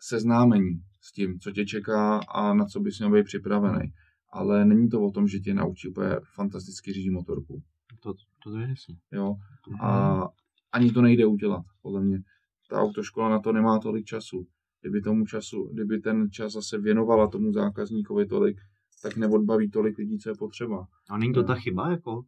[0.00, 3.92] seznámení s tím, co tě čeká a na co bys měl být připravený.
[4.32, 7.62] Ale není to o tom, že tě naučí úplně fantasticky řídit motorku.
[8.02, 8.14] To,
[8.44, 8.98] to je jasný.
[9.12, 9.34] Jo?
[9.64, 10.28] To- A
[10.72, 12.22] ani to nejde udělat, podle mě.
[12.70, 14.46] Ta autoškola na to nemá tolik času.
[14.80, 18.56] Kdyby tomu času, kdyby ten čas zase věnovala tomu zákazníkovi tolik,
[19.02, 20.86] tak neodbaví tolik lidí, co je potřeba.
[21.10, 22.22] A není to ta chyba, jako?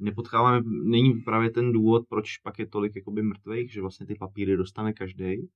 [0.00, 4.56] Nepotkáváme, není právě ten důvod, proč pak je tolik jakoby mrtvých, že vlastně ty papíry
[4.56, 5.48] dostane každý.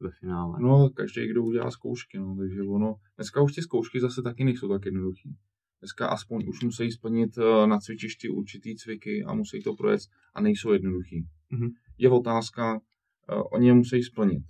[0.00, 0.58] ve finále.
[0.60, 4.68] No, každý, kdo udělá zkoušky, no, takže ono, dneska už ty zkoušky zase taky nejsou
[4.68, 5.36] tak jednoduchý.
[5.82, 10.00] Dneska aspoň už musí splnit eh, na cvičišti určitý cviky a musí to projet
[10.34, 11.26] a nejsou jednoduchý.
[11.50, 11.68] Mhm.
[11.98, 12.80] Je otázka,
[13.28, 14.42] eh, oni je musí splnit,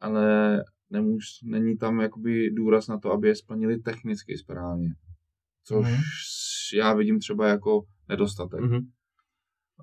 [0.00, 0.56] ale
[0.90, 4.88] nemůž, není tam jakoby důraz na to, aby je splnili technicky správně.
[5.64, 6.02] Což Mhm.
[6.74, 8.60] já vidím třeba jako nedostatek.
[8.60, 8.78] Mhm.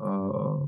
[0.01, 0.67] Uh,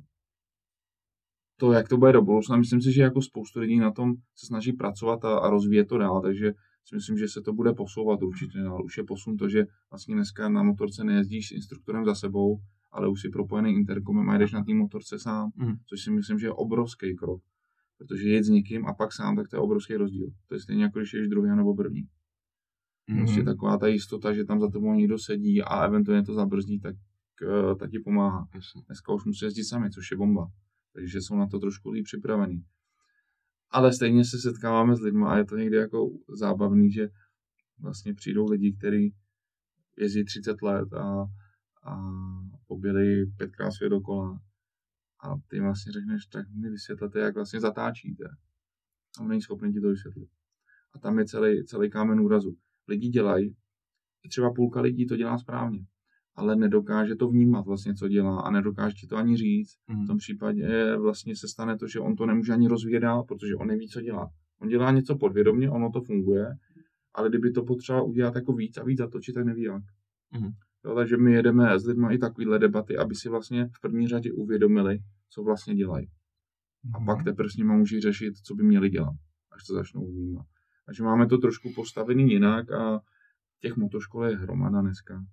[1.59, 4.45] to, jak to bude do budoucna, myslím si, že jako spoustu lidí na tom se
[4.45, 6.51] snaží pracovat a, a rozvíjet to dál, takže
[6.87, 8.85] si myslím, že se to bude posouvat určitě dál.
[8.85, 12.59] Už je posun to, že vlastně dneska na motorce nejezdíš s instruktorem za sebou,
[12.91, 15.75] ale už si propojený interkomem a jdeš na té motorce sám, Mhm.
[15.89, 17.41] což si myslím, že je obrovský krok.
[17.97, 20.27] Protože jet s někým a pak sám, tak to je obrovský rozdíl.
[20.47, 22.03] To je stejně jako když ješ druhý nebo první.
[23.17, 23.45] Prostě Mhm.
[23.45, 26.95] taková ta jistota, že tam za tebou někdo sedí a eventuálně to zabrzdí, tak,
[27.43, 28.47] eh, tak ti pomáhá.
[28.87, 30.47] Dneska už musí jezdit sami, což je bomba.
[30.93, 32.63] Takže jsou na to trošku líp připravený.
[33.69, 37.09] Ale stejně se setkáváme s lidmi a je to někdy jako zábavný, že
[37.79, 39.15] vlastně přijdou lidi, kteří
[39.97, 41.25] jezdí 30 let a,
[41.83, 41.97] a
[42.67, 44.39] poběli pětkrát svět dokola.
[45.23, 48.23] A ty vlastně řekneš, tak mi vysvětlete, jak vlastně zatáčíte.
[49.19, 50.29] A on není schopný ti to vysvětlit.
[50.93, 52.57] A tam je celý, celý kámen úrazu.
[52.87, 53.55] Lidi dělají,
[54.29, 55.85] třeba půlka lidí to dělá správně,
[56.37, 59.77] ale nedokáže to vnímat vlastně, co dělá a nedokáže ti to ani říct.
[59.87, 60.03] Mhm.
[60.03, 63.55] V tom případě vlastně se stane to, že on to nemůže ani rozvíjet dál, protože
[63.55, 64.29] on neví, co dělá.
[64.61, 66.55] On dělá něco podvědomě, ono to funguje,
[67.13, 69.83] ale kdyby to potřeba udělat jako víc a víc zatočit, tak neví jak.
[70.33, 70.51] Mhm.
[70.85, 74.33] Jo, takže my jedeme s lidmi i takovýhle debaty, aby si vlastně v první řadě
[74.33, 76.07] uvědomili, co vlastně dělají.
[76.93, 79.15] A pak teprve s nimi můžu řešit, co by měli dělat,
[79.51, 80.45] až to začnou vnímat.
[80.85, 82.99] Takže máme to trošku postavený jinak a
[83.61, 85.25] těch motoškol je hromada dneska.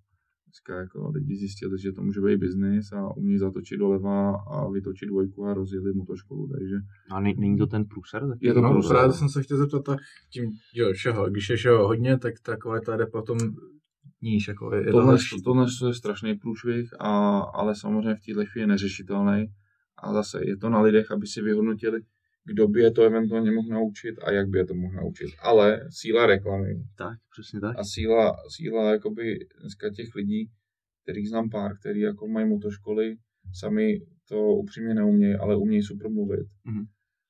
[0.54, 5.08] Dneska jako lidi zjistili, že to může být biznis a umí zatočit doleva a vytočit
[5.08, 6.74] dvojku a rozjeli motoškolu, takže
[7.10, 8.28] A ne, není to ten průser?
[8.28, 8.46] Taky?
[8.46, 8.96] Je to no, průser.
[8.96, 9.96] právě jsem se chtěl zeptat, a
[10.32, 13.38] tím, jo, všeho, když je všeho hodně, tak takové ta jde potom
[14.22, 15.42] níž, jako je, je to tohle, horší.
[15.42, 19.46] tohle je strašný průšvih, a, ale samozřejmě v této chvíli je neřešitelný.
[20.02, 22.00] A zase je to na lidech, aby si vyhodnotili,
[22.46, 25.28] kdo by je to eventuálně mohl naučit a jak by je to mohl naučit.
[25.42, 26.68] Ale síla reklamy
[26.98, 27.78] Tak, přesně tak.
[27.78, 30.50] a síla, síla jakoby dneska těch lidí,
[31.02, 33.16] kterých znám pár, který jako mají motoškoly,
[33.52, 36.46] sami to upřímně neumějí, ale umějí super mluvit.
[36.64, 36.84] Mhm.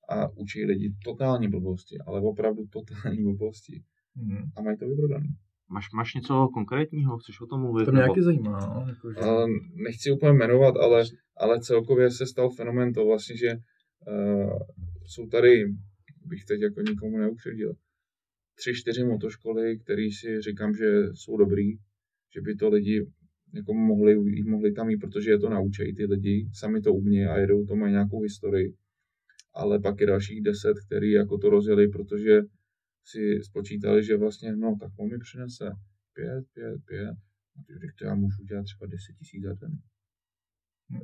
[0.08, 3.82] A učí lidi totální blbosti, ale opravdu totální blbosti.
[4.16, 4.50] Mhm.
[4.56, 5.28] A mají to vyprodaný.
[5.70, 7.18] Máš, máš něco konkrétního?
[7.18, 7.84] Chceš o tom mluvit?
[7.84, 9.18] To mě nebo- nějaký zajímá, no, jako, že...
[9.18, 11.04] A nechci úplně jmenovat, ale,
[11.36, 13.50] ale celkově se stal fenomén to vlastně, že
[14.08, 14.58] uh,
[15.06, 15.64] jsou tady,
[16.26, 17.74] bych teď jako nikomu neukřivdil,
[18.54, 21.76] tři, čtyři motoškoly, které si říkám, že jsou dobrý,
[22.34, 23.06] že by to lidi
[23.54, 27.38] jako mohli, mohli tam jít, protože je to naučejí ty lidi, sami to umějí a
[27.38, 28.74] jedou, to mají nějakou historii.
[29.54, 32.40] Ale pak je dalších deset, který jako to rozjeli, protože
[33.04, 35.70] si spočítali, že vlastně, no, tak on mi přinese
[36.12, 37.16] pět, pět, pět,
[37.56, 39.78] a ty řekl, já můžu dělat třeba 10 tisíc za den.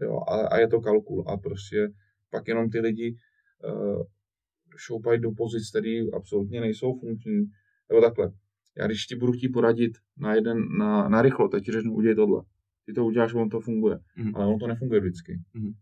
[0.02, 1.88] Jo, a, a, je to kalkul a prostě
[2.30, 3.16] pak jenom ty lidi
[4.76, 7.44] šoupají do pozic, které absolutně nejsou funkční.
[7.90, 8.32] Nebo takhle,
[8.78, 12.16] já když ti budu chtít poradit na jeden, na, na rychlo, tak ti řeknu, udělej
[12.16, 12.42] tohle.
[12.86, 13.98] Ty to uděláš, on to funguje.
[14.16, 14.36] Mhm.
[14.36, 15.40] Ale on to nefunguje vždycky.
[15.54, 15.72] Mhm.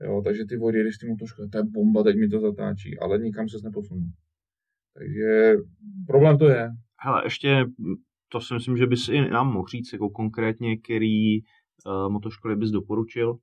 [0.00, 3.18] Jo, takže ty vody, když ty motoškoly, to je bomba, teď mi to zatáčí, ale
[3.18, 4.06] nikam se neposunu.
[4.94, 5.54] Takže
[6.06, 6.70] problém to je.
[7.00, 7.64] Hele, ještě
[8.28, 12.70] to si myslím, že bys i nám mohl říct, jako konkrétně, který uh, motoškoly bys
[12.70, 13.38] doporučil.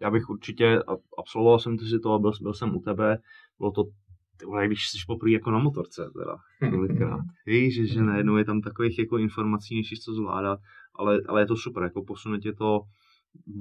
[0.00, 0.78] Já bych určitě,
[1.18, 3.18] absolvoval jsem ty si to a byl, byl jsem u tebe,
[3.58, 3.84] bylo to,
[4.36, 6.36] ty vole, když jsi poprvé jako na motorce, teda,
[6.70, 7.20] kolikrát.
[7.46, 10.60] Víš, že najednou je tam takových jako informací, než to zvládat,
[10.94, 12.80] ale, ale je to super, jako posune tě to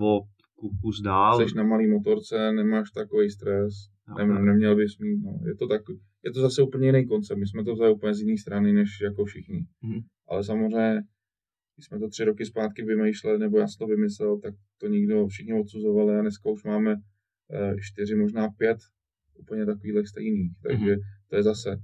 [0.02, 0.22] o
[0.56, 1.50] ku- kus dál.
[1.50, 3.74] Jsi na malý motorce, nemáš takový stres,
[4.18, 5.40] Nem, neměl bys mít, no.
[5.48, 5.82] Je to, tak,
[6.24, 7.38] je to zase úplně jiný koncept.
[7.38, 9.66] My jsme to vzali úplně z jiné strany, než jako všichni.
[9.82, 10.00] Mhm.
[10.30, 11.02] Ale samozřejmě,
[11.76, 15.28] když jsme to tři roky zpátky vymýšleli, nebo já jsem to vymyslel, tak to nikdo,
[15.28, 16.96] všichni odsuzovali a dneska už máme
[17.52, 18.78] eh, čtyři, možná pět
[19.40, 20.52] úplně takových stejných.
[20.62, 20.96] Takže
[21.28, 21.82] to je zase,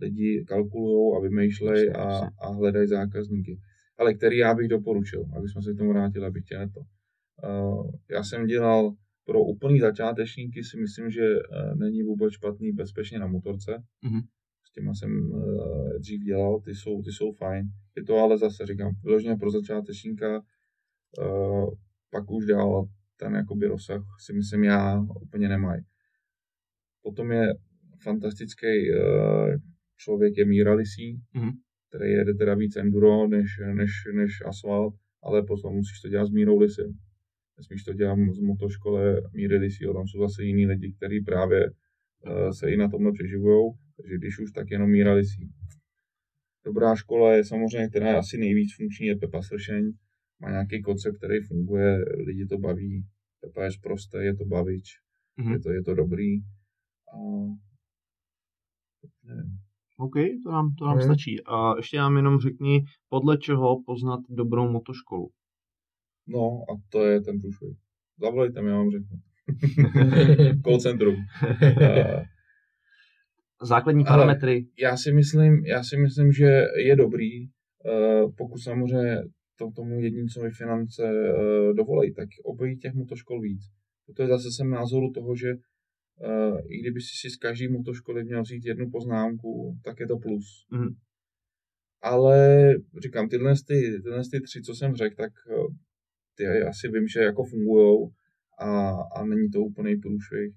[0.00, 3.60] lidi kalkulují a vymýšlejí a, a hledají zákazníky.
[3.98, 6.80] Ale který já bych doporučil, aby jsme se k tomu vrátili, abych tě neto.
[6.80, 8.94] Uh, já jsem dělal
[9.24, 13.82] pro úplný začátečníky si myslím, že uh, není vůbec špatný bezpečně na motorce.
[14.04, 14.20] Mhm.
[14.68, 17.66] S těma jsem uh, dřív dělal, ty jsou, ty jsou fajn.
[17.96, 20.42] Je to ale zase, říkám, vyloženě pro začátečníka,
[21.18, 21.70] uh,
[22.10, 25.82] pak už dál ten jakoby rozsah si myslím já úplně nemají.
[27.02, 27.54] Potom je
[28.02, 29.54] fantastický uh,
[29.96, 31.50] člověk je Míra Lisí, Mhm.
[31.88, 36.30] který jede teda víc enduro než, než, než asfalt, ale potom musíš to dělat s
[36.30, 36.82] Mírou Lisy.
[37.58, 42.50] Nesmíš to dělat z motoškole Míry Lisího, tam jsou zase jiní lidi, kteří právě uh,
[42.50, 45.48] se i na tomhle přeživují Takže když už, tak jenom Míra Lisí.
[46.66, 49.92] Dobrá škola je samozřejmě, která je asi nejvíc funkční, je Pepa Sršeň.
[50.40, 53.06] Má nějaký koncept, který funguje, lidi to baví.
[53.40, 54.84] Pepa je prosté, je to bavič,
[55.36, 55.52] Mhm.
[55.52, 56.36] je, to, je to dobrý.
[57.12, 57.16] A
[59.24, 59.58] nevím.
[59.98, 60.14] OK,
[60.44, 61.44] to nám, to nám stačí.
[61.44, 65.30] A ještě nám jenom řekni, podle čeho poznat dobrou motoškolu.
[66.28, 66.40] No
[66.70, 67.76] a to je ten průšvih.
[68.20, 69.18] Zavolejte mi, já vám řeknu.
[70.64, 71.14] Call centrum.
[73.62, 74.66] Základní Ale- parametry.
[74.78, 77.48] já si myslím, já si myslím, že je dobrý, eh,
[78.36, 79.16] pokud samozřejmě
[79.58, 83.60] to, tomu jedincovi finance eh, dovolí, tak obejít těch motoškol víc.
[84.06, 88.42] Protože zase jsem názoru toho, že eh, i kdyby si si z každé motoškoly měl
[88.42, 90.66] vzít jednu poznámku, tak je to plus.
[90.72, 90.88] Mhm.
[92.02, 92.68] Ale
[93.02, 95.32] říkám, tyhle, ty, tyhle ty tři, co jsem řekl, tak
[96.36, 98.10] ty asi vím, že jako fungujou
[98.58, 100.54] a, a není to úplný průšvih,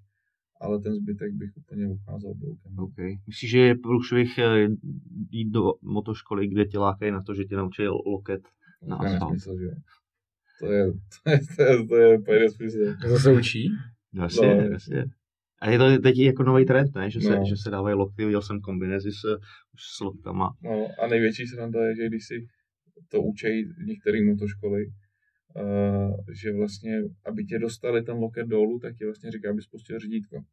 [0.59, 2.79] ale ten zbytek bych úplně ucházel bloukem.
[2.79, 2.97] OK.
[3.27, 4.67] Myslíš, že je průšvih eh,
[5.31, 8.41] jít do motoškoly, kde tě lákají na to, že tě naučí loket?
[8.87, 9.33] Na To je asfalt.
[9.33, 9.69] nesmysl, že.
[10.59, 10.85] To je,
[11.23, 12.77] to je, to je, to je úplně nesmysl.
[13.01, 13.69] To se učí?
[14.13, 14.61] Jasně, No.
[14.61, 15.05] jasně.
[15.61, 17.09] A je to teď jako nový trend, ne?
[17.11, 17.45] Že se, No.
[17.49, 19.23] že se dávají lokty, viděl jsem kombinézy s,
[19.73, 20.49] už s loktama.
[20.63, 22.47] No a největší sranda je, že když si
[23.11, 23.47] to učí
[23.85, 24.85] některé motoškoly,
[26.41, 30.43] že vlastně, aby tě dostali ten loket dolů, tak ti vlastně říká, aby spustil řídítko.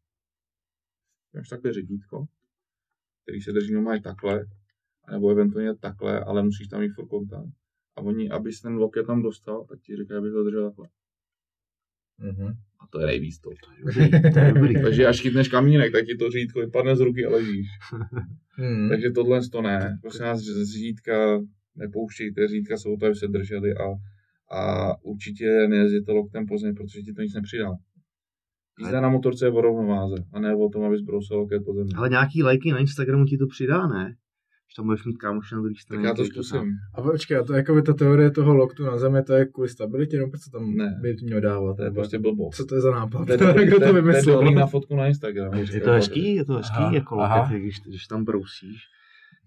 [1.35, 2.27] Máš takhle řídítko,
[3.23, 4.47] který se drží normálně takhle,
[5.11, 7.51] nebo eventuálně takhle, ale musíš tam mít furt kontakt.
[7.97, 10.89] A oni, abys ten loket tam dostal, tak ti říká, aby to držel takhle.
[12.19, 12.53] Mhm.
[12.81, 13.51] A to je nejvíc to.
[14.33, 14.75] To je dobrý.
[14.83, 17.67] Takže až chytneš kamínek, tak ti to řídítko vypadne z ruky a ležíš.
[18.51, 18.89] Hmm.
[18.89, 19.99] Takže tohle to ne.
[20.03, 21.41] Prosím vás, z řídka
[21.77, 23.85] nepouštějte, řídka jsou to, aby se drželi a,
[24.51, 27.71] a určitě nejezděte loktem po zemi, protože ti to nic nepřidá.
[28.81, 31.91] Jízda na motorce je o rovnováze a ne o tom, aby zbrousil loket po zemi.
[31.97, 34.15] Ale nějaký lajky na Instagramu ti to přidá, ne?
[34.71, 36.07] Že tam budeš mít kámoše na druhé Tak straně.
[36.07, 36.73] já to zkusím.
[36.95, 39.69] A počkej, a to jako by ta teorie toho loktu na zemi, to je kvůli
[39.69, 40.99] stabilitě, nebo co tam Ne.
[41.03, 41.77] by měl dávat?
[41.77, 42.57] To je prostě blbost.
[42.57, 43.25] Co to je za nápad?
[43.27, 45.55] To je, dobrý, Kdo to, to to je dobrý na fotku na Instagram.
[45.55, 47.43] Je to hezký, je to hezký Aha, jako aha.
[47.43, 48.83] loket, když, když tam brousíš.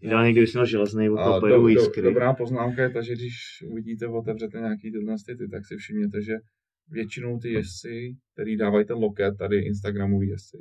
[0.01, 2.01] Ideálně, kdybys měl železný, od toho do, pojedou do, jiskry.
[2.01, 3.33] dobrá poznámka je ta, že když
[3.71, 6.33] uvidíte, otevřete nějaký tyhle stity, tak si všimněte, že
[6.89, 10.57] většinou ty jezdci, který dávají ten loket, tady Instagramový jezdci,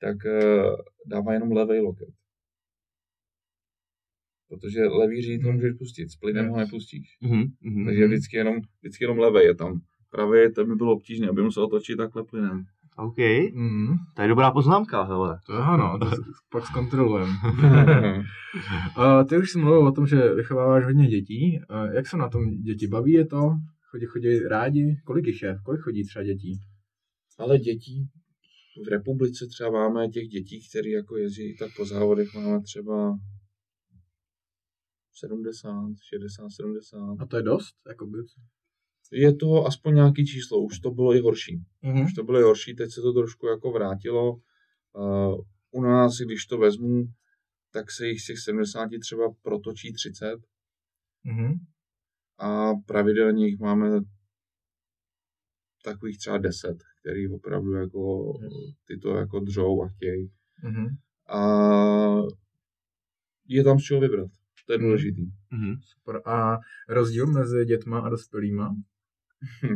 [0.00, 0.76] tak uh,
[1.06, 2.08] dávají jenom levý loket.
[4.48, 7.18] Protože levý řídítko můžeš pustit, s plynem ho nepustíš.
[7.20, 8.08] Mhm, mhm, Takže mhm.
[8.08, 9.80] vždycky jenom, vždycky jenom levý je tam.
[10.10, 12.64] Pravě to by bylo obtížné, aby musel točit takhle plynem.
[12.98, 13.18] OK,
[13.54, 13.96] Mhm.
[14.14, 15.40] to je dobrá poznámka, hele.
[15.46, 16.22] To je ano, to si
[16.52, 17.32] pak zkontrolujeme.
[18.96, 21.60] A ty už jsi mluvil o tom, že vychováváš hodně dětí.
[21.68, 23.50] A jak se na tom děti baví je to?
[23.90, 24.96] Chodí, chodí rádi?
[25.04, 25.58] Kolik jich je?
[25.64, 26.60] Kolik chodí třeba dětí?
[27.38, 28.08] Ale dětí,
[28.86, 33.18] v republice třeba máme těch dětí, které jako jezdí, tak po závodech máme třeba
[35.12, 35.72] 70,
[36.08, 37.16] 60, 70.
[37.20, 37.74] A to je dost?
[37.88, 38.18] Jakoby.
[39.12, 41.64] Je to aspoň nějaký číslo, už to bylo i horší.
[41.82, 42.04] Mhm.
[42.04, 44.32] Už to bylo i horší, teď se to trošku jako vrátilo.
[44.92, 45.40] Uh,
[45.70, 47.04] u nás, když to vezmu,
[47.72, 50.36] tak se jich z těch 70 třeba protočí 30
[51.24, 51.52] Mhm.
[52.38, 54.00] a pravidelně jich máme
[55.84, 58.32] takových třeba 10, který opravdu jako
[58.86, 60.30] ty to jako dřou a chtějí.
[60.64, 60.86] Mhm.
[61.28, 61.38] A
[63.48, 64.30] je tam z čeho vybrat.
[64.66, 65.22] To je důležitý.
[65.50, 65.74] Mhm.
[65.82, 66.20] Super.
[66.24, 66.58] A
[66.88, 68.74] rozdíl mezi dětma a dospělýma?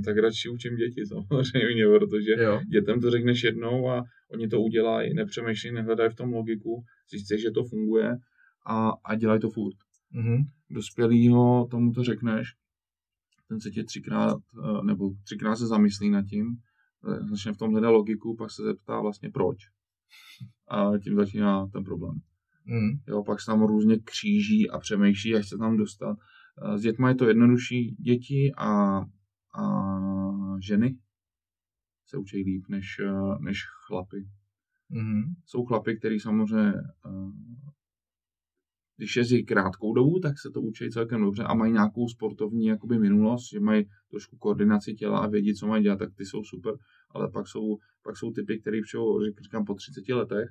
[0.04, 2.60] Tak radši učím děti samozřejmě, protože Jo.
[2.72, 7.50] dětem to řekneš jednou a oni to udělají, nepřemýšlí, nehledají v tom logiku, zjistí, že
[7.50, 8.16] to funguje
[8.66, 9.76] a, a dělají to furt.
[10.12, 10.36] Mhm.
[10.70, 12.48] Dospělýho tomu to řekneš,
[13.48, 16.46] ten se tě třikrát, eh, nebo třikrát se zamyslí nad tím,
[17.08, 19.56] eh, začne v tom hledat logiku, pak se zeptá vlastně proč.
[20.68, 22.14] A tím začíná ten problém.
[22.66, 23.00] Mhm.
[23.08, 26.16] Jo, pak se tam různě kříží a přemýšlí, jak se tam dostat.
[26.64, 27.96] Eh, S dětmi je to jednodušší.
[27.98, 29.00] Děti a,
[29.54, 29.64] a
[30.60, 30.98] ženy
[32.06, 34.28] se učí líp než, eh, než chlapy.
[34.88, 35.22] Mhm.
[35.46, 36.72] Jsou chlapy, který samozřejmě,
[37.06, 37.32] eh,
[38.96, 42.98] když jezdí krátkou dobu, tak se to učí celkem dobře a mají nějakou sportovní jakoby
[42.98, 46.74] minulost, že mají trošku koordinaci těla a vědí, co mají dělat, tak ty jsou super.
[47.10, 50.48] Ale pak jsou, pak jsou typy, který přijou, říkám, po 30 letech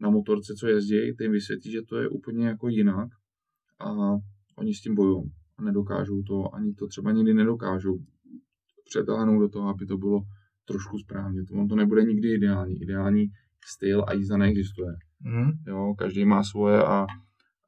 [0.00, 3.08] na motorce, co jezdí, ty jim vysvětlí, že to je úplně jako jinak
[3.78, 3.90] a
[4.56, 5.32] oni s tím bojují
[5.62, 7.98] nedokážou to, ani to třeba nikdy nedokážou
[8.84, 10.20] přetáhnout do toho, aby to bylo
[10.64, 11.44] trošku správně.
[11.44, 12.82] To, on to nebude nikdy ideální.
[12.82, 13.26] Ideální
[13.66, 14.94] styl a jízda neexistuje.
[15.20, 15.50] Mhm.
[15.66, 17.06] Jo, každý má svoje a,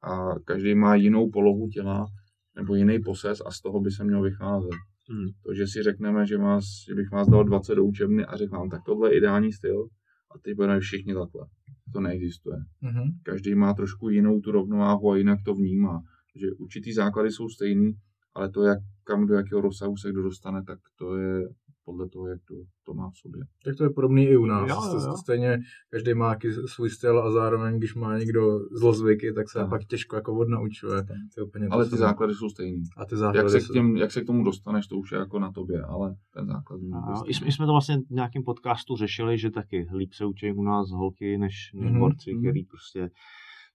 [0.01, 2.07] a každý má jinou polohu těla
[2.55, 4.71] nebo jiný poses a z toho by se měl vycházet.
[5.09, 5.27] Hmm.
[5.43, 8.55] To, že si řekneme, že, vás, že bych vás dal 20 do učebny a řekl
[8.55, 9.87] vám, tak tohle je ideální styl
[10.31, 11.47] a teď budeme všichni takhle.
[11.93, 12.57] to neexistuje.
[12.81, 13.03] Mhm.
[13.23, 16.01] Každý má trošku jinou tu rovnováhu a jinak to vnímá.
[16.35, 17.93] Že určitý základy jsou stejný,
[18.35, 21.47] ale to, jak, kam do jakého rozsahu se kdo dostane, tak to je
[21.85, 22.55] podle toho, jak to,
[22.85, 23.41] to má v sobě.
[23.65, 24.69] Tak to je podobný i u nás.
[24.69, 25.57] Jo, jo, Stejně
[25.91, 26.35] každý má
[26.65, 29.69] svůj styl a zároveň, když má někdo zlozvyky, tak se Tak.
[29.69, 31.03] pak těžko jako odnaučuje.
[31.03, 32.83] To je úplně to Ale ty základy jsou stejný.
[32.97, 35.11] A ty Jak základy se, k jsou- těm, jak se k tomu dostaneš, to už
[35.11, 37.29] je jako na tobě, ale ten základ A, stejný.
[37.29, 40.63] i, jsme, jsme to vlastně v nějakém podcastu řešili, že taky líp se učí u
[40.63, 42.41] nás holky než, než Mhm, borci, mhm.
[42.43, 43.09] který prostě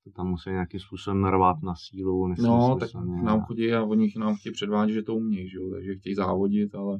[0.04, 2.28] to tam musí nějakým způsobem narvat na sílu.
[2.42, 2.90] No, tak
[3.24, 5.70] nám chodí a oni nám chtějí předvádět, že to umějí, že jo?
[5.74, 6.98] takže chtějí závodit, ale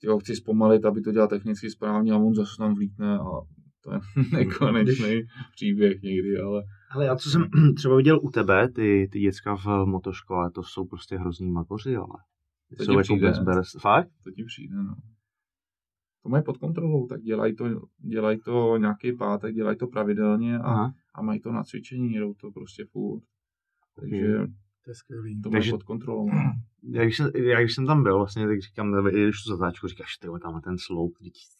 [0.00, 3.24] ty ho chci zpomalit, aby to dělal technicky správně a on zase tam vlítne a
[3.84, 4.00] to je
[4.32, 5.22] nekonečný
[5.52, 7.44] příběh někdy, ale Ale já co jsem
[7.76, 12.18] třeba viděl u tebe, ty, ty děcka v motoškole, to jsou prostě hrozný makoři, ale.
[12.68, 13.28] Ty To jsou ti jako přijde.
[13.28, 13.68] bez beres.
[13.80, 14.08] Fakt?
[14.24, 14.94] to ti přijde, no.
[16.22, 17.64] To mají pod kontrolou, tak dělají to,
[17.98, 20.92] dělají to nějaký pátek, dělají to pravidelně a, Aha.
[21.14, 23.22] A mají to na cvičení, jedou to prostě furt.
[24.00, 24.26] Takže
[24.84, 25.40] To je skvělý.
[25.42, 26.28] to Takže- pod kontrolou.
[26.90, 30.16] Já když, jsem, já když jsem tam byl, vlastně, tak říkám, když tu zatáčku, říkáš,
[30.16, 31.14] ty tam je ten sloup,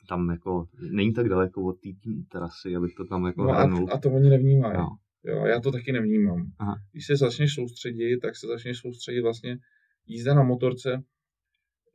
[0.09, 1.89] tam jako, není tak daleko od té
[2.33, 3.89] terasy, abych to tam jako No hrnul.
[3.91, 4.74] a, a to oni nevnímají.
[4.79, 4.87] Jo.
[5.24, 6.47] Jo, já to taky nevnímám.
[6.59, 6.74] Aha.
[6.93, 9.59] Když se začneš soustředit, tak se začneš soustředit vlastně
[10.07, 11.03] jízda na motorce.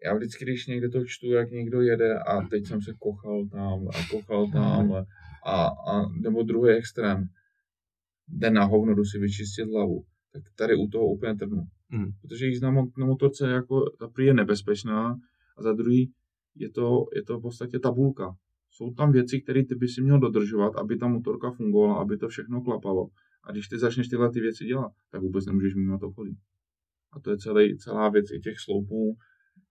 [0.06, 3.88] Já vždycky, když někde to čtu, jak někdo jede a teď jsem se kochal tam
[3.88, 4.94] a kochal tam
[5.46, 7.28] a, a nebo druhý extrém,
[8.28, 11.64] jde na hovno, jdu si vyčistit hlavu, tak tady u toho úplně trnu.
[11.90, 12.12] Mhm.
[12.22, 15.20] Protože jízda mo- na motorce jako, za prvý je nebezpečná
[15.58, 16.14] a za druhý
[16.56, 18.36] je to, je to v podstatě tabulka.
[18.70, 22.28] Jsou tam věci, které ty by si měl dodržovat, aby ta motorka fungovala, aby to
[22.28, 23.08] všechno klapalo.
[23.44, 26.38] A když ty začneš tyhle ty věci dělat, tak vůbec nemůžeš mimo to chodit.
[27.14, 29.18] A to je celý, celá věc i těch sloupů,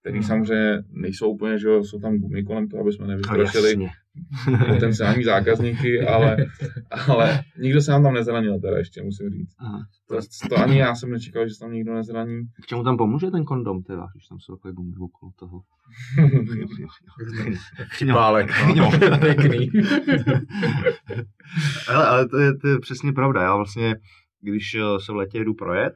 [0.06, 0.26] který Hmm.
[0.26, 3.88] samozřejmě nejsou úplně, že jsou tam gumy kolem toho, aby jsme No, nevystrašili jasně.
[4.74, 6.36] potenciální zákazníky, ale,
[7.08, 9.54] ale nikdo se nám tam nezranil teda ještě, musím říct.
[9.58, 9.86] Aha.
[10.08, 10.18] To,
[10.48, 12.42] to ani já jsem nečekal, že se tam nikdo nezraní.
[12.62, 15.60] K čemu tam pomůže ten kondom teda, když tam jsou takové gumy okolo toho?
[18.12, 18.90] Pálek, no.
[19.20, 19.70] Pěkný.
[21.88, 23.42] ale, ale to, je, to je přesně pravda.
[23.42, 23.94] Já vlastně,
[24.40, 25.94] když eh, se v létě jdu projet,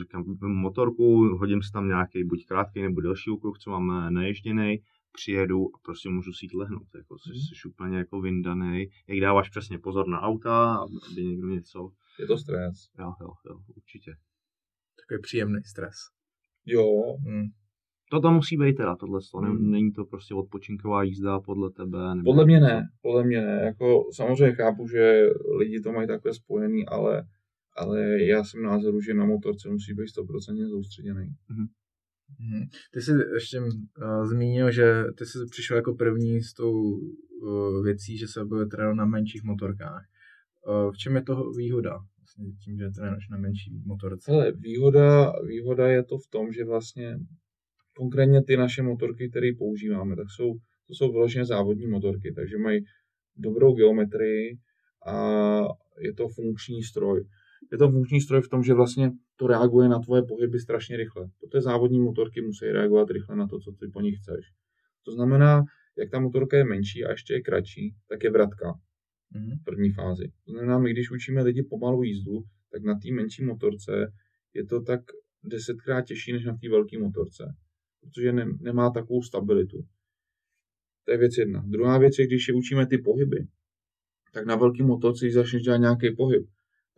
[0.00, 4.10] říkám, vezmu motorku, hodím si tam nějaký buď krátký nebo delší okruh, co mám eh,
[4.10, 4.78] naježděný,
[5.12, 6.88] přijedu a prostě můžu si jít lehnout.
[6.96, 8.86] Jako, jsi, jsi úplně jako vyndaný.
[9.08, 11.90] Jak dáváš přesně pozor na auta, aby někdo něco.
[12.20, 12.90] Je to stres.
[12.98, 14.16] Jo, jo, jo, určitě.
[15.00, 15.96] Takový příjemný stres.
[16.66, 17.46] Jo, Hmm.
[18.10, 19.20] To tam musí být teda, tohle.
[19.32, 19.38] To.
[19.38, 19.70] Hmm.
[19.70, 22.14] Není to prostě odpočinková jízda podle tebe.
[22.14, 23.62] Nebo podle mě ne, podle mě ne.
[23.64, 25.22] Jako, samozřejmě chápu, že
[25.58, 27.22] lidi to mají takhle spojený, ale,
[27.80, 31.34] ale já jsem názoru, že na motorce musí být 100% soustředěný.
[31.48, 31.66] Mhm.
[32.92, 38.18] Ty jsi ještě uh, zmínil, že ty jsi přišel jako první s tou uh, věcí,
[38.18, 40.04] že se bude trénovat na menších motorkách.
[40.68, 41.98] Uh, v čem je toho výhoda?
[42.18, 44.32] Vlastně tím, že trénuješ na menší motorce.
[44.32, 47.18] Hele, výhoda, výhoda je to v tom, že vlastně
[47.96, 50.54] konkrétně ty naše motorky, které používáme, tak jsou,
[50.86, 52.84] to jsou vyloženě závodní motorky, takže mají
[53.36, 54.58] dobrou geometrii
[55.06, 55.14] a
[56.00, 57.24] je to funkční stroj.
[57.72, 61.30] Je to funkční stroj v tom, že vlastně to reaguje na tvoje pohyby strašně rychle.
[61.40, 64.44] Protože závodní motorky musí reagovat rychle na to, co ty po nich chceš.
[65.04, 65.62] To znamená,
[65.98, 68.74] jak ta motorka je menší a ještě je kratší, tak je vratka
[69.34, 69.58] Mhm.
[69.60, 70.24] v první fázi.
[70.46, 72.42] To znamená, my když učíme lidi pomalou jízdu,
[72.72, 74.12] tak na té menší motorce
[74.54, 75.00] je to tak
[75.44, 77.54] desetkrát těžší než na té velké motorce,
[78.00, 79.78] protože ne, nemá takovou stabilitu.
[81.04, 81.62] To je věc jedna.
[81.66, 83.46] Druhá věc je, když je učíme ty pohyby,
[84.32, 86.46] tak na velký motorce, když začneš dělat nějaký pohyb,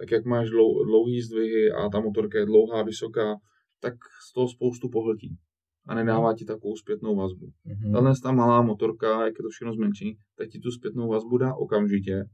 [0.02, 3.36] tak jak máš dlou, dlouhý zdvihy a ta motorka je dlouhá, vysoká,
[3.80, 3.94] tak
[4.28, 5.36] z toho spoustu pohltí
[5.86, 7.52] a nedává ti takovou zpětnou vazbu.
[7.64, 7.92] Mhm.
[7.92, 11.54] Tahle ta malá motorka, jak je to všechno zmenší, tak ti tu zpětnou vazbu dá
[11.54, 12.24] okamžitě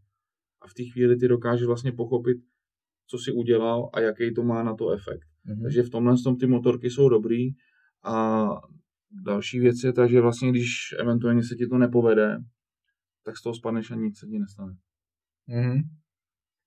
[0.62, 2.36] a v té chvíli ty dokážeš vlastně pochopit,
[3.06, 5.28] co si udělal a jaký to má na to efekt.
[5.44, 5.62] Mhm.
[5.62, 7.50] Takže v tomhle tom ty motorky jsou dobrý
[8.04, 8.46] a
[9.24, 12.38] další věc je ta, že vlastně když eventuálně se ti to nepovede,
[13.24, 14.76] tak z toho spadneš a nic se ti nestane.
[15.46, 15.97] Mhm.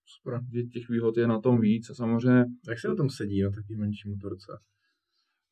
[0.05, 0.39] Super.
[0.53, 3.49] Že těch výhod je na tom víc a samozřejmě, Jak se na tom sedí na
[3.49, 4.51] takové menší motorce?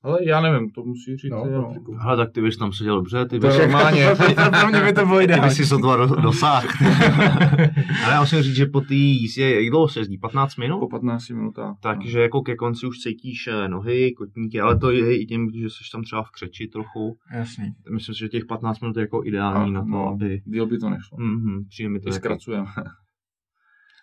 [0.03, 1.31] ale já nevím, to musí říct.
[1.31, 1.63] No.
[1.65, 1.93] Patriku.
[1.93, 4.05] Hele, tak ty bys tam seděl dobře, ty bys, normálně.
[4.59, 5.47] Pro mě by to bylo ty ideální.
[5.49, 6.67] bys si sotva do, dosáhl.
[8.03, 10.17] Ale já musím říct, že po té jízdě, jak dlouho se jezdí?
[10.17, 10.79] 15 minut?
[10.79, 11.75] Po 15 minutách.
[11.81, 15.69] Takže jako ke konci už cítíš eh, nohy, kotníky, ale to je i tím, že
[15.69, 17.17] jsi tam třeba v křeči trochu.
[17.33, 17.65] Jasný.
[17.93, 20.41] Myslím si, že těch 15 minut je jako ideální na to, no, aby...
[20.45, 21.17] Díl by to nešlo.
[21.17, 22.67] Mhm, přijde mi to Ty zkracujeme.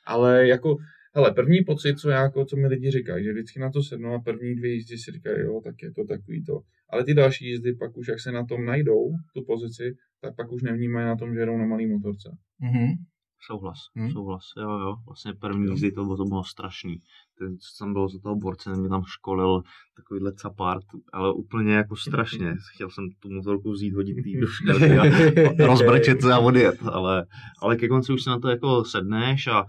[0.07, 0.77] Ale jako,
[1.15, 4.15] hele, první pocit, co, já, jako, co mi lidi říkají, že vždycky na to sednou
[4.15, 6.61] a první dvě jízdy si říkají, jo, tak je to takový to.
[6.91, 10.53] Ale ty další jízdy pak už, jak se na tom najdou, tu pozici, tak pak
[10.53, 12.37] už nevnímají na tom, že jedou na malý motorce.
[12.61, 12.89] Mhm.
[13.47, 14.05] Souhlas, Hmm.
[14.05, 14.13] hmm?
[14.13, 14.97] souhlas, jo, jo.
[15.07, 16.97] Vlastně první jízdy to, to bylo strašný.
[17.39, 19.63] Ten, co tam byl za toho borce, ten mě tam školil
[19.97, 22.55] takovýhle capart, ale úplně jako strašně.
[22.75, 27.27] Chtěl jsem tu motorku vzít, hodit jí do škarty a rozbrčet se a odjet, ale,
[27.63, 29.65] ale ke konci už se na to jako sedneš a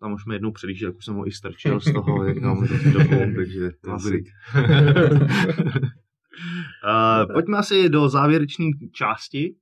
[0.00, 2.54] tam už mi jednou předjížděl, jak už jsem ho i strčil z toho, jak do
[2.92, 4.24] dobu, takže klasik.
[6.84, 9.54] Uh, pojďme asi do závěrečné části.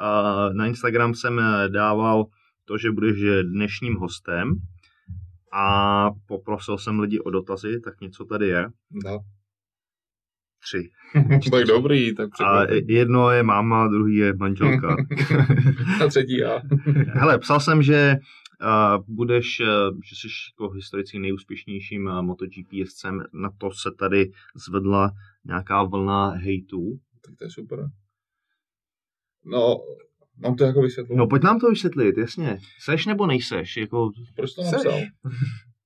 [0.00, 2.24] Uh, na Instagram jsem dával
[2.64, 4.54] to, že budeš dnešním hostem
[5.52, 8.66] a poprosil jsem lidi o dotazy, tak něco tady je.
[9.04, 9.18] Da.
[10.62, 10.90] Tři.
[11.50, 14.96] tak dobrý, tak A jedno je máma, druhý je manželka.
[16.04, 16.60] A třetí já.
[17.06, 18.24] Hele, psal jsem, že uh,
[19.08, 23.24] budeš, uh, že jsi jako historicky nejúspěšnějším uh, MotoGP jezdcem.
[23.32, 24.32] Na to se tady
[24.66, 25.12] zvedla
[25.44, 26.98] nějaká vlna hejtů.
[27.26, 27.90] Tak to je super.
[29.44, 29.76] No,
[30.38, 31.16] mám to jako vysvětlit.
[31.16, 32.58] No pojď nám to vysvětlit, jasně.
[32.80, 33.76] Seš nebo nejseš?
[33.76, 34.72] Jako, Proč to Seš.
[34.72, 35.00] napsal?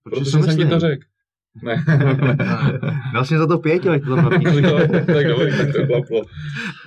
[0.02, 1.04] protože Protože si jsem ti to řekl.
[1.62, 1.84] Ne.
[3.30, 4.60] Mi za to pět, ať to tam napíšu.
[4.60, 6.22] no, tak dobrý, tak to klaplo.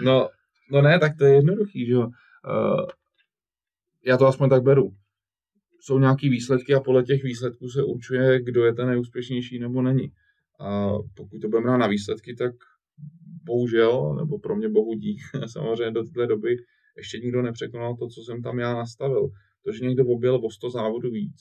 [0.03, 0.29] No,
[0.71, 2.01] no ne, tak to je jednoduchý, že jo.
[2.01, 2.85] Uh,
[4.05, 4.91] já to aspoň tak beru.
[5.81, 10.11] Jsou nějaký výsledky a podle těch výsledků se určuje, kdo je ten nejúspěšnější nebo není.
[10.59, 12.53] A pokud to budeme na výsledky, tak
[13.43, 16.55] bohužel, nebo pro mě bohu dík, samozřejmě do této doby
[16.97, 19.29] ještě nikdo nepřekonal to, co jsem tam já nastavil.
[19.65, 21.35] To, že někdo objel o 100 závodů víc,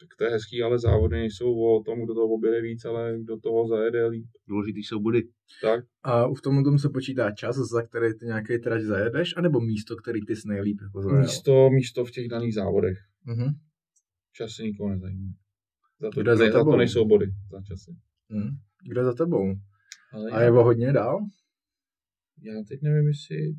[0.00, 3.36] tak to je hezký, ale závody nejsou o tom, kdo toho objede víc, ale kdo
[3.36, 4.26] toho zajede líp.
[4.48, 5.22] Důležitý jsou body.
[5.62, 9.60] Tak, A v tom tom se počítá čas, za který ty nějaký trať zajedeš, anebo
[9.60, 11.20] místo, který ty jsi nejlíp jako zajel?
[11.20, 12.98] místo, místo v těch daných závodech.
[13.24, 13.48] Mhm.
[14.36, 15.34] Časy nikoho nezajímají.
[16.00, 16.76] Za to, za za to tebou?
[16.76, 17.96] nejsou body za časy.
[18.88, 19.54] Kdo je za tebou?
[20.12, 21.26] Ale A je o hodně dál?
[22.42, 23.56] já teď nevím, jestli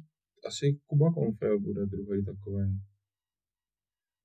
[0.48, 2.80] asi Kuba Konfel bude druhý takový.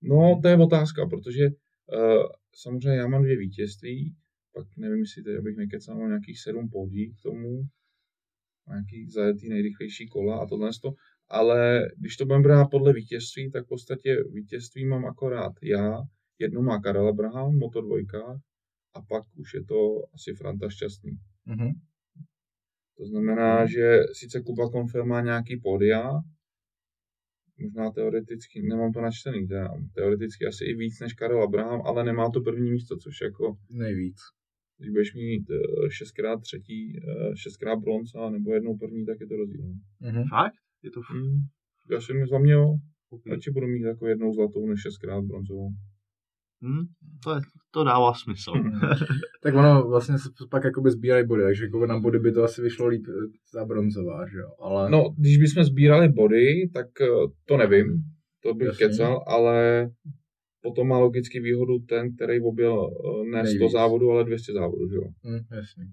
[0.03, 4.17] No, to je otázka, protože uh, samozřejmě já mám dvě vítězství,
[4.55, 7.63] pak nevím, jestli teď abych nekecal, mám nějakých sedm podí k tomu,
[8.69, 10.93] nějaký zajetý nejrychlejší kola a tohle to,
[11.29, 15.99] ale když to budeme brát podle vítězství, tak v podstatě vítězství mám akorát já,
[16.43, 18.41] jedno má Karel Abraham, Moto dvojka,
[18.95, 19.79] a pak už je to
[20.15, 21.13] asi Franta Šťastný.
[21.47, 21.71] Mhm.
[22.99, 26.13] To znamená, že sice Kuba Konfel má nějaký podia,
[27.59, 32.31] možná teoreticky, nemám to načtený, teda, teoreticky asi i víc než Karel Abraham, ale nemá
[32.31, 34.17] to první místo, což jako, Nejvíc.
[34.79, 39.27] když budeš mít eh, šestkrát třetí, eh, šestkrát bronz a nebo jednou první, tak je
[39.27, 39.67] to rozdíl.
[40.01, 40.25] Mhm.
[40.31, 40.55] Fakt?
[40.83, 41.11] Je to f...
[41.11, 41.41] Hmm.
[41.91, 42.77] Já si mi za mě, jo,
[43.11, 43.31] okay.
[43.31, 45.71] radši budu mít jako jednou zlatou než šestkrát bronzovou.
[46.63, 46.87] Hm?
[47.25, 47.41] to, je,
[47.71, 48.53] to dává smysl.
[49.43, 52.63] Tak ono vlastně se pak jakoby sbírají body, takže jako na body by to asi
[52.63, 54.49] vyšlo líp eh, ta bronzová, že jo?
[54.61, 54.91] Ale...
[54.91, 57.07] No, když bychom sbírali body, tak eh,
[57.45, 58.03] to nevím,
[58.43, 58.87] to bych Jasně.
[58.87, 59.89] kecal, ale
[60.63, 63.73] potom má logicky výhodu ten, který objel eh, ne 100 Nejvíc.
[63.73, 65.09] závodů, ale 200 závodů, že jo.
[65.25, 65.85] Hm, jasně.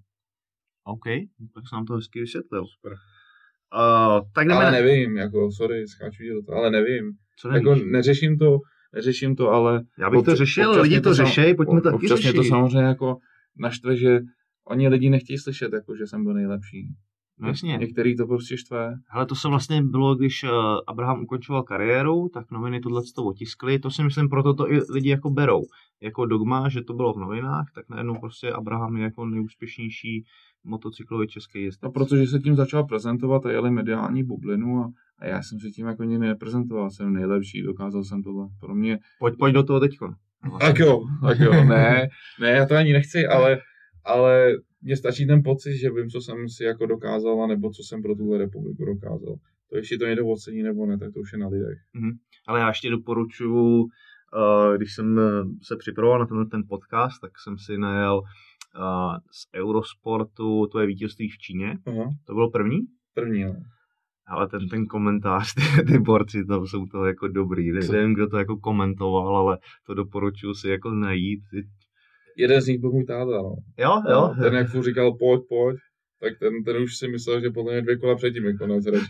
[0.84, 1.06] OK,
[1.54, 2.66] tak jsem nám to hezky vysvětlil.
[2.66, 2.94] Super.
[3.76, 4.72] Uh, tak jdeme Ale na...
[4.72, 7.12] nevím, jako, sorry, skáču ti do toho, ale nevím.
[7.40, 7.68] Co nevíš?
[7.68, 8.60] Jako neřeším to,
[8.94, 9.82] neřeším to, ale...
[10.00, 13.18] Já bych to řešil, občas lidi to řešej, pojďme taky Občas mě to samozřejmě jako
[13.58, 14.20] naštve, že
[14.68, 16.88] oni lidi nechtějí slyšet, jako, že jsem byl nejlepší.
[17.40, 17.78] No jasně.
[17.78, 18.96] Některý to prostě štve.
[19.08, 20.50] Hele, to se vlastně bylo, když uh,
[20.88, 23.80] Abraham ukončoval kariéru, tak noviny tohle to otiskly.
[23.80, 25.62] To si myslím, proto to i lidi jako berou.
[26.02, 30.26] Jako dogma, že to bylo v novinách, tak najednou prostě Abraham je jako nejúspěšnější
[30.64, 31.82] motocyklový český jezdec.
[31.82, 35.70] No, protože se tím začal prezentovat a jeli mediální bublinu a, a já jsem se
[35.70, 36.92] tím jako nikdy neprezentoval.
[36.92, 38.48] Jsem nejlepší, dokázal jsem tohle.
[38.60, 40.14] Pro mě Pojď, pojď do toho teďko.
[40.60, 42.10] Tak jo, tak jo, ne,
[42.42, 43.60] ne, já to ani nechci, ale,
[44.06, 48.02] ale mně stačí ten pocit, že vím, co jsem si jako dokázal, nebo co jsem
[48.02, 49.36] pro tuhle republiku dokázal.
[49.70, 51.78] To jestli to někdo ocení nebo ne, tak to už je na lidech.
[52.48, 57.32] Ale já ještě doporučuji, uh, když jsem eh, se připravoval na ten, ten podcast, tak
[57.40, 58.22] jsem si najel
[59.32, 61.78] z Eurosportu, to je vítězství v Číně.
[61.88, 62.80] Aha, To bylo první?
[63.14, 63.56] první, no.
[64.28, 67.72] Ale ten, ten komentář, ty, ty borci tam jsou to jako dobrý.
[67.72, 71.40] Ne, nevím, kdo to jako komentoval, ale to doporučuji si jako najít.
[72.38, 73.56] Jeden z nich byl můj táta, no.
[73.78, 74.34] Jo, jo.
[74.42, 75.78] Ten, jak furt říkal, pojď, pojď,
[76.22, 79.08] tak ten, ten už si myslel, že podle mě dvě kola předtím je konec radši.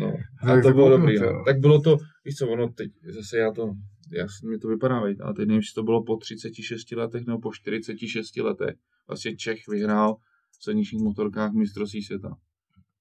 [0.00, 0.12] No,
[0.42, 1.32] a Tak to bylo dobrý, jo.
[1.32, 1.44] no.
[1.44, 3.74] Tak bylo to, víš co, ono teď, zase já to,
[4.16, 7.26] já si- mi to vypadá, veď, ale teď nevím, jestli to bylo po 36 letech
[7.26, 8.76] nebo po 46 letech.
[9.08, 10.16] Vlastně Čech vyhrál
[10.50, 12.36] v silničních motorkách mistrovství světa.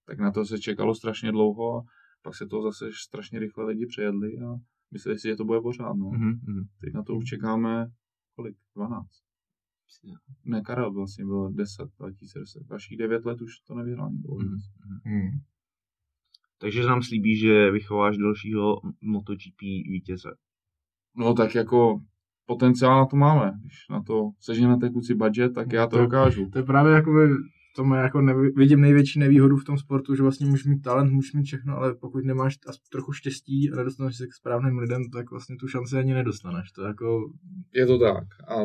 [0.06, 1.84] Tak na to se čekalo strašně dlouho a
[2.22, 4.56] pak se to zase strašně rychle lidi přejedli a
[4.92, 6.10] mysleli si, že to bude pořád, no.
[6.10, 6.64] Mhm, mhm.
[6.82, 7.88] Teď na to už čekáme,
[8.36, 8.56] kolik?
[8.76, 9.08] 12.
[10.46, 12.64] Ne, Karel vlastně bylo 10, 2010.
[12.64, 14.34] Dalších 9 let už to nevyhrál nikdo.
[14.36, 14.58] Mhm.
[15.06, 15.40] Hm.
[16.58, 20.30] Takže nám slíbí, že vychováš dalšího MotoGP vítěze.
[21.18, 22.00] No tak jako
[22.46, 23.52] potenciál na to máme.
[23.62, 26.50] Když na to seženete kluci budget, tak já to To- dokážu.
[26.50, 27.28] To je právě jakoby,
[27.74, 31.12] v tom jako nevi, vidím největší nevýhodu v tom sportu, že vlastně můžeš mít talent,
[31.14, 35.02] můžeš mít všechno, ale pokud nemáš aspoň trochu štěstí a nedostaneš se k správným lidem,
[35.10, 36.72] tak vlastně tu šanci ani nedostaneš.
[36.72, 37.32] To je jako,
[37.74, 38.24] Je to tak.
[38.50, 38.56] A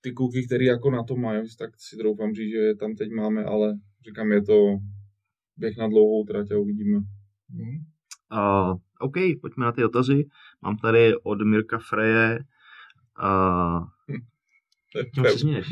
[0.00, 3.08] ty kluky, který jako na to mají, tak si troufám říct, že je tam teď
[3.12, 3.74] máme, ale
[4.08, 4.54] říkám, je to
[5.56, 6.98] běh na dlouhou trať a uvidíme.
[7.50, 7.78] hm,
[8.32, 10.24] Uh, OK, pojďme na ty dotazy.
[10.62, 12.38] Mám tady od Mirka Freje.
[13.22, 13.86] Uh,
[15.14, 15.68] čemu se směješ?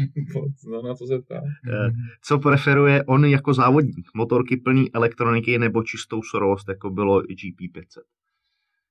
[0.66, 1.42] No, na to se ptá.
[1.72, 1.90] Eh,
[2.22, 4.06] Co preferuje on jako závodník?
[4.14, 8.02] Motorky plný elektroniky nebo čistou surovost, jako bylo GP500?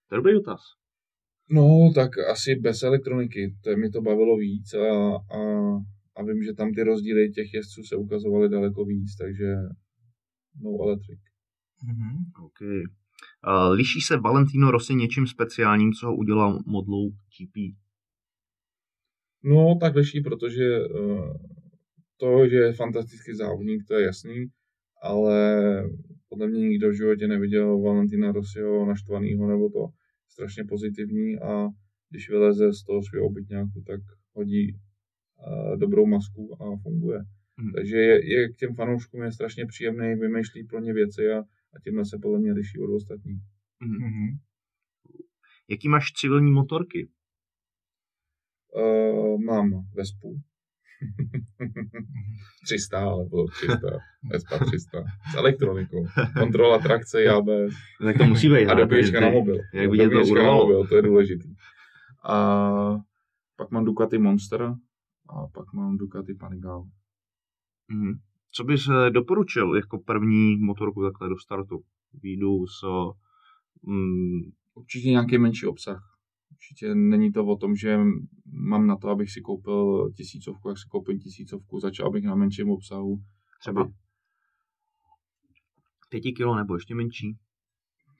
[0.09, 0.61] To je dobrý dotaz.
[1.49, 5.39] No, tak asi bez elektroniky, to mi to bavilo víc a, a,
[6.15, 9.53] a vím, že tam ty rozdíly těch jezdců se ukazovaly daleko víc, takže
[10.61, 11.19] no electric.
[11.83, 12.15] Mhm.
[12.45, 12.59] OK.
[13.71, 17.75] Liší se Valentino Rossi něčím speciálním, co ho udělal modlou GP?
[19.43, 21.33] No, tak liší, protože uh,
[22.17, 24.45] to, že je fantastický závodník, to je jasný,
[25.01, 25.63] ale
[26.29, 29.87] podle mě nikdo v životě neviděl Valentina Rossiho naštvanýho nebo to
[30.29, 31.67] strašně pozitivní a
[32.09, 33.99] když vyleze z toho svého obytňáku, tak
[34.33, 37.19] hodí uh, dobrou masku a funguje.
[37.57, 37.73] Mhm.
[37.73, 41.43] Takže je, je k těm fanouškům je strašně příjemný, vymýšlí pro ně věci a,
[41.75, 43.41] a tímhle se podle mě liší od ostatních.
[43.79, 44.37] Mhm.
[45.69, 47.09] Jaký máš civilní motorky?
[48.75, 50.41] Uh, mám Vespu.
[52.65, 53.77] 300, ale bylo 300.
[54.31, 55.03] Vespa 300.
[55.31, 56.07] S elektronikou.
[56.39, 57.75] Kontrola trakce ABS.
[58.03, 58.67] Tak to musí být.
[58.67, 59.57] A dobíječka na mobil.
[59.73, 61.55] Jak vidět to na mobil, to je důležitý.
[62.23, 62.95] A
[63.55, 64.61] pak mám Ducati Monster
[65.29, 66.83] a pak mám Ducati Panigale.
[67.91, 68.19] Mhm.
[68.55, 71.83] Co bys eh, doporučil jako první motorku takhle do startu?
[72.13, 72.83] Výjdu s...
[73.83, 76.17] Mm, Určitě nějaký menší obsah.
[76.51, 77.97] Určitě není to o tom, že
[78.51, 82.69] mám na to, abych si koupil tisícovku, jak si koupím tisícovku, začal bych na menším
[82.69, 83.21] obsahu.
[83.59, 83.93] třeba aby-
[86.09, 87.37] pěti kilo nebo ještě menší?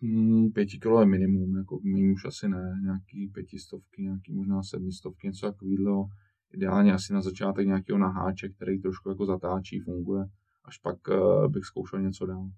[0.02, 5.28] Hmm, pěti kilo je minimum, jako méně už asi ne, nějaký pětistovky, nějaký možná sedmistovky,
[5.28, 6.10] něco takového.
[6.56, 10.26] Ideálně asi na začátek nějakého naháče, který trošku jako zatáčí, funguje,
[10.66, 12.50] až pak uh, bych zkoušel něco dál.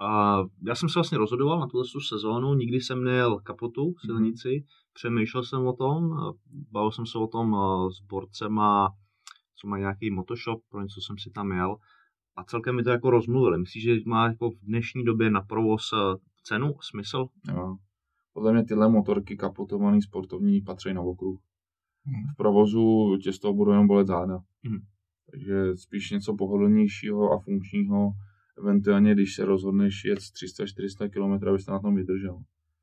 [0.00, 4.64] A já jsem se vlastně rozhodoval na tuhle tu sezónu, nikdy jsem nejel kapotu, silnici,
[4.92, 6.10] přemýšlel jsem o tom,
[6.70, 8.88] bavil jsem se o tom eh, s borcema,
[9.56, 11.76] co mají nějaký motoshop, pro něco jsem si tam jel
[12.36, 13.58] a celkem mi to jako rozmluvili.
[13.58, 17.26] Myslíš, že má jako v dnešní době na provoz eh, cenu, smysl?
[17.48, 17.76] Jo.
[18.32, 21.40] Podle mě tyhle motorky kapotovaný sportovní patří na okruh.
[22.04, 22.32] Hmm.
[22.32, 24.38] V provozu tě z toho budou jenom bolet záda.
[24.62, 24.78] Mhm.
[25.30, 28.12] Takže spíš něco pohodlnějšího a funkčního,
[28.58, 32.34] eventuálně když se rozhodneš jet 300-400 km, abyste na tom vydržel.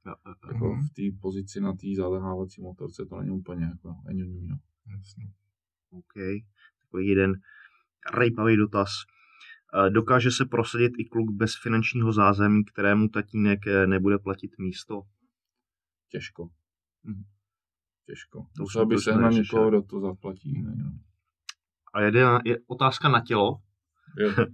[0.05, 0.53] Jo, jo, jo.
[0.53, 0.83] Jako Mhm.
[0.87, 4.55] v té pozici na té zalehávací motorce to není úplně jako eňoňuňo.
[4.97, 5.25] Jasně.
[5.91, 6.13] OK.
[6.81, 7.33] Takový jeden
[8.13, 8.89] rejpavý dotaz.
[9.87, 15.01] Eh, Dokáže se prosadit i kluk bez finančního zázemí, kterému tatínek eh, nebude platit místo?
[16.09, 16.49] Těžko.
[17.03, 17.23] Mhm.
[18.07, 18.39] Těžko.
[18.57, 20.61] To už Musel by to se na někoho, kdo to zaplatí.
[20.61, 20.91] Ne, no.
[21.93, 23.57] A jede, je otázka na tělo.
[24.19, 24.31] Jo.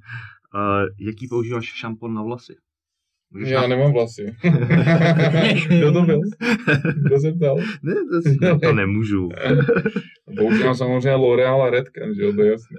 [0.55, 2.55] Uh, jaký používáš šampon na vlasy?
[3.33, 4.25] Můžeš Já na- nemám vlasy.
[5.67, 6.19] Kdo to byl?
[7.05, 7.55] Kdo se ptal?
[7.83, 9.29] Ne, to, si- no, to nemůžu.
[10.37, 12.77] Používám samozřejmě L'Oreal a Redken, že jo, to je jasné.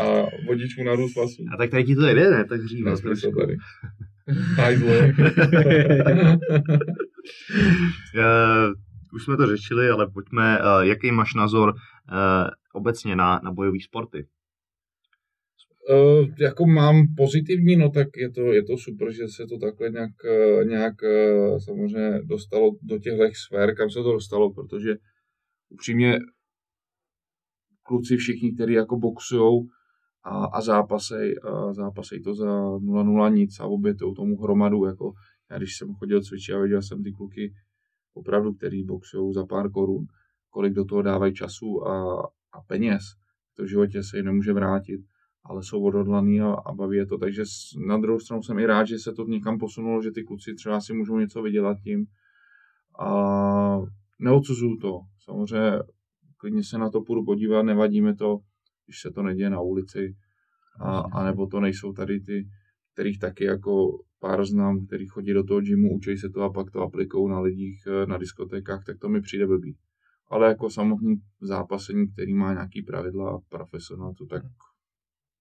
[0.00, 0.02] A
[0.46, 1.42] vodičku na růst vlasů.
[1.54, 2.44] A tak tady ti to jede, ne?
[2.44, 2.90] Tak dříve.
[2.90, 3.40] Nesmysl trošku.
[3.40, 3.56] tady.
[4.56, 5.12] Hajzle.
[8.14, 8.72] Uh,
[9.16, 11.74] už jsme to řešili, ale pojďme, uh, jaký máš názor uh,
[12.72, 14.26] obecně na, na bojové sporty?
[15.90, 19.90] Uh, jako mám pozitivní, no tak je to, je to super, že se to takhle
[19.90, 24.94] nějak, eh, nějak eh, samozřejmě dostalo do těchto sfér, kam se to dostalo, protože
[25.68, 26.18] upřímně
[27.82, 29.66] kluci všichni, kteří jako boxujou
[30.24, 35.12] a, a zápasej, a zápasej to za 0-0 nic a obětují tomu hromadu, jako
[35.50, 37.52] já když jsem chodil cvičit a viděl jsem ty kluky
[38.16, 40.06] opravdu, který boxují za pár korun,
[40.50, 42.22] kolik do toho dávají času a,
[42.52, 43.02] a peněz,
[43.56, 45.00] to v životě se jim nemůže vrátit
[45.48, 47.18] ale jsou odhodlaný a, a baví je to.
[47.18, 47.42] Takže
[47.88, 50.80] na druhou stranu jsem i rád, že se to někam posunulo, že ty kluci třeba
[50.80, 52.06] si můžou něco vydělat tím.
[52.98, 53.78] A
[54.18, 55.00] neodsuzuju to.
[55.24, 55.78] Samozřejmě
[56.36, 58.38] klidně se na to půjdu podívat, nevadí mi to,
[58.86, 60.16] když se to neděje na ulici.
[60.80, 62.48] A, a nebo to nejsou tady ty,
[62.92, 66.70] kterých taky jako pár znám, který chodí do toho gymu, učí se to a pak
[66.70, 69.76] to aplikují na lidích eh, na diskotékách, tak to mi přijde blbý.
[70.28, 74.42] Ale jako samotný zápasení, který má nějaký pravidla a profesionál, to tak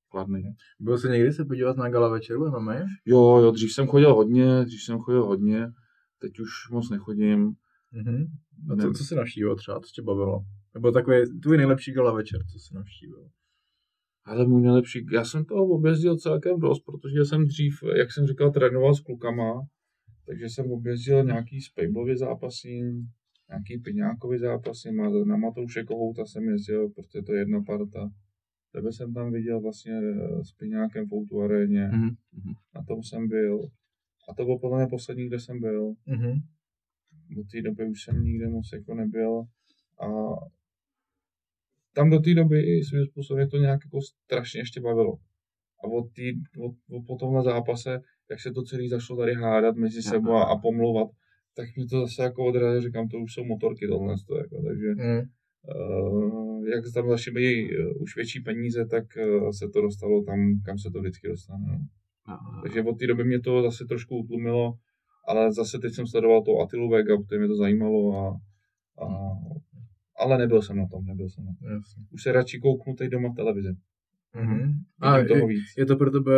[0.10, 0.44] kladný.
[0.80, 2.76] Byl jsi někdy se podívat na gala večeru MMA?
[3.06, 5.68] Jo, jo, dřív jsem chodil hodně, dřív jsem chodil hodně,
[6.20, 7.54] teď už moc nechodím.
[7.92, 8.26] Mhm.
[8.72, 10.40] A co, co jsi navštívil třeba, co tě bavilo?
[10.74, 13.30] Nebo takový tvůj nejlepší gala večer, co jsi navštívil?
[14.26, 18.52] Ale můj nejlepší, já jsem toho objezdil celkem dost, protože jsem dřív, jak jsem říkal,
[18.52, 19.68] trénoval s klukama,
[20.26, 22.70] takže jsem objezdil nějaký spejblový zápasy,
[23.50, 28.10] nějaký piňákový zápasy, a na Matouše Kohouta jsem jezdil, protože to je jedna parta.
[28.72, 32.54] Tebe jsem tam viděl vlastně eh, s piňákem v Outu aréně, Mhm, mhm.
[32.76, 33.60] na tom jsem byl.
[34.30, 35.94] A to byl podle mě poslední, kde jsem byl.
[36.06, 36.40] Mhm.
[37.30, 39.44] do té doby už jsem nikde moc jako nebyl
[40.00, 40.08] a
[41.96, 45.14] tam do té doby i svým způsobem mě to nějak jako strašně ještě bavilo.
[45.84, 46.24] A od, tý,
[46.66, 48.00] od, od potom na zápase,
[48.30, 51.08] jak se to celý zašlo tady hádat mezi sebou a, a pomlouvat,
[51.56, 54.88] tak mi to zase jako odrazilo, říkám, to už jsou motorky tohle, to jako, takže
[54.98, 55.22] Mhm.
[55.76, 60.78] uh, jak tam začaly uh, už větší peníze, tak uh, se to dostalo tam, kam
[60.78, 61.66] se to vždycky dostane.
[61.68, 61.78] No.
[62.64, 64.74] Takže od té doby mě to zase trošku utlumilo,
[65.28, 68.28] ale zase teď jsem sledoval to Atilu Vega, protože mě to zajímalo a,
[69.04, 69.06] a
[70.20, 71.70] ale nebyl jsem na tom, nebyl jsem na tom.
[71.72, 72.04] Jasně.
[72.12, 73.74] Už se radši kouknu teď doma v televizi.
[74.36, 74.72] Mhm.
[75.02, 75.66] A Vidím toho je, víc.
[75.78, 76.34] je to pro tebe,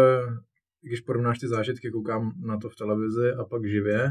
[0.81, 4.09] když porovnáš ty zážitky, koukám na to v televizi a pak živě,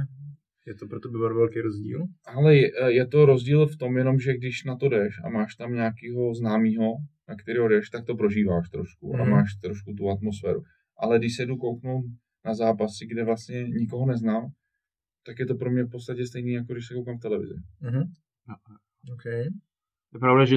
[0.67, 2.05] je to pro tebe velký rozdíl?
[2.27, 5.55] Ale je, je to rozdíl v tom jenom, že když na to jdeš a máš
[5.55, 6.97] tam nějakého známého,
[7.29, 9.31] na kterého jdeš, tak to prožíváš trošku a Mhm.
[9.31, 10.63] máš trošku tu atmosféru.
[10.99, 12.05] Ale když se jdu kouknout
[12.45, 14.47] na zápasy, kde vlastně nikoho neznám,
[15.27, 17.55] tak je to pro mě v podstatě stejný, jako když se koukám v televizi.
[17.81, 18.03] Mhm.
[19.09, 19.15] Jo.
[19.15, 19.25] OK.
[20.15, 20.57] Je pravda, že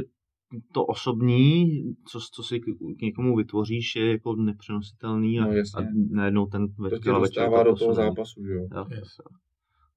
[0.74, 1.66] to osobní,
[2.08, 2.66] co, co si k,
[3.02, 5.86] někomu vytvoříš, je jako nepřenositelný a, No, jasně.
[5.86, 8.68] a najednou ten To ve- tě gala večer dostává do toho zápasu, že jo.
[8.76, 9.00] Jo, Yes.
[9.20, 9.38] jo.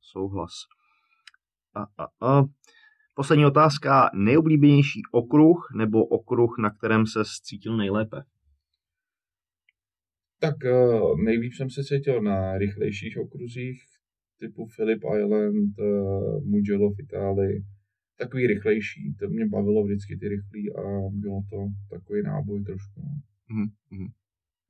[0.01, 0.53] Souhlas.
[1.75, 2.45] A, a, a.
[3.15, 4.11] Poslední otázka.
[4.15, 8.23] Nejoblíbenější okruh nebo okruh, na kterém se cítil nejlépe?
[10.41, 13.83] Tak uh, nejlíp jsem se cítil na rychlejších okruzích,
[14.39, 17.65] typu Philip Island, uh, Mugello v Itálii.
[18.23, 20.83] Takový rychlejší, to mě bavilo vždycky ty rychlý a
[21.13, 21.57] bylo to
[21.91, 23.01] takový náboj trošku.
[23.01, 23.13] no.
[23.51, 24.09] Mhm, mhm.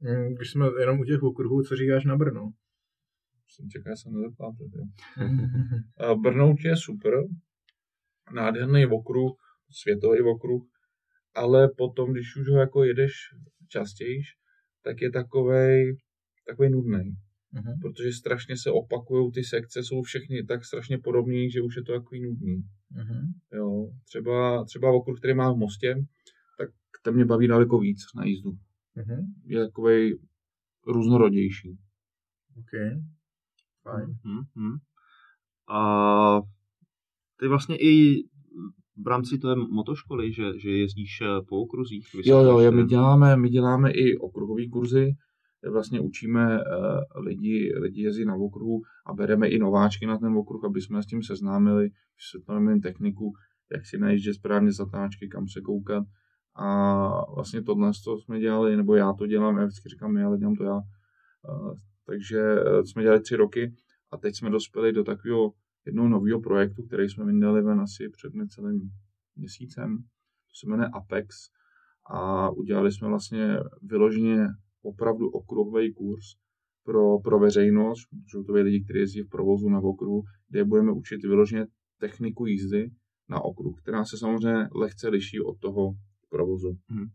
[0.00, 2.52] Mm, Když jsme jenom u těch okruhů, co říkáš na Brno?
[3.48, 4.64] Jsem čekal, jsem nezeptáte.
[6.22, 7.12] Brno určitě je super,
[8.34, 9.32] nádherný okruh,
[9.70, 10.62] světový okruh,
[11.34, 13.12] ale potom, když už ho jako jedeš
[13.68, 14.20] častěji,
[14.82, 15.96] tak je takovej,
[16.46, 17.16] takovej nudný.
[17.52, 17.80] Mhm.
[17.80, 21.92] protože strašně se opakují ty sekce, jsou všechny tak strašně podobné, že už je to
[21.92, 22.62] takový nudný.
[22.90, 23.32] Mhm.
[23.52, 23.90] Jo.
[24.04, 25.94] Třeba, třeba okruh, který má v Mostě,
[26.58, 26.70] tak
[27.02, 28.50] ten mě baví daleko víc na jízdu.
[28.94, 29.34] Mhm.
[29.44, 30.18] Je takový
[30.86, 31.78] různorodější.
[32.58, 33.02] OK.
[33.82, 34.16] Fajn.
[34.24, 34.78] Mhm.
[35.68, 36.40] A
[37.40, 38.22] ty vlastně i
[38.96, 42.06] v rámci té motoškoly, že, že jezdíš eh, po okruzích?
[42.24, 45.16] Jo, jo, my eh, děláme, my děláme i okruhové kurzy,
[45.70, 50.64] vlastně učíme uh, lidi, lidi jezdit na okruhu a bereme i nováčky na ten okruh,
[50.64, 53.32] aby jsme s tím seznámili, vysvětlujeme jim techniku,
[53.72, 56.04] jak si najíždět správně zatáčky, kam se koukat.
[56.54, 60.38] A vlastně tohle to jsme dělali, nebo já to dělám, já vždycky říkám my, ale
[60.38, 60.74] dělám to já.
[60.74, 61.74] Uh,
[62.06, 63.74] takže eh, jsme dělali tři roky
[64.10, 65.52] a teď jsme dospěli do takového
[65.86, 68.90] jednoho nového projektu, který jsme vydali ven asi před necelým
[69.36, 69.98] měsícem.
[69.98, 71.36] To se jmenuje Apex
[72.10, 74.48] a udělali jsme vlastně vyloženě
[74.82, 76.24] opravdu okruhový kurz
[76.84, 81.22] pro, pro veřejnost, protože to lidi, kteří jezdí v provozu na okruhu, kde budeme učit
[81.22, 81.66] vyloženě
[81.98, 82.90] techniku jízdy
[83.28, 85.94] na okruh, která se samozřejmě lehce liší od toho
[86.28, 86.78] provozu.
[86.90, 87.06] Mhm.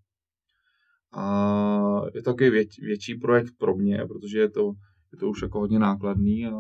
[1.12, 4.74] A je to takový vět, větší projekt pro mě, protože je to,
[5.12, 6.52] je to už jako hodně nákladný a,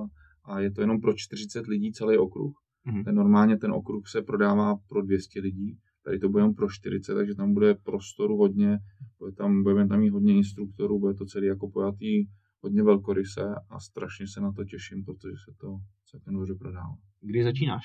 [0.45, 2.53] a je to jenom pro 40 lidí celý okruh.
[2.85, 3.03] Mhm.
[3.03, 5.77] Ten normálně ten okruh se prodává pro 200 lidí,
[6.07, 8.79] tady to bude jen pro 40, takže tam bude prostoru hodně,
[9.19, 12.25] bude tam, budeme tam mít hodně instruktorů, bude to celý jako pojatý
[12.61, 16.95] hodně velkoryse a strašně se na to těším, protože se to celkem dobře prodává.
[17.21, 17.83] Kdy začínáš?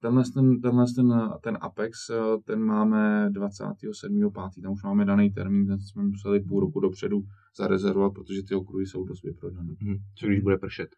[0.00, 1.98] Tenhle, ten, tenhle ten, ten Apex,
[2.44, 4.62] ten máme 27.5.
[4.62, 7.22] Tam už máme daný termín, ten jsme museli půl roku dopředu
[7.56, 9.74] zarezervovat, protože ty okruhy jsou dost vyprodané.
[9.80, 9.96] Mhm.
[10.14, 10.88] Co když bude pršet?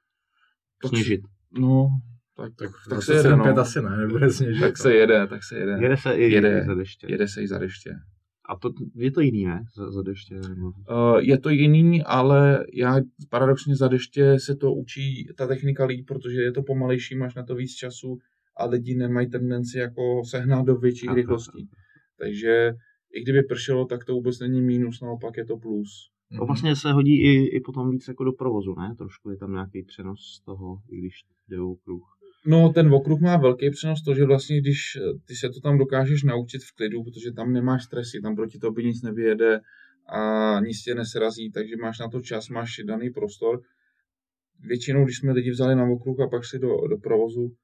[0.86, 1.20] Sněžit.
[1.58, 1.88] No,
[2.36, 3.58] tak, tak, tak, tak se jede, no.
[3.58, 4.60] asi ne, nebude sněžit.
[4.60, 5.72] Tak se jede, tak se jede.
[5.80, 6.64] Jede se i Jede.
[6.66, 7.06] za deště.
[7.10, 7.90] Jede se i za deště.
[8.48, 9.64] A to, je to jiný, ne?
[9.76, 10.34] Za, za deště.
[10.34, 10.66] Nebo...
[10.66, 12.96] Uh, je to jiný, ale já
[13.30, 17.42] paradoxně za deště se to učí ta technika líp, protože je to pomalejší, máš na
[17.42, 18.18] to víc času
[18.56, 21.16] a lidi nemají tendenci jako sehnat do větších Aha.
[21.16, 21.68] rychlostí.
[22.18, 22.72] Takže
[23.14, 26.10] i kdyby pršelo, tak to vůbec není mínus, naopak je to plus.
[26.38, 28.94] To vlastně se hodí i, i potom víc jako do provozu, ne?
[28.98, 31.14] Trošku je tam nějaký přenos z toho, i když
[31.48, 32.18] jde o kruh.
[32.46, 35.78] No, ten okruh má velký přenos to, že vlastně, když eh, ty se to tam
[35.78, 39.60] dokážeš naučit v klidu, protože tam nemáš stresy, tam proti tobě nic nevyjede
[40.06, 43.60] a nic tě nesrazí, takže máš na to čas, máš daný prostor.
[44.60, 47.54] Většinou, když jsme lidi vzali na okruh a pak šli do, do provozu,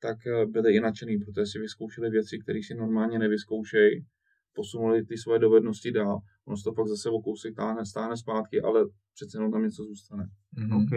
[0.00, 4.06] tak eh, byli i nadšený, protože si vyzkoušeli věci, které si normálně nevyzkoušejí,
[4.54, 6.18] posunuli ty svoje dovednosti dál.
[6.44, 8.84] Ono se to pak zase o kousek táhne, stáhne zpátky, ale
[9.14, 10.24] přece jenom tam něco zůstane.
[10.56, 10.72] Mhm.
[10.72, 10.92] OK.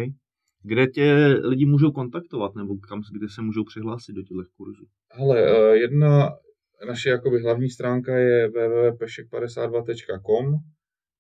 [0.64, 4.86] Kde tě lidi můžou kontaktovat, nebo kam, kde se můžou přihlásit do těchto kurzů?
[5.12, 6.30] Hele, eh, jedna
[6.88, 10.46] naše jakoby hlavní stránka je www.pešek52.com,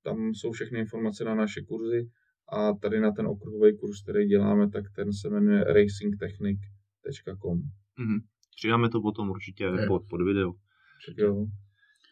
[0.03, 2.09] tam jsou všechny informace na naše kurzy
[2.49, 7.61] a tady na ten okruhový kurz, který děláme, tak ten se jmenuje racingtechnic.com.
[7.99, 8.19] Mhm.
[8.55, 10.51] Přidáme to potom určitě pod, pod video,
[11.07, 11.45] Tak jo.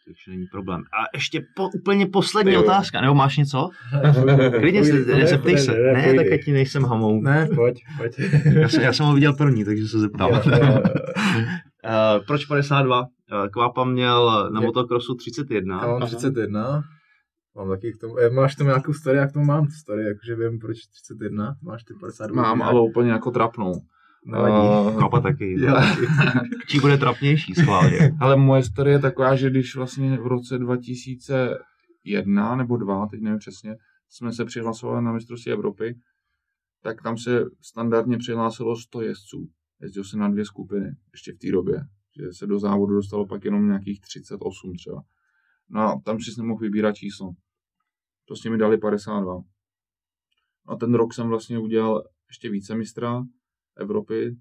[0.06, 0.80] Takže není problém.
[0.80, 2.62] A ještě po, úplně poslední Jo.
[2.62, 3.70] otázka, nebo máš něco?
[4.60, 5.72] Klidně se, ne, zeptej se.
[5.72, 7.20] ne, tak ať nejsem hamou.
[7.20, 8.20] Ne, pojď, pojď.
[8.44, 10.30] Já jsem, já jsem ho viděl první, takže se zeptám.
[10.30, 10.82] Jo, jo, jo.
[11.84, 13.00] Uh, proč 52?
[13.00, 13.06] Uh,
[13.52, 15.80] Kvápa měl na motokrosu 31.
[15.80, 16.06] Já mám Aha.
[16.06, 16.82] 31.
[17.56, 20.58] Mám taky k tomu, eh, máš tam nějakou story, jak to mám story, jakože vím,
[20.58, 22.42] proč 31, máš ty 52.
[22.42, 23.72] Mám, ale úplně jako trapnou.
[24.24, 24.68] Nevadí.
[24.88, 25.56] Eh, Kvápa taky.
[26.66, 28.16] Čí bude trapnější schválně.
[28.20, 33.38] Ale moje story je taková, že když vlastně v roce 2001 nebo 2, teď nevím
[33.38, 33.76] přesně,
[34.08, 35.98] jsme se přihlasovali na mistrovství Evropy,
[36.82, 39.48] tak tam se standardně přihlásilo 100 jezdců.
[39.80, 41.84] Jezdil se na dvě skupiny, ještě v té době,
[42.20, 45.02] že se do závodu dostalo pak jenom nějakých 38 třeba.
[45.68, 47.32] No a tam si nemohl vybírat číslo.
[48.26, 49.40] Prostě mi dali 52.
[50.66, 53.22] A ten rok jsem vlastně udělal ještě více mistra
[53.76, 54.36] Evropy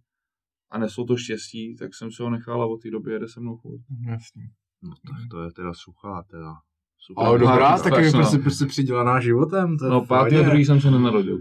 [0.71, 3.39] a neslo to štěstí, tak jsem se ho nechal a od té doby jede se
[3.39, 3.81] mnou furt.
[4.07, 4.43] Jasný.
[4.83, 6.53] No to, to je teda suchá, teda.
[7.01, 7.25] Super.
[7.25, 8.43] Ale dobrá, to taky je prostě, no.
[8.43, 9.77] prostě přidělaná životem.
[9.77, 11.39] To No pátý a druhý jsem se nenarodil.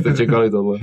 [0.00, 0.78] Jste čekali tohle.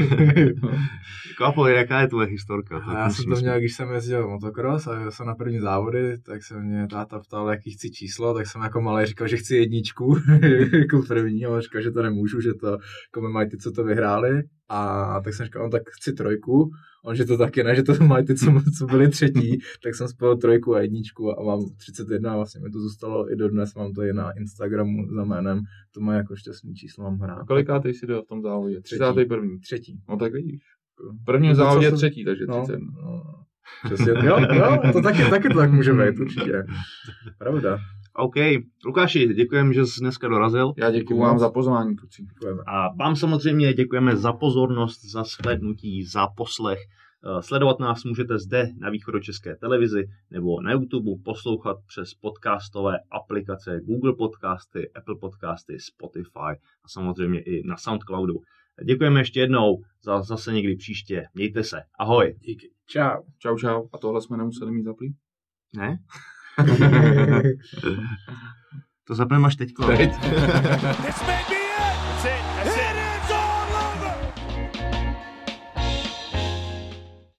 [1.38, 2.82] Kvápo, jaká je tvoje historka?
[2.94, 6.44] Já jsem to měl, když jsem jezdil motocross a jel jsem na první závody, tak
[6.44, 10.18] se mě táta ptal, jaký chci číslo, tak jsem jako malý říkal, že chci jedničku
[10.80, 14.44] jako první, ale říkal, že to nemůžu, že to jako mají ty, co to vyhráli.
[14.70, 16.72] A tak jsem říkal, no tak chci trojku,
[17.06, 18.46] on, že to taky ne, že to mají ty, co,
[18.78, 22.70] co byli třetí, tak jsem spojil trojku a jedničku a mám 31 a vlastně mi
[22.70, 25.62] to zůstalo i dodnes, mám to i na Instagramu za jménem,
[25.94, 27.48] to má jako šťastný číslo, mám hrát.
[27.48, 28.82] Kolikátej si jel v tom závodě?
[28.82, 29.00] Třetí.
[29.00, 29.48] 31.
[29.64, 30.00] Třetí.
[30.10, 30.62] No tak vidíš.
[31.22, 32.80] V prvním No to co závodě jsem- třetí, takže No, 30.
[32.80, 33.24] no.
[33.86, 36.64] Přesně, jo, jo, to taky, taky to tak může být, určitě.
[37.38, 37.78] Pravda.
[38.16, 38.36] OK,
[38.86, 40.74] Lukáši, děkujeme, že jsi dneska dorazil.
[40.78, 42.24] Já děkuji vám za pozvání, kluci.
[42.24, 42.64] Děkujeme.
[42.66, 46.80] A vám samozřejmě děkujeme za pozornost, za shlédnutí, za poslech.
[46.80, 53.80] Eh, Sledovat nás můžete zde na východočeské televizi nebo na YouTube, poslouchat přes podcastové aplikace
[53.84, 58.34] Google Podcasty, Apple Podcasty, Spotify a samozřejmě i na Soundcloudu.
[58.86, 61.26] Děkujeme ještě jednou za zase někdy příště.
[61.34, 61.82] Mějte se.
[62.00, 62.36] Ahoj.
[62.42, 62.70] Díky.
[62.88, 63.22] Čau.
[63.40, 63.88] Čau, čau.
[63.94, 65.16] A tohle jsme nemuseli mít zaplý?
[65.76, 65.98] Ne?
[69.08, 69.88] to zapneme až teďko.
[69.88, 70.12] Teď.